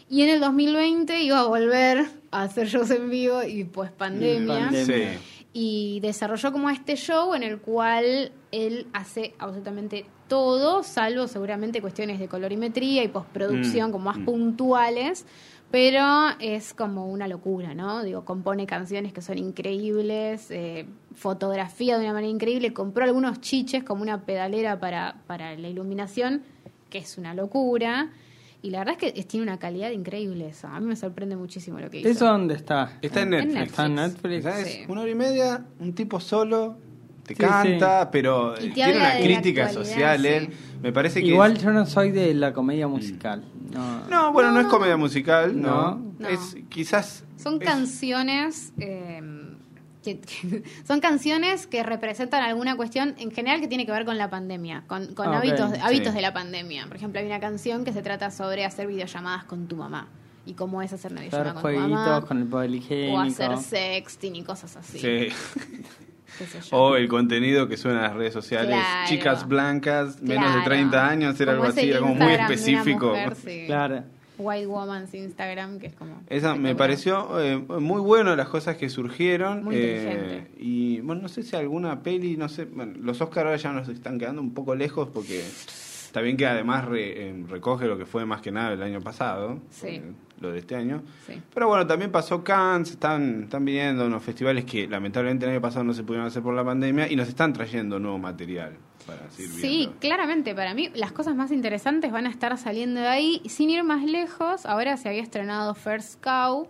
Y 0.08 0.22
en 0.22 0.28
el 0.28 0.38
2020 0.38 1.20
iba 1.20 1.40
a 1.40 1.46
volver 1.46 2.06
a 2.30 2.42
hacer 2.42 2.68
shows 2.68 2.92
en 2.92 3.10
vivo 3.10 3.42
y 3.42 3.64
pues 3.64 3.90
pandemia. 3.90 4.66
Pandemia. 4.66 5.18
Sí. 5.18 5.41
Y 5.52 6.00
desarrolló 6.00 6.50
como 6.50 6.70
este 6.70 6.96
show 6.96 7.34
en 7.34 7.42
el 7.42 7.58
cual 7.58 8.32
él 8.52 8.86
hace 8.92 9.34
absolutamente 9.38 10.06
todo, 10.28 10.82
salvo 10.82 11.28
seguramente 11.28 11.82
cuestiones 11.82 12.18
de 12.18 12.26
colorimetría 12.26 13.04
y 13.04 13.08
postproducción 13.08 13.90
Mm, 13.90 13.92
como 13.92 14.04
más 14.06 14.18
mm. 14.18 14.24
puntuales, 14.24 15.26
pero 15.70 16.06
es 16.40 16.72
como 16.72 17.06
una 17.10 17.28
locura, 17.28 17.74
¿no? 17.74 18.02
Digo, 18.02 18.24
compone 18.24 18.66
canciones 18.66 19.12
que 19.12 19.20
son 19.20 19.36
increíbles, 19.36 20.50
eh, 20.50 20.86
fotografía 21.14 21.98
de 21.98 22.04
una 22.04 22.14
manera 22.14 22.30
increíble, 22.30 22.72
compró 22.72 23.04
algunos 23.04 23.40
chiches 23.40 23.84
como 23.84 24.02
una 24.02 24.24
pedalera 24.24 24.80
para, 24.80 25.16
para 25.26 25.54
la 25.56 25.68
iluminación, 25.68 26.42
que 26.88 26.98
es 26.98 27.18
una 27.18 27.34
locura. 27.34 28.10
Y 28.64 28.70
la 28.70 28.78
verdad 28.78 28.96
es 29.00 29.12
que 29.12 29.22
tiene 29.24 29.42
una 29.44 29.58
calidad 29.58 29.90
increíble 29.90 30.48
eso. 30.48 30.68
A 30.68 30.78
mí 30.78 30.86
me 30.86 30.94
sorprende 30.96 31.34
muchísimo 31.36 31.80
lo 31.80 31.90
que 31.90 31.98
hizo. 31.98 32.08
¿Eso 32.08 32.26
dónde 32.26 32.54
está? 32.54 32.98
Está 33.02 33.22
en 33.22 33.34
En 33.34 33.48
Netflix. 33.48 33.70
Está 33.70 33.86
en 33.86 33.94
Netflix. 33.96 34.44
¿Sabes? 34.44 34.66
Sí. 34.68 34.80
Una 34.88 35.00
hora 35.00 35.10
y 35.10 35.14
media, 35.16 35.64
un 35.80 35.92
tipo 35.94 36.20
solo, 36.20 36.76
te 37.24 37.34
Sí, 37.34 37.40
canta, 37.40 38.10
pero 38.12 38.54
te 38.54 38.68
tiene 38.70 38.84
habla 38.94 38.96
una 39.06 39.14
de 39.14 39.18
la 39.20 39.24
crítica 39.40 39.66
actualidad, 39.66 39.92
social. 39.92 40.20
sí. 40.22 40.26
Él. 40.28 40.48
Me 40.80 40.92
parece 40.92 41.20
que. 41.20 41.26
Igual 41.26 41.52
es- 41.56 41.62
yo 41.62 41.70
no 41.72 41.86
soy 41.86 42.10
de 42.12 42.34
la 42.34 42.52
comedia 42.52 42.86
musical. 42.86 43.44
No. 43.72 44.06
No, 44.08 44.32
bueno, 44.32 44.52
no, 44.52 44.60
es 44.60 44.66
comedia 44.66 44.96
musical, 44.96 45.60
no. 45.60 45.96
No. 45.96 46.12
No. 46.20 46.28
Es 46.28 46.56
quizás. 46.68 47.24
Son 47.36 47.54
es- 47.60 47.68
canciones 47.68 48.72
eh, 48.78 49.20
que, 50.02 50.20
que- 50.20 50.62
son 50.86 51.00
canciones 51.00 51.66
que 51.66 51.82
representan 51.82 52.42
alguna 52.42 52.76
cuestión 52.76 53.14
en 53.18 53.30
general 53.30 53.60
que 53.60 53.68
tiene 53.68 53.86
que 53.86 53.92
ver 53.92 54.04
con 54.04 54.18
la 54.18 54.28
pandemia, 54.30 54.84
con, 54.86 55.14
con 55.14 55.28
Ah, 55.28 55.38
hábitos, 55.38 55.72
hábitos 55.80 56.08
Sí. 56.08 56.14
de 56.16 56.22
la 56.22 56.32
pandemia. 56.32 56.86
Por 56.86 56.96
ejemplo, 56.96 57.20
hay 57.20 57.26
una 57.26 57.40
canción 57.40 57.84
que 57.84 57.92
se 57.92 58.02
trata 58.02 58.30
sobre 58.30 58.64
hacer 58.64 58.86
videollamadas 58.86 59.44
con 59.44 59.68
tu 59.68 59.76
mamá 59.76 60.08
y 60.44 60.54
cómo 60.54 60.82
es 60.82 60.92
hacer 60.92 61.12
una 61.12 61.20
Hacer 61.22 61.30
videollamada 61.30 61.60
con 61.62 61.72
tu 61.72 61.78
mamá 61.78 61.96
jueguitos 62.04 62.28
con 62.28 62.38
el 62.38 62.46
papel 62.46 62.74
higiénico. 62.74 63.16
o 63.16 63.20
hacer 63.20 63.56
sexting 63.58 64.36
y 64.36 64.42
cosas 64.42 64.76
así. 64.76 64.98
Sí. 64.98 65.28
O 66.70 66.96
el 66.96 67.08
contenido 67.08 67.68
que 67.68 67.76
suena 67.76 67.98
en 67.98 68.02
las 68.04 68.14
redes 68.14 68.32
sociales. 68.32 68.70
Claro. 68.74 69.08
Chicas 69.08 69.46
blancas, 69.46 70.22
menos 70.22 70.46
de 70.46 70.50
Claro. 70.52 70.64
30 70.64 71.06
años, 71.08 71.38
era 71.40 71.52
algo 71.52 71.64
Como 71.64 71.72
es 71.72 71.78
así, 71.78 71.90
era 71.90 72.00
como 72.00 72.14
muy 72.14 72.32
específico. 72.32 73.08
mujer, 73.08 73.34
sí. 73.36 73.62
Claro. 73.66 74.04
White 74.42 74.66
Woman's 74.66 75.14
Instagram, 75.14 75.78
que 75.78 75.86
es 75.86 75.94
como... 75.94 76.20
Esa 76.28 76.54
me 76.54 76.74
pareció 76.74 77.40
eh, 77.40 77.56
muy 77.56 78.00
bueno 78.00 78.36
las 78.36 78.48
cosas 78.48 78.76
que 78.76 78.88
surgieron. 78.88 79.64
Muy 79.64 79.76
eh, 79.76 79.96
inteligente. 79.96 80.50
y 80.58 81.00
bueno, 81.00 81.22
no 81.22 81.28
sé 81.28 81.42
si 81.42 81.56
alguna 81.56 82.02
peli, 82.02 82.36
no 82.36 82.48
sé. 82.48 82.64
Bueno, 82.66 82.94
los 82.98 83.20
Oscars 83.20 83.46
ahora 83.46 83.56
ya 83.56 83.72
nos 83.72 83.88
están 83.88 84.18
quedando 84.18 84.42
un 84.42 84.52
poco 84.54 84.74
lejos 84.74 85.08
porque 85.12 85.42
está 86.12 86.20
bien 86.20 86.36
que 86.36 86.46
además 86.46 86.84
re- 86.84 87.30
eh, 87.30 87.44
recoge 87.48 87.86
lo 87.86 87.96
que 87.96 88.04
fue 88.04 88.26
más 88.26 88.42
que 88.42 88.52
nada 88.52 88.74
el 88.74 88.82
año 88.82 89.00
pasado, 89.00 89.60
Sí. 89.70 89.86
eh, 89.88 90.12
lo 90.40 90.52
de 90.52 90.58
este 90.58 90.76
año. 90.76 91.02
Sí. 91.26 91.40
Pero 91.54 91.68
bueno, 91.68 91.86
también 91.86 92.12
pasó 92.12 92.44
Cannes, 92.44 92.90
están, 92.90 93.44
están 93.44 93.64
viniendo 93.64 94.04
unos 94.06 94.22
festivales 94.22 94.66
que 94.66 94.86
lamentablemente 94.86 95.46
el 95.46 95.52
año 95.52 95.60
pasado 95.62 95.84
no 95.84 95.94
se 95.94 96.02
pudieron 96.02 96.26
hacer 96.26 96.42
por 96.42 96.52
la 96.54 96.62
pandemia 96.64 97.10
y 97.10 97.16
nos 97.16 97.28
están 97.28 97.54
trayendo 97.54 97.98
nuevo 97.98 98.18
material 98.18 98.72
para 99.06 99.30
Sí, 99.30 99.88
claramente, 100.00 100.54
para 100.54 100.74
mí 100.74 100.90
las 100.94 101.12
cosas 101.12 101.34
más 101.34 101.50
interesantes 101.50 102.12
van 102.12 102.26
a 102.26 102.30
estar 102.30 102.56
saliendo 102.58 103.00
de 103.00 103.08
ahí. 103.08 103.40
Sin 103.46 103.70
ir 103.70 103.82
más 103.82 104.04
lejos, 104.04 104.66
ahora 104.66 104.96
se 104.98 105.08
había 105.08 105.22
estrenado 105.22 105.74
First 105.74 106.22
Cow, 106.22 106.68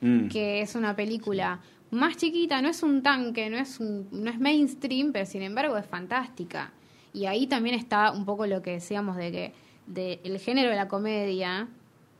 Mm. 0.00 0.26
que 0.28 0.60
es 0.60 0.74
una 0.74 0.96
película 0.96 1.60
más 1.92 2.16
chiquita, 2.16 2.60
no 2.60 2.68
es 2.68 2.82
un 2.82 3.02
tanque, 3.02 3.48
no 3.48 3.56
es, 3.58 3.78
un, 3.78 4.08
no 4.10 4.30
es 4.30 4.40
mainstream, 4.40 5.12
pero 5.12 5.24
sin 5.26 5.42
embargo 5.42 5.76
es 5.78 5.86
fantástica. 5.86 6.72
Y 7.12 7.26
ahí 7.26 7.46
también 7.46 7.74
está 7.74 8.10
un 8.12 8.24
poco 8.24 8.46
lo 8.46 8.62
que 8.62 8.72
decíamos 8.72 9.16
de 9.16 9.32
que 9.32 9.52
de 9.86 10.20
el 10.24 10.38
género 10.38 10.70
de 10.70 10.76
la 10.76 10.88
comedia 10.88 11.68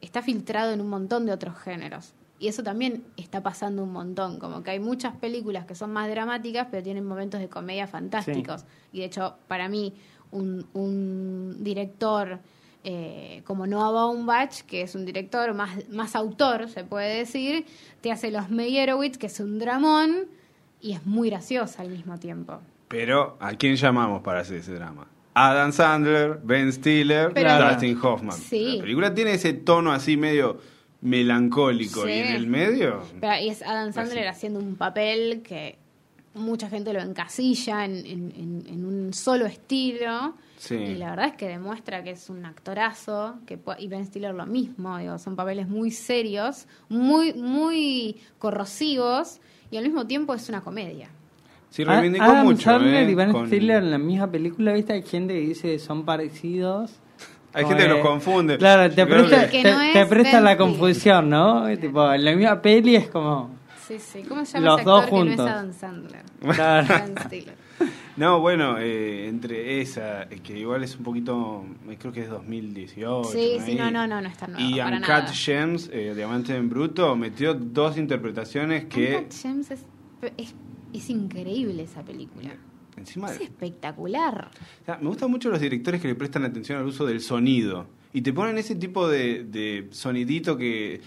está 0.00 0.22
filtrado 0.22 0.72
en 0.72 0.80
un 0.80 0.88
montón 0.88 1.26
de 1.26 1.32
otros 1.32 1.56
géneros. 1.58 2.12
Y 2.38 2.48
eso 2.48 2.62
también 2.62 3.04
está 3.16 3.40
pasando 3.42 3.84
un 3.84 3.92
montón, 3.92 4.40
como 4.40 4.64
que 4.64 4.72
hay 4.72 4.80
muchas 4.80 5.14
películas 5.16 5.64
que 5.64 5.76
son 5.76 5.92
más 5.92 6.10
dramáticas, 6.10 6.66
pero 6.70 6.82
tienen 6.82 7.04
momentos 7.04 7.40
de 7.40 7.48
comedia 7.48 7.86
fantásticos. 7.86 8.64
Y 8.92 8.98
de 8.98 9.04
hecho, 9.04 9.36
para 9.46 9.68
mí, 9.68 9.94
un, 10.32 10.66
un 10.72 11.62
director 11.62 12.40
eh, 12.84 13.42
como 13.46 13.68
Noah 13.68 13.92
Baumbach, 13.92 14.62
que 14.62 14.82
es 14.82 14.96
un 14.96 15.04
director 15.04 15.54
más, 15.54 15.88
más 15.88 16.16
autor, 16.16 16.68
se 16.68 16.82
puede 16.82 17.16
decir, 17.18 17.64
te 18.00 18.10
hace 18.10 18.32
Los 18.32 18.50
Meyerowitz, 18.50 19.18
que 19.18 19.26
es 19.28 19.38
un 19.38 19.60
dramón, 19.60 20.26
y 20.80 20.94
es 20.94 21.06
muy 21.06 21.30
graciosa 21.30 21.82
al 21.82 21.90
mismo 21.90 22.18
tiempo. 22.18 22.58
Pero, 22.92 23.36
¿a 23.40 23.54
quién 23.54 23.74
llamamos 23.76 24.22
para 24.22 24.40
hacer 24.40 24.58
ese 24.58 24.74
drama? 24.74 25.06
Adam 25.34 25.72
Sandler, 25.72 26.38
Ben 26.44 26.72
Stiller, 26.72 27.32
Pero- 27.32 27.68
Dustin 27.70 27.98
Hoffman. 28.02 28.36
Sí. 28.36 28.76
La 28.76 28.82
película 28.82 29.14
tiene 29.14 29.32
ese 29.32 29.54
tono 29.54 29.90
así 29.92 30.16
medio 30.16 30.58
melancólico 31.00 32.04
Sí. 32.04 32.10
y 32.10 32.18
en 32.18 32.26
el 32.34 32.46
medio... 32.46 33.02
Pero, 33.20 33.42
y 33.42 33.48
es 33.48 33.62
Adam 33.62 33.92
Sandler 33.92 34.28
Así. 34.28 34.36
haciendo 34.38 34.60
un 34.60 34.76
papel 34.76 35.42
que 35.42 35.78
mucha 36.34 36.68
gente 36.68 36.92
lo 36.92 37.00
encasilla 37.00 37.84
en, 37.84 37.96
en- 38.06 38.32
en- 38.36 38.64
en 38.68 38.84
un 38.84 39.12
solo 39.12 39.46
estilo. 39.46 40.34
Sí. 40.58 40.76
Y 40.76 40.94
la 40.94 41.10
verdad 41.10 41.26
es 41.28 41.34
que 41.34 41.48
demuestra 41.48 42.04
que 42.04 42.10
es 42.12 42.30
un 42.30 42.44
actorazo, 42.46 43.36
que 43.46 43.58
y 43.78 43.88
Ben 43.88 44.06
Stiller 44.06 44.32
lo 44.34 44.46
mismo, 44.46 44.96
digo, 44.98 45.18
son 45.18 45.34
papeles 45.34 45.66
muy 45.68 45.90
serios, 45.90 46.66
muy, 46.88 47.32
muy 47.34 48.16
corrosivos, 48.38 49.40
y 49.70 49.76
al 49.76 49.84
mismo 49.84 50.06
tiempo 50.06 50.34
es 50.34 50.48
una 50.48 50.60
comedia. 50.60 51.08
Sí, 51.72 51.84
reivindicó 51.84 52.24
Adam 52.24 52.44
mucho. 52.44 52.62
Sandler 52.70 53.08
¿eh? 53.08 53.10
y 53.10 53.14
Ben 53.14 53.32
Con- 53.32 53.46
Stiller 53.46 53.82
en 53.82 53.90
la 53.90 53.98
misma 53.98 54.30
película, 54.30 54.72
¿viste? 54.74 54.92
Hay 54.92 55.02
gente 55.02 55.32
que 55.34 55.40
dice 55.40 55.78
son 55.78 56.04
parecidos. 56.04 56.92
Hay 57.54 57.64
gente 57.64 57.82
que 57.84 57.88
los 57.88 58.00
confunde. 58.00 58.58
Claro, 58.58 58.88
te 58.90 58.96
Yo 58.96 59.08
presta, 59.08 59.46
que- 59.50 59.56
Que 59.58 59.62
te, 59.62 59.72
no 59.72 59.78
te 59.78 60.00
es 60.02 60.06
presta 60.06 60.40
la 60.40 60.56
confusión, 60.56 61.28
¿no? 61.30 61.66
Tipo, 61.78 62.12
en 62.12 62.24
la 62.24 62.36
misma 62.36 62.60
peli 62.62 62.96
es 62.96 63.08
como... 63.08 63.50
Sí, 63.88 63.98
sí. 63.98 64.22
¿Cómo 64.28 64.44
se 64.44 64.54
llama 64.58 64.66
Los 64.66 64.80
ese 64.80 64.88
dos 64.90 65.04
juntos. 65.06 65.30
que 65.30 65.36
no 65.36 65.46
es 65.46 65.52
Adam 65.52 65.72
Sandler? 65.72 66.22
Claro. 66.54 66.86
Stiller. 67.26 67.54
No, 68.16 68.40
bueno, 68.40 68.76
eh, 68.78 69.26
entre 69.26 69.80
esa, 69.80 70.26
que 70.44 70.58
igual 70.58 70.84
es 70.84 70.96
un 70.96 71.02
poquito, 71.02 71.64
eh, 71.88 71.96
creo 71.98 72.12
que 72.12 72.20
es 72.20 72.28
2018. 72.28 73.24
Sí, 73.30 73.56
sí, 73.64 73.74
no, 73.74 73.90
no, 73.90 74.06
no, 74.06 74.20
no 74.20 74.28
está 74.28 74.46
nuevo, 74.46 74.62
Y 74.68 74.78
para 74.78 74.96
Uncut 74.98 75.08
nada. 75.08 75.32
Gems, 75.32 75.88
eh, 75.90 76.12
Diamante 76.14 76.54
en 76.54 76.68
Bruto, 76.68 77.16
metió 77.16 77.54
dos 77.54 77.96
interpretaciones 77.96 78.84
que 78.84 79.16
Uncut 79.16 79.32
Gems 79.32 79.70
es, 79.70 79.80
es, 80.36 80.54
es 80.98 81.08
increíble 81.10 81.82
esa 81.82 82.02
película. 82.02 82.50
encima... 82.96 83.30
Es 83.30 83.40
espectacular. 83.40 84.50
O 84.82 84.84
sea, 84.84 84.98
me 84.98 85.08
gustan 85.08 85.30
mucho 85.30 85.50
los 85.50 85.60
directores 85.60 86.00
que 86.00 86.08
le 86.08 86.14
prestan 86.14 86.44
atención 86.44 86.78
al 86.78 86.86
uso 86.86 87.06
del 87.06 87.20
sonido. 87.20 87.86
Y 88.12 88.20
te 88.22 88.32
ponen 88.32 88.58
ese 88.58 88.74
tipo 88.74 89.08
de, 89.08 89.44
de 89.44 89.88
sonidito 89.90 90.56
que... 90.56 91.00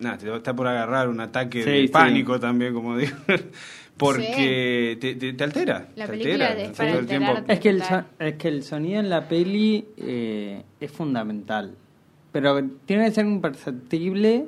Nada, 0.00 0.18
te 0.18 0.36
está 0.36 0.54
por 0.54 0.66
agarrar 0.66 1.08
un 1.08 1.18
ataque 1.20 1.62
Sí, 1.62 1.70
de 1.70 1.80
sí. 1.82 1.88
pánico 1.88 2.38
también, 2.38 2.74
como 2.74 2.96
digo. 2.98 3.16
Porque 3.96 4.96
te, 5.00 5.14
te- 5.16 5.32
te 5.32 5.44
altera. 5.44 5.88
La 5.96 6.04
te 6.06 6.12
película 6.12 6.46
altera, 6.48 6.62
es 6.70 6.76
para 6.76 6.92
el 6.98 7.06
tiempo-. 7.06 7.32
Es 7.48 7.60
que, 7.60 7.68
el, 7.70 7.82
so- 7.82 8.04
es 8.18 8.34
que 8.34 8.48
el 8.48 8.62
sonido 8.62 9.00
en 9.00 9.10
la 9.10 9.26
peli 9.28 9.86
eh, 9.96 10.62
es 10.78 10.90
fundamental. 10.92 11.74
Pero 12.32 12.62
tiene 12.86 13.06
que 13.06 13.10
ser 13.12 13.26
imperceptible, 13.26 14.46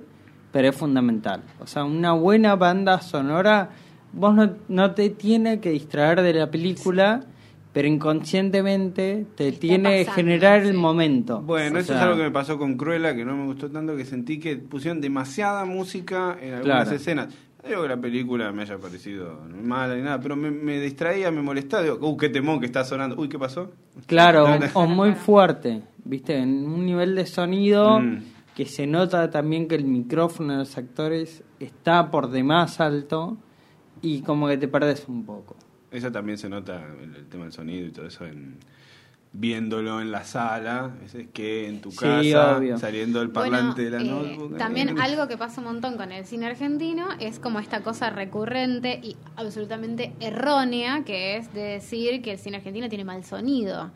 pero 0.52 0.68
es 0.68 0.76
fundamental. 0.76 1.42
O 1.58 1.66
sea, 1.66 1.84
una 1.84 2.12
buena 2.12 2.54
banda 2.56 3.00
sonora, 3.00 3.70
vos 4.12 4.34
no, 4.34 4.50
no 4.68 4.92
te 4.92 5.10
tiene 5.10 5.60
que 5.60 5.70
distraer 5.70 6.22
de 6.22 6.34
la 6.34 6.50
película, 6.50 7.24
pero 7.72 7.86
inconscientemente 7.88 9.26
te 9.36 9.52
tiene 9.52 10.04
que 10.04 10.10
generar 10.12 10.62
sí. 10.62 10.68
el 10.68 10.74
momento. 10.74 11.40
Bueno, 11.42 11.76
O 11.76 11.80
eso 11.80 11.94
es 11.94 12.00
algo 12.00 12.16
que 12.16 12.22
me 12.24 12.30
pasó 12.30 12.58
con 12.58 12.76
Cruella, 12.76 13.14
que 13.14 13.24
no 13.24 13.36
me 13.36 13.44
gustó 13.46 13.70
tanto, 13.70 13.96
que 13.96 14.04
sentí 14.04 14.38
que 14.38 14.56
pusieron 14.56 15.00
demasiada 15.00 15.64
música 15.64 16.36
en 16.40 16.54
algunas 16.54 16.82
Claro. 16.84 16.96
escenas. 16.96 17.28
No 17.62 17.68
digo 17.68 17.82
que 17.82 17.88
la 17.88 18.00
película 18.00 18.52
me 18.52 18.62
haya 18.62 18.78
parecido 18.78 19.38
mala 19.62 19.94
ni 19.94 20.02
nada, 20.02 20.18
pero 20.20 20.34
me, 20.34 20.50
me 20.50 20.80
distraía, 20.80 21.30
me 21.30 21.42
molestaba. 21.42 21.82
Digo, 21.82 21.98
uh, 22.00 22.16
qué 22.16 22.30
temón 22.30 22.58
que 22.58 22.66
está 22.66 22.84
sonando. 22.84 23.16
Uy, 23.20 23.28
¿qué 23.28 23.38
pasó? 23.38 23.70
Claro, 24.06 24.48
No, 24.58 24.66
o 24.74 24.86
muy 24.86 25.12
fuerte, 25.12 25.82
¿viste? 26.04 26.38
En 26.38 26.64
un 26.66 26.86
nivel 26.86 27.14
de 27.14 27.26
sonido 27.26 28.00
Mm. 28.00 28.22
que 28.56 28.64
se 28.64 28.86
nota 28.86 29.30
también 29.30 29.68
que 29.68 29.74
el 29.74 29.84
micrófono 29.84 30.54
de 30.54 30.58
los 30.60 30.78
actores 30.78 31.42
está 31.60 32.10
por 32.10 32.30
demás 32.30 32.80
alto 32.80 33.36
y 34.02 34.22
como 34.22 34.48
que 34.48 34.56
te 34.56 34.68
perdes 34.68 35.04
un 35.08 35.24
poco. 35.24 35.56
Eso 35.90 36.10
también 36.12 36.38
se 36.38 36.48
nota, 36.48 36.82
el, 37.02 37.16
el 37.16 37.26
tema 37.26 37.44
del 37.44 37.52
sonido 37.52 37.86
y 37.86 37.90
todo 37.90 38.06
eso, 38.06 38.24
en, 38.24 38.56
viéndolo 39.32 40.00
en 40.00 40.10
la 40.10 40.24
sala, 40.24 40.90
es 41.04 41.14
que 41.32 41.68
en 41.68 41.80
tu 41.80 41.90
casa, 41.94 42.60
saliendo 42.78 43.20
del 43.20 43.28
Bueno, 43.28 43.50
parlante 43.50 43.84
de 43.84 43.90
la 43.90 44.00
eh, 44.00 44.04
notebook. 44.04 44.56
también 44.58 44.88
eh, 44.90 44.94
algo 45.00 45.28
que 45.28 45.36
pasa 45.36 45.60
un 45.60 45.66
montón 45.68 45.96
con 45.96 46.10
el 46.10 46.24
cine 46.26 46.46
argentino 46.46 47.08
es 47.20 47.38
como 47.38 47.60
esta 47.60 47.82
cosa 47.82 48.10
recurrente 48.10 49.00
y 49.02 49.16
absolutamente 49.36 50.12
errónea 50.20 51.04
que 51.04 51.36
es 51.36 51.52
de 51.54 51.60
decir 51.62 52.22
que 52.22 52.32
el 52.32 52.38
cine 52.38 52.56
argentino 52.56 52.88
tiene 52.88 53.04
mal 53.04 53.24
sonido. 53.24 53.90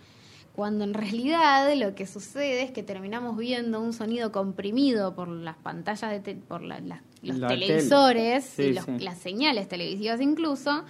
Cuando 0.54 0.84
en 0.84 0.94
realidad 0.94 1.68
lo 1.76 1.96
que 1.96 2.06
sucede 2.06 2.62
es 2.62 2.70
que 2.70 2.84
terminamos 2.84 3.36
viendo 3.36 3.80
un 3.80 3.92
sonido 3.92 4.30
comprimido 4.30 5.16
por 5.16 5.26
las 5.26 5.56
pantallas, 5.56 6.12
de 6.12 6.20
te- 6.20 6.36
por 6.36 6.62
la- 6.62 6.78
la- 6.78 7.02
los 7.24 7.38
La 7.38 7.48
tele. 7.48 7.66
televisores 7.66 8.44
Sí, 8.44 8.62
y 8.62 8.72
los- 8.74 8.84
sí. 8.84 8.98
las 9.00 9.18
señales 9.18 9.68
televisivas 9.68 10.20
incluso, 10.20 10.84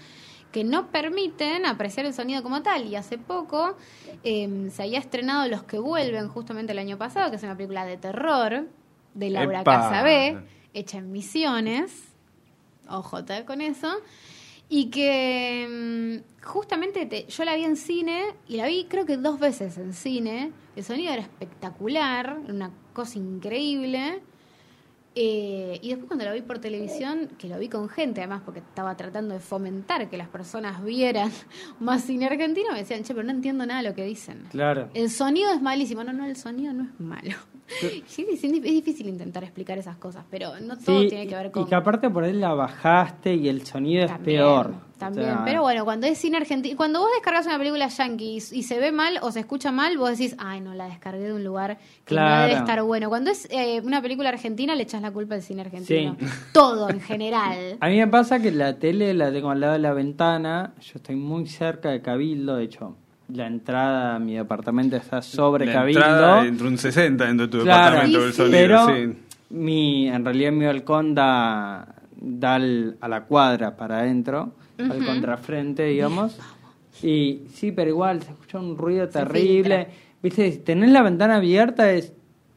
que 0.53 0.63
no 0.65 0.91
permiten 0.93 1.67
apreciar 1.67 2.07
el 2.07 2.15
sonido 2.15 2.43
como 2.43 2.63
tal. 2.63 2.87
Y 2.87 2.95
hace 2.97 3.19
poco 3.19 3.77
eh, 4.23 4.69
se 4.73 4.83
había 4.85 4.99
estrenado 5.01 5.49
Los 5.49 5.65
que 5.65 5.79
vuelven, 5.79 6.29
justamente 6.29 6.73
el 6.73 6.79
año 6.79 6.97
pasado, 6.99 7.31
que 7.31 7.37
es 7.37 7.43
una 7.43 7.57
película 7.57 7.85
de 7.85 7.97
terror 7.97 8.69
de 9.15 9.31
Laura 9.31 9.63
¡Epa! 9.63 9.77
Casabé, 9.91 10.39
hecha 10.73 10.99
en 10.99 11.11
Misiones. 11.13 12.05
OJ 12.89 13.45
con 13.47 13.61
eso. 13.61 13.89
Y 14.69 14.87
que 14.91 16.23
mm, 16.23 16.45
justamente 16.47 17.07
te- 17.07 17.27
yo 17.27 17.45
la 17.45 17.55
vi 17.57 17.65
en 17.65 17.77
cine 17.77 18.25
y 18.49 18.57
la 18.57 18.67
vi 18.67 18.87
creo 18.89 19.05
que 19.07 19.17
dos 19.17 19.39
veces 19.41 19.77
en 19.79 19.93
cine. 19.93 20.53
El 20.77 20.85
sonido 20.85 21.13
era 21.13 21.23
espectacular, 21.23 22.39
una 22.49 22.71
cosa 22.93 23.19
increíble. 23.19 24.23
Eh, 25.17 25.79
y 25.81 25.91
después 25.91 26.09
cuando 26.09 26.25
la 26.25 26.33
vi 26.33 26.43
por 26.43 26.59
televisión, 26.59 27.29
que 27.39 27.49
lo 27.49 27.59
vi 27.59 27.69
con 27.69 27.89
gente 27.89 28.21
además, 28.21 28.43
porque 28.45 28.61
estaba 28.61 28.97
tratando 28.97 29.35
de 29.35 29.41
fomentar 29.41 30.11
que 30.11 30.17
las 30.17 30.29
personas 30.29 30.83
vieran 30.85 31.31
más 31.81 32.03
cine 32.03 32.27
argentino, 32.27 32.73
me 32.73 32.79
decían, 32.79 33.05
che, 33.05 33.15
pero 33.15 33.25
no 33.25 33.31
entiendo 33.31 33.65
nada 33.65 33.83
de 33.83 33.89
lo 33.89 33.95
que 33.95 34.05
dicen. 34.05 34.45
Claro. 34.51 34.89
El 34.95 35.11
sonido 35.11 35.53
es 35.53 35.63
malísimo. 35.63 36.03
No, 36.03 36.13
no, 36.13 36.27
el 36.27 36.37
sonido 36.37 36.73
no 36.73 36.85
es 36.85 37.01
malo. 37.01 37.37
Sí, 38.07 38.27
es, 38.31 38.45
es 38.45 38.53
difícil 38.63 39.09
intentar 39.09 39.43
explicar 39.43 39.79
esas 39.79 39.97
cosas, 39.97 40.23
pero 40.31 40.61
no 40.61 40.77
todo 40.77 41.01
Sí, 41.01 41.09
tiene 41.09 41.27
que 41.27 41.35
ver 41.35 41.51
con... 41.51 41.63
y 41.63 41.67
que 41.67 41.75
aparte 41.75 42.11
por 42.11 42.23
ahí 42.23 42.35
la 42.35 42.53
bajaste 42.53 43.35
y 43.35 43.49
el 43.49 43.65
sonido 43.65 44.05
es 44.05 44.13
peor. 44.19 44.75
También, 45.05 45.31
O 45.31 45.33
sea, 45.35 45.45
pero 45.45 45.63
bueno, 45.63 45.85
cuando 45.85 46.07
es 46.07 46.19
cine 46.19 46.37
argentino, 46.37 46.77
cuando 46.77 47.01
vos 47.01 47.09
descargas 47.15 47.47
una 47.47 47.59
película 47.59 47.89
yankee 47.89 48.39
y, 48.53 48.59
y 48.59 48.63
se 48.63 48.79
ve 48.79 48.93
mal 48.93 49.19
o 49.23 49.31
se 49.33 49.41
escucha 49.41 49.73
mal, 49.73 49.97
vos 49.99 50.11
decís, 50.11 50.35
ay, 50.39 50.61
no, 50.61 50.75
la 50.75 50.87
descargué 50.87 51.25
de 51.27 51.33
un 51.33 51.45
lugar 51.45 51.79
que 52.05 52.15
no 52.15 52.21
Claro. 52.21 52.47
debe 52.49 52.59
estar 52.59 52.83
bueno. 52.83 53.09
Cuando 53.09 53.31
es 53.31 53.47
eh, 53.51 53.81
una 53.85 54.01
película 54.03 54.29
argentina, 54.29 54.75
le 54.75 54.83
echas 54.85 55.03
la 55.03 55.11
culpa 55.11 55.35
al 55.35 55.43
cine 55.43 55.63
argentino. 55.63 56.17
Sí. 56.19 56.27
Todo 56.53 56.89
en 56.91 57.01
general. 57.01 57.77
A 57.81 57.89
mí 57.89 57.97
me 57.97 58.07
pasa 58.09 58.41
que 58.41 58.51
la 58.51 58.79
tele 58.79 59.15
la 59.15 59.33
tengo 59.33 59.51
al 59.51 59.61
lado 59.61 59.73
de 59.75 59.79
la 59.81 59.93
ventana, 59.93 60.73
yo 60.81 60.93
estoy 60.97 61.17
muy 61.17 61.47
cerca 61.47 61.91
de 61.91 62.01
Cabildo, 62.03 62.57
de 62.57 62.65
hecho, 62.65 62.97
la 63.29 63.47
entrada 63.47 64.17
a 64.17 64.19
mi 64.19 64.35
departamento 64.35 64.97
está 64.97 65.23
sobre 65.23 65.67
la 65.67 65.73
Cabildo. 65.73 66.01
entrada 66.01 66.45
entre 66.47 66.67
un 66.69 66.77
60 66.79 67.25
dentro 67.25 67.47
de 67.47 67.53
tu 67.59 67.65
Claro, 67.65 67.97
departamento 67.97 68.19
Sí, 68.19 68.25
del 68.25 68.33
sí. 68.33 68.37
sonido. 68.37 68.59
pero 68.59 68.87
sí. 68.87 69.19
mi, 69.51 70.09
en 70.09 70.25
realidad 70.25 70.53
mi 70.53 70.67
balcón 70.67 71.15
da, 71.15 71.95
da 72.17 72.55
al- 72.57 72.97
a 73.01 73.09
la 73.09 73.25
cuadra 73.25 73.77
para 73.77 74.01
adentro, 74.01 74.53
al 74.79 75.05
contrafrente, 75.05 75.85
digamos. 75.85 76.39
Y 77.03 77.43
sí, 77.53 77.73
pero 77.73 77.91
igual 77.91 78.23
se 78.23 78.31
escucha 78.31 78.59
un 78.59 78.77
ruido 78.77 79.09
terrible. 79.09 79.89
Viste, 80.23 80.51
si 80.53 80.59
tenés 80.59 80.91
la 80.91 81.03
ventana 81.03 81.37
abierta 81.37 81.91
es 81.93 82.13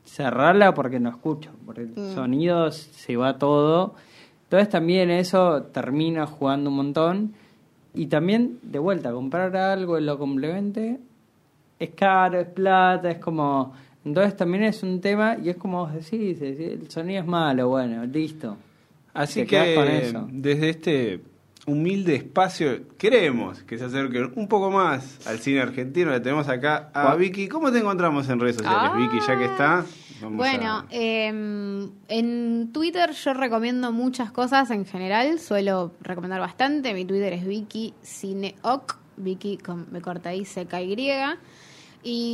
cerrarla 0.05 0.73
porque 0.73 0.99
no 0.99 1.09
escucho, 1.09 1.51
porque 1.65 1.81
el 1.81 1.89
Mm. 1.95 2.13
sonido 2.13 2.71
se 2.71 3.15
va 3.17 3.37
todo. 3.37 3.95
Entonces 4.43 4.69
también 4.69 5.09
eso 5.11 5.63
termina 5.73 6.25
jugando 6.27 6.69
un 6.69 6.77
montón. 6.77 7.33
Y 7.93 8.05
también, 8.07 8.59
de 8.61 8.79
vuelta, 8.79 9.11
comprar 9.11 9.55
algo 9.57 9.97
en 9.97 10.05
lo 10.05 10.17
complemente 10.17 10.99
es 11.79 11.89
caro, 11.91 12.39
es 12.39 12.47
plata, 12.47 13.09
es 13.11 13.17
como... 13.19 13.73
Entonces 14.05 14.37
también 14.37 14.63
es 14.63 14.83
un 14.83 15.01
tema 15.01 15.37
y 15.43 15.49
es 15.49 15.57
como 15.57 15.79
vos 15.85 15.93
decís, 15.93 16.41
el 16.41 16.89
sonido 16.89 17.21
es 17.21 17.27
malo, 17.27 17.67
bueno, 17.67 18.05
listo. 18.05 18.55
Así 19.13 19.45
que 19.45 19.75
con 19.75 19.87
eso. 19.87 20.27
desde 20.31 20.69
este 20.69 21.21
humilde 21.67 22.15
espacio 22.15 22.87
queremos 22.97 23.61
que 23.63 23.77
se 23.77 23.83
acerquen 23.85 24.31
un 24.35 24.47
poco 24.47 24.71
más 24.71 25.27
al 25.27 25.37
cine 25.39 25.61
argentino. 25.61 26.09
Le 26.11 26.19
tenemos 26.21 26.47
acá 26.47 26.89
a. 26.93 27.13
Vicky. 27.15 27.47
¿Cómo 27.47 27.71
te 27.71 27.77
encontramos 27.79 28.27
en 28.29 28.39
redes 28.39 28.55
sociales, 28.55 28.89
Ah. 28.93 28.97
Vicky? 28.97 29.19
Ya 29.27 29.37
que 29.37 29.45
está. 29.45 29.85
vamos 30.21 30.37
Bueno, 30.37 30.71
a- 30.79 30.85
eh, 30.89 31.27
en 31.27 32.69
Twitter 32.73 33.11
yo 33.11 33.33
recomiendo 33.33 33.91
muchas 33.91 34.31
cosas 34.31 34.71
en 34.71 34.85
general, 34.85 35.39
suelo 35.39 35.91
recomendar 36.01 36.39
bastante. 36.39 36.93
Mi 36.93 37.05
Twitter 37.05 37.33
es 37.33 37.45
Vicky 37.45 37.93
Cineoc, 38.03 38.97
Vicky 39.17 39.57
con 39.57 39.87
me 39.91 40.01
corta 40.01 40.29
ahí, 40.29 40.43
CKY. 40.45 40.93
Y 40.93 41.11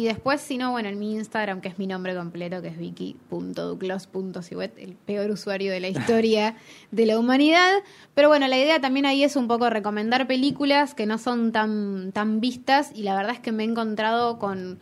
después, 0.06 0.42
si 0.42 0.58
no, 0.58 0.72
bueno, 0.72 0.90
en 0.90 1.00
mi 1.00 1.16
Instagram, 1.16 1.62
que 1.62 1.70
es 1.70 1.80
mi 1.80 1.88
nombre 1.88 2.16
completo, 2.16 2.62
que 2.62 2.68
es 2.68 2.78
vicky.duclos.cibuet, 2.78 4.78
el 4.78 4.94
peor 4.94 5.32
usuario 5.32 5.72
de 5.72 5.80
la 5.80 5.88
historia 5.90 6.56
de 6.92 7.06
la 7.06 7.18
humanidad. 7.18 7.72
Pero 8.14 8.28
bueno, 8.28 8.48
la 8.48 8.58
idea 8.58 8.82
también 8.82 9.06
ahí 9.06 9.24
es 9.24 9.36
un 9.36 9.48
poco 9.48 9.70
recomendar 9.70 10.28
películas 10.28 10.94
que 10.94 11.06
no 11.06 11.18
son 11.18 11.52
tan, 11.52 12.12
tan 12.12 12.40
vistas 12.40 12.92
y 12.94 13.04
la 13.04 13.16
verdad 13.16 13.34
es 13.34 13.40
que 13.40 13.52
me 13.52 13.64
he 13.64 13.68
encontrado 13.68 14.38
con, 14.38 14.80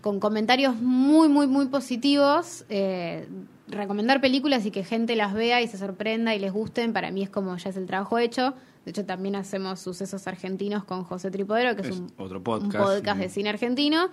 con 0.00 0.18
comentarios 0.18 0.76
muy, 0.76 1.28
muy, 1.28 1.46
muy 1.46 1.66
positivos. 1.66 2.64
Eh, 2.68 3.28
recomendar 3.68 4.20
películas 4.20 4.66
y 4.66 4.70
que 4.70 4.84
gente 4.84 5.16
las 5.16 5.34
vea 5.34 5.62
y 5.62 5.68
se 5.68 5.78
sorprenda 5.78 6.34
y 6.34 6.38
les 6.38 6.52
gusten, 6.52 6.92
para 6.92 7.10
mí 7.10 7.22
es 7.22 7.30
como 7.30 7.56
ya 7.56 7.70
es 7.70 7.76
el 7.76 7.86
trabajo 7.86 8.18
hecho. 8.18 8.54
De 8.84 8.90
hecho, 8.90 9.04
también 9.04 9.36
hacemos 9.36 9.80
sucesos 9.80 10.26
argentinos 10.26 10.84
con 10.84 11.04
José 11.04 11.30
Tripodero, 11.30 11.74
que 11.76 11.82
es, 11.82 11.88
Es 11.88 11.98
un, 12.00 12.12
otro 12.18 12.38
un 12.38 12.42
podcast. 12.42 13.18
de 13.20 13.28
cine 13.28 13.48
argentino. 13.50 14.08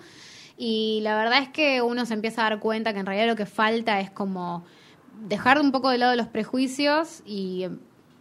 Y 0.56 1.00
la 1.02 1.16
verdad 1.16 1.42
es 1.42 1.48
que 1.48 1.80
uno 1.82 2.04
se 2.06 2.14
empieza 2.14 2.46
a 2.46 2.50
dar 2.50 2.60
cuenta 2.60 2.92
que 2.92 3.00
en 3.00 3.06
realidad 3.06 3.26
lo 3.28 3.36
que 3.36 3.46
falta 3.46 3.98
es 4.00 4.10
como 4.10 4.64
dejar 5.26 5.58
un 5.60 5.72
poco 5.72 5.88
de 5.90 5.98
lado 5.98 6.14
los 6.16 6.28
prejuicios 6.28 7.22
y, 7.26 7.66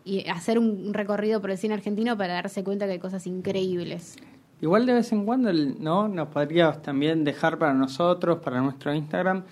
y 0.06 0.28
hacer 0.30 0.58
un 0.58 0.94
recorrido 0.94 1.42
por 1.42 1.52
el 1.52 1.58
cine 1.58 1.74
argentino 1.74 2.18
para 2.18 2.34
darse 2.34 2.64
cuenta 2.64 2.86
que 2.86 2.94
hay 2.94 3.00
cosas 3.00 3.28
increíbles. 3.28 4.16
Igual 4.62 4.86
de 4.86 4.94
vez 4.94 5.12
en 5.12 5.26
cuando, 5.26 5.50
el- 5.50 5.82
¿no? 5.82 6.08
Nos 6.08 6.30
podrías 6.30 6.82
también 6.82 7.24
dejar 7.24 7.58
para 7.58 7.74
nosotros, 7.74 8.40
para 8.40 8.60
nuestro 8.62 8.94
Instagram, 8.94 9.44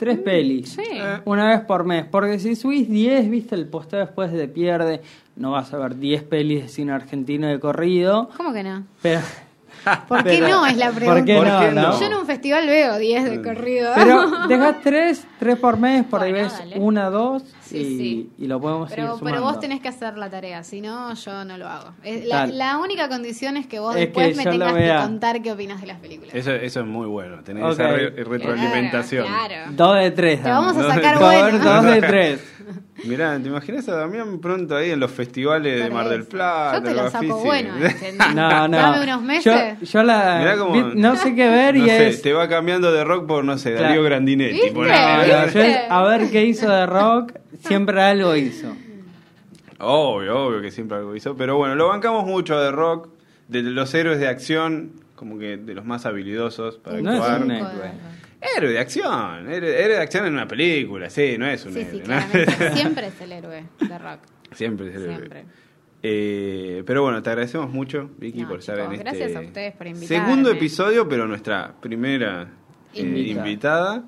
tres 0.00 0.18
pelis. 0.18 0.78
Mm, 0.78 0.80
sí. 0.80 0.88
Una 1.26 1.50
vez 1.50 1.60
por 1.60 1.84
mes. 1.84 2.06
Porque 2.10 2.38
si 2.38 2.56
subís 2.56 2.88
10, 2.88 3.28
viste, 3.28 3.54
el 3.54 3.66
posteo 3.66 4.00
después 4.00 4.32
te 4.32 4.48
pierde. 4.48 5.02
No 5.36 5.50
vas 5.50 5.74
a 5.74 5.78
ver 5.78 5.98
10 5.98 6.22
pelis 6.22 6.62
de 6.62 6.68
cine 6.68 6.92
argentino 6.92 7.46
de 7.46 7.60
corrido. 7.60 8.30
¿Cómo 8.34 8.54
que 8.54 8.62
no? 8.62 8.84
Pero, 9.02 9.20
¿Por 10.08 10.22
qué 10.24 10.38
Pero- 10.40 10.48
no? 10.48 10.66
Es 10.66 10.76
la 10.76 10.90
pregunta. 10.90 11.14
¿Por 11.20 11.24
qué 11.24 11.36
¿Por 11.36 11.46
no, 11.48 11.60
qué 11.60 11.70
no? 11.72 11.98
Yo 12.00 12.06
en 12.06 12.14
un 12.14 12.26
festival 12.26 12.66
veo 12.66 12.98
10 12.98 13.24
de 13.30 13.42
corrido. 13.42 13.92
Pero 13.94 14.30
dejas 14.48 14.76
tres, 14.82 15.26
tres 15.38 15.58
por 15.58 15.78
mes, 15.78 16.04
por 16.04 16.22
ahí 16.22 16.32
Bueno, 16.32 16.48
ves 16.48 16.58
dale. 16.58 16.78
una, 16.78 17.10
dos 17.10 17.42
Sí, 17.62 17.76
y, 17.78 17.98
sí. 17.98 18.30
y 18.38 18.46
lo 18.48 18.60
podemos 18.60 18.90
Pero, 18.90 19.14
ir 19.16 19.20
pero 19.22 19.42
vos 19.42 19.60
tenés 19.60 19.80
que 19.80 19.86
hacer 19.88 20.18
la 20.18 20.28
tarea, 20.28 20.64
si 20.64 20.80
no, 20.80 21.14
yo 21.14 21.44
no 21.44 21.56
lo 21.56 21.68
hago. 21.68 21.92
La, 22.26 22.46
la 22.46 22.78
única 22.78 23.08
condición 23.08 23.56
es 23.56 23.66
que 23.68 23.78
vos 23.78 23.94
Es 23.94 24.00
después 24.00 24.30
que 24.30 24.44
me 24.44 24.50
tengas 24.50 24.74
que 24.74 24.96
contar 25.06 25.40
qué 25.40 25.52
opinas 25.52 25.80
de 25.80 25.86
las 25.86 25.98
películas. 26.00 26.34
Eso, 26.34 26.50
eso 26.50 26.80
es 26.80 26.86
muy 26.86 27.06
bueno, 27.06 27.42
tener 27.44 27.62
Ok. 27.62 27.70
esa 27.72 27.86
re- 27.86 28.10
retroalimentación. 28.24 29.24
Claro, 29.26 29.48
claro. 29.54 29.70
Dos 29.72 29.96
de 29.98 30.10
tres. 30.10 30.42
Te 30.42 30.48
dame. 30.48 30.60
vamos 30.66 30.76
a 30.76 30.82
Dos 30.82 30.88
de 30.88 30.94
sacar. 31.02 31.18
Por 31.18 31.26
bueno. 31.26 31.58
dos 31.64 31.84
de 31.84 32.00
tres. 32.02 32.44
Mirá, 33.04 33.38
¿te 33.38 33.48
imaginas 33.48 33.88
a 33.88 33.94
Damián 33.96 34.40
pronto 34.40 34.76
ahí 34.76 34.90
en 34.90 35.00
los 35.00 35.10
festivales 35.10 35.76
de 35.78 35.84
Por 35.86 35.94
Mar 35.94 36.08
del. 36.08 36.24
Plata? 36.26 36.76
Yo 36.78 36.82
te 36.82 36.94
lo 36.94 37.10
saco 37.10 37.38
bueno. 37.38 37.74
¿entendés? 37.76 38.34
No, 38.34 38.68
no. 38.68 38.76
Dame 38.76 39.04
unos 39.04 39.22
meses. 39.22 39.44
Yo, 39.44 39.69
yo 39.82 40.02
la. 40.02 40.38
Mirá 40.38 40.56
cómo- 40.56 40.72
vi- 40.72 41.00
no 41.00 41.16
sé 41.16 41.34
qué 41.34 41.48
ver 41.48 41.76
No 41.76 41.84
y 41.86 41.88
sé, 41.88 42.08
es. 42.08 42.22
te 42.22 42.32
va 42.32 42.48
cambiando 42.48 42.92
de 42.92 43.04
rock 43.04 43.26
por, 43.26 43.44
no 43.44 43.58
sé, 43.58 43.70
Claro. 43.72 43.86
Darío 43.86 44.02
Grandinetti. 44.02 44.52
¿Viste? 44.54 44.72
por 44.72 44.86
No, 44.86 44.92
ahí. 44.94 45.30
no, 45.30 45.42
¿Viste? 45.44 45.58
yo 45.58 45.64
es 45.64 45.76
a 45.90 46.02
ver 46.04 46.30
qué 46.30 46.44
hizo 46.44 46.70
de 46.70 46.86
rock, 46.86 47.32
siempre 47.66 48.00
algo 48.02 48.34
hizo. 48.36 48.74
Obvio, 49.78 50.46
obvio 50.46 50.60
que 50.60 50.70
siempre 50.70 50.98
algo 50.98 51.14
hizo. 51.16 51.36
Pero 51.36 51.56
bueno, 51.56 51.74
lo 51.74 51.88
bancamos 51.88 52.26
mucho 52.26 52.60
de 52.60 52.70
rock, 52.70 53.08
de 53.48 53.62
los 53.62 53.92
héroes 53.94 54.20
de 54.20 54.28
acción, 54.28 54.92
como 55.14 55.38
que 55.38 55.56
de 55.56 55.74
los 55.74 55.84
más 55.84 56.06
habilidosos 56.06 56.76
para 56.78 57.00
No 57.00 57.12
es 57.12 57.20
actuar. 57.20 57.42
un 57.42 57.50
Cinco 57.50 57.66
héroe. 57.70 57.82
de- 57.82 58.20
Héroe 58.56 58.70
de 58.72 58.78
acción, 58.78 59.50
héroe, 59.52 59.78
héroe 59.84 59.96
de 59.96 60.02
acción 60.02 60.24
en 60.26 60.32
una 60.32 60.48
película, 60.48 61.10
sí, 61.10 61.36
no 61.38 61.46
es 61.46 61.64
un 61.66 61.74
Sí, 61.74 61.80
héroe. 61.80 62.02
sí. 62.02 62.54
Siempre 62.74 63.06
es 63.08 63.20
el 63.20 63.32
héroe 63.32 63.64
de 63.80 63.98
rock. 63.98 64.20
Siempre 64.52 64.88
es 64.88 64.94
el 64.96 65.10
héroe. 65.10 65.44
Eh, 66.02 66.82
pero 66.86 67.02
bueno, 67.02 67.22
te 67.22 67.28
agradecemos 67.30 67.70
mucho, 67.70 68.08
Vicky, 68.18 68.42
No, 68.42 68.48
por 68.48 68.58
estar 68.60 68.76
chicos, 68.76 68.88
en 68.94 69.00
este 69.00 69.04
gracias 69.18 69.36
a 69.36 69.40
ustedes 69.46 69.74
por 69.74 69.86
invitarme. 69.86 70.24
segundo 70.26 70.50
episodio, 70.50 71.08
pero 71.08 71.26
nuestra 71.26 71.74
primera 71.80 72.48
eh, 72.94 73.00
Invitada. 73.02 74.04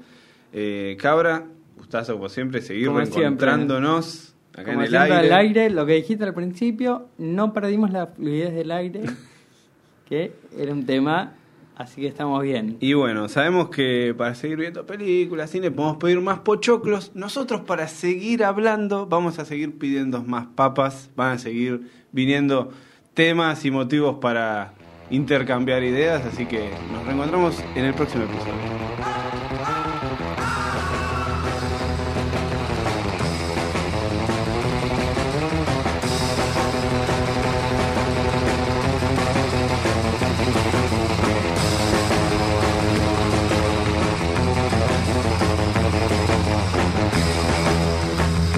Eh, 0.54 0.96
Cabra, 1.00 1.44
gustazo 1.76 2.14
como 2.14 2.28
siempre, 2.28 2.62
seguir 2.62 2.86
Como 2.86 2.98
siempre. 3.00 3.20
reencontrándonos 3.22 4.34
acá 4.52 4.64
Como 4.64 4.78
en 4.80 4.84
el 4.84 4.88
siempre 4.90 5.14
aire. 5.16 5.26
al 5.34 5.40
aire, 5.40 5.70
lo 5.70 5.84
que 5.86 5.92
dijiste 5.94 6.24
al 6.24 6.34
principio, 6.34 7.08
no 7.18 7.52
perdimos 7.52 7.90
la 7.90 8.06
fluidez 8.06 8.54
del 8.54 8.70
aire, 8.70 9.02
que 10.08 10.32
era 10.58 10.72
un 10.72 10.86
tema, 10.86 11.34
así 11.82 12.00
que 12.00 12.06
estamos 12.06 12.42
bien. 12.42 12.76
Y 12.80 12.94
bueno, 12.94 13.28
sabemos 13.28 13.68
que 13.68 14.14
para 14.16 14.34
seguir 14.34 14.58
viendo 14.58 14.86
películas, 14.86 15.50
cine, 15.50 15.70
podemos 15.70 15.98
pedir 15.98 16.20
más 16.20 16.40
pochoclos. 16.40 17.12
Nosotros 17.14 17.62
para 17.62 17.88
seguir 17.88 18.44
hablando 18.44 19.06
vamos 19.06 19.38
a 19.38 19.44
seguir 19.44 19.78
pidiendo 19.78 20.22
más 20.22 20.46
papas, 20.46 21.10
van 21.16 21.32
a 21.32 21.38
seguir 21.38 21.90
viniendo 22.12 22.70
temas 23.14 23.64
y 23.64 23.70
motivos 23.70 24.16
para 24.20 24.72
intercambiar 25.10 25.82
ideas, 25.82 26.24
así 26.24 26.46
que 26.46 26.70
nos 26.92 27.04
reencontramos 27.04 27.62
en 27.74 27.84
el 27.84 27.94
próximo 27.94 28.24
episodio. 28.24 29.41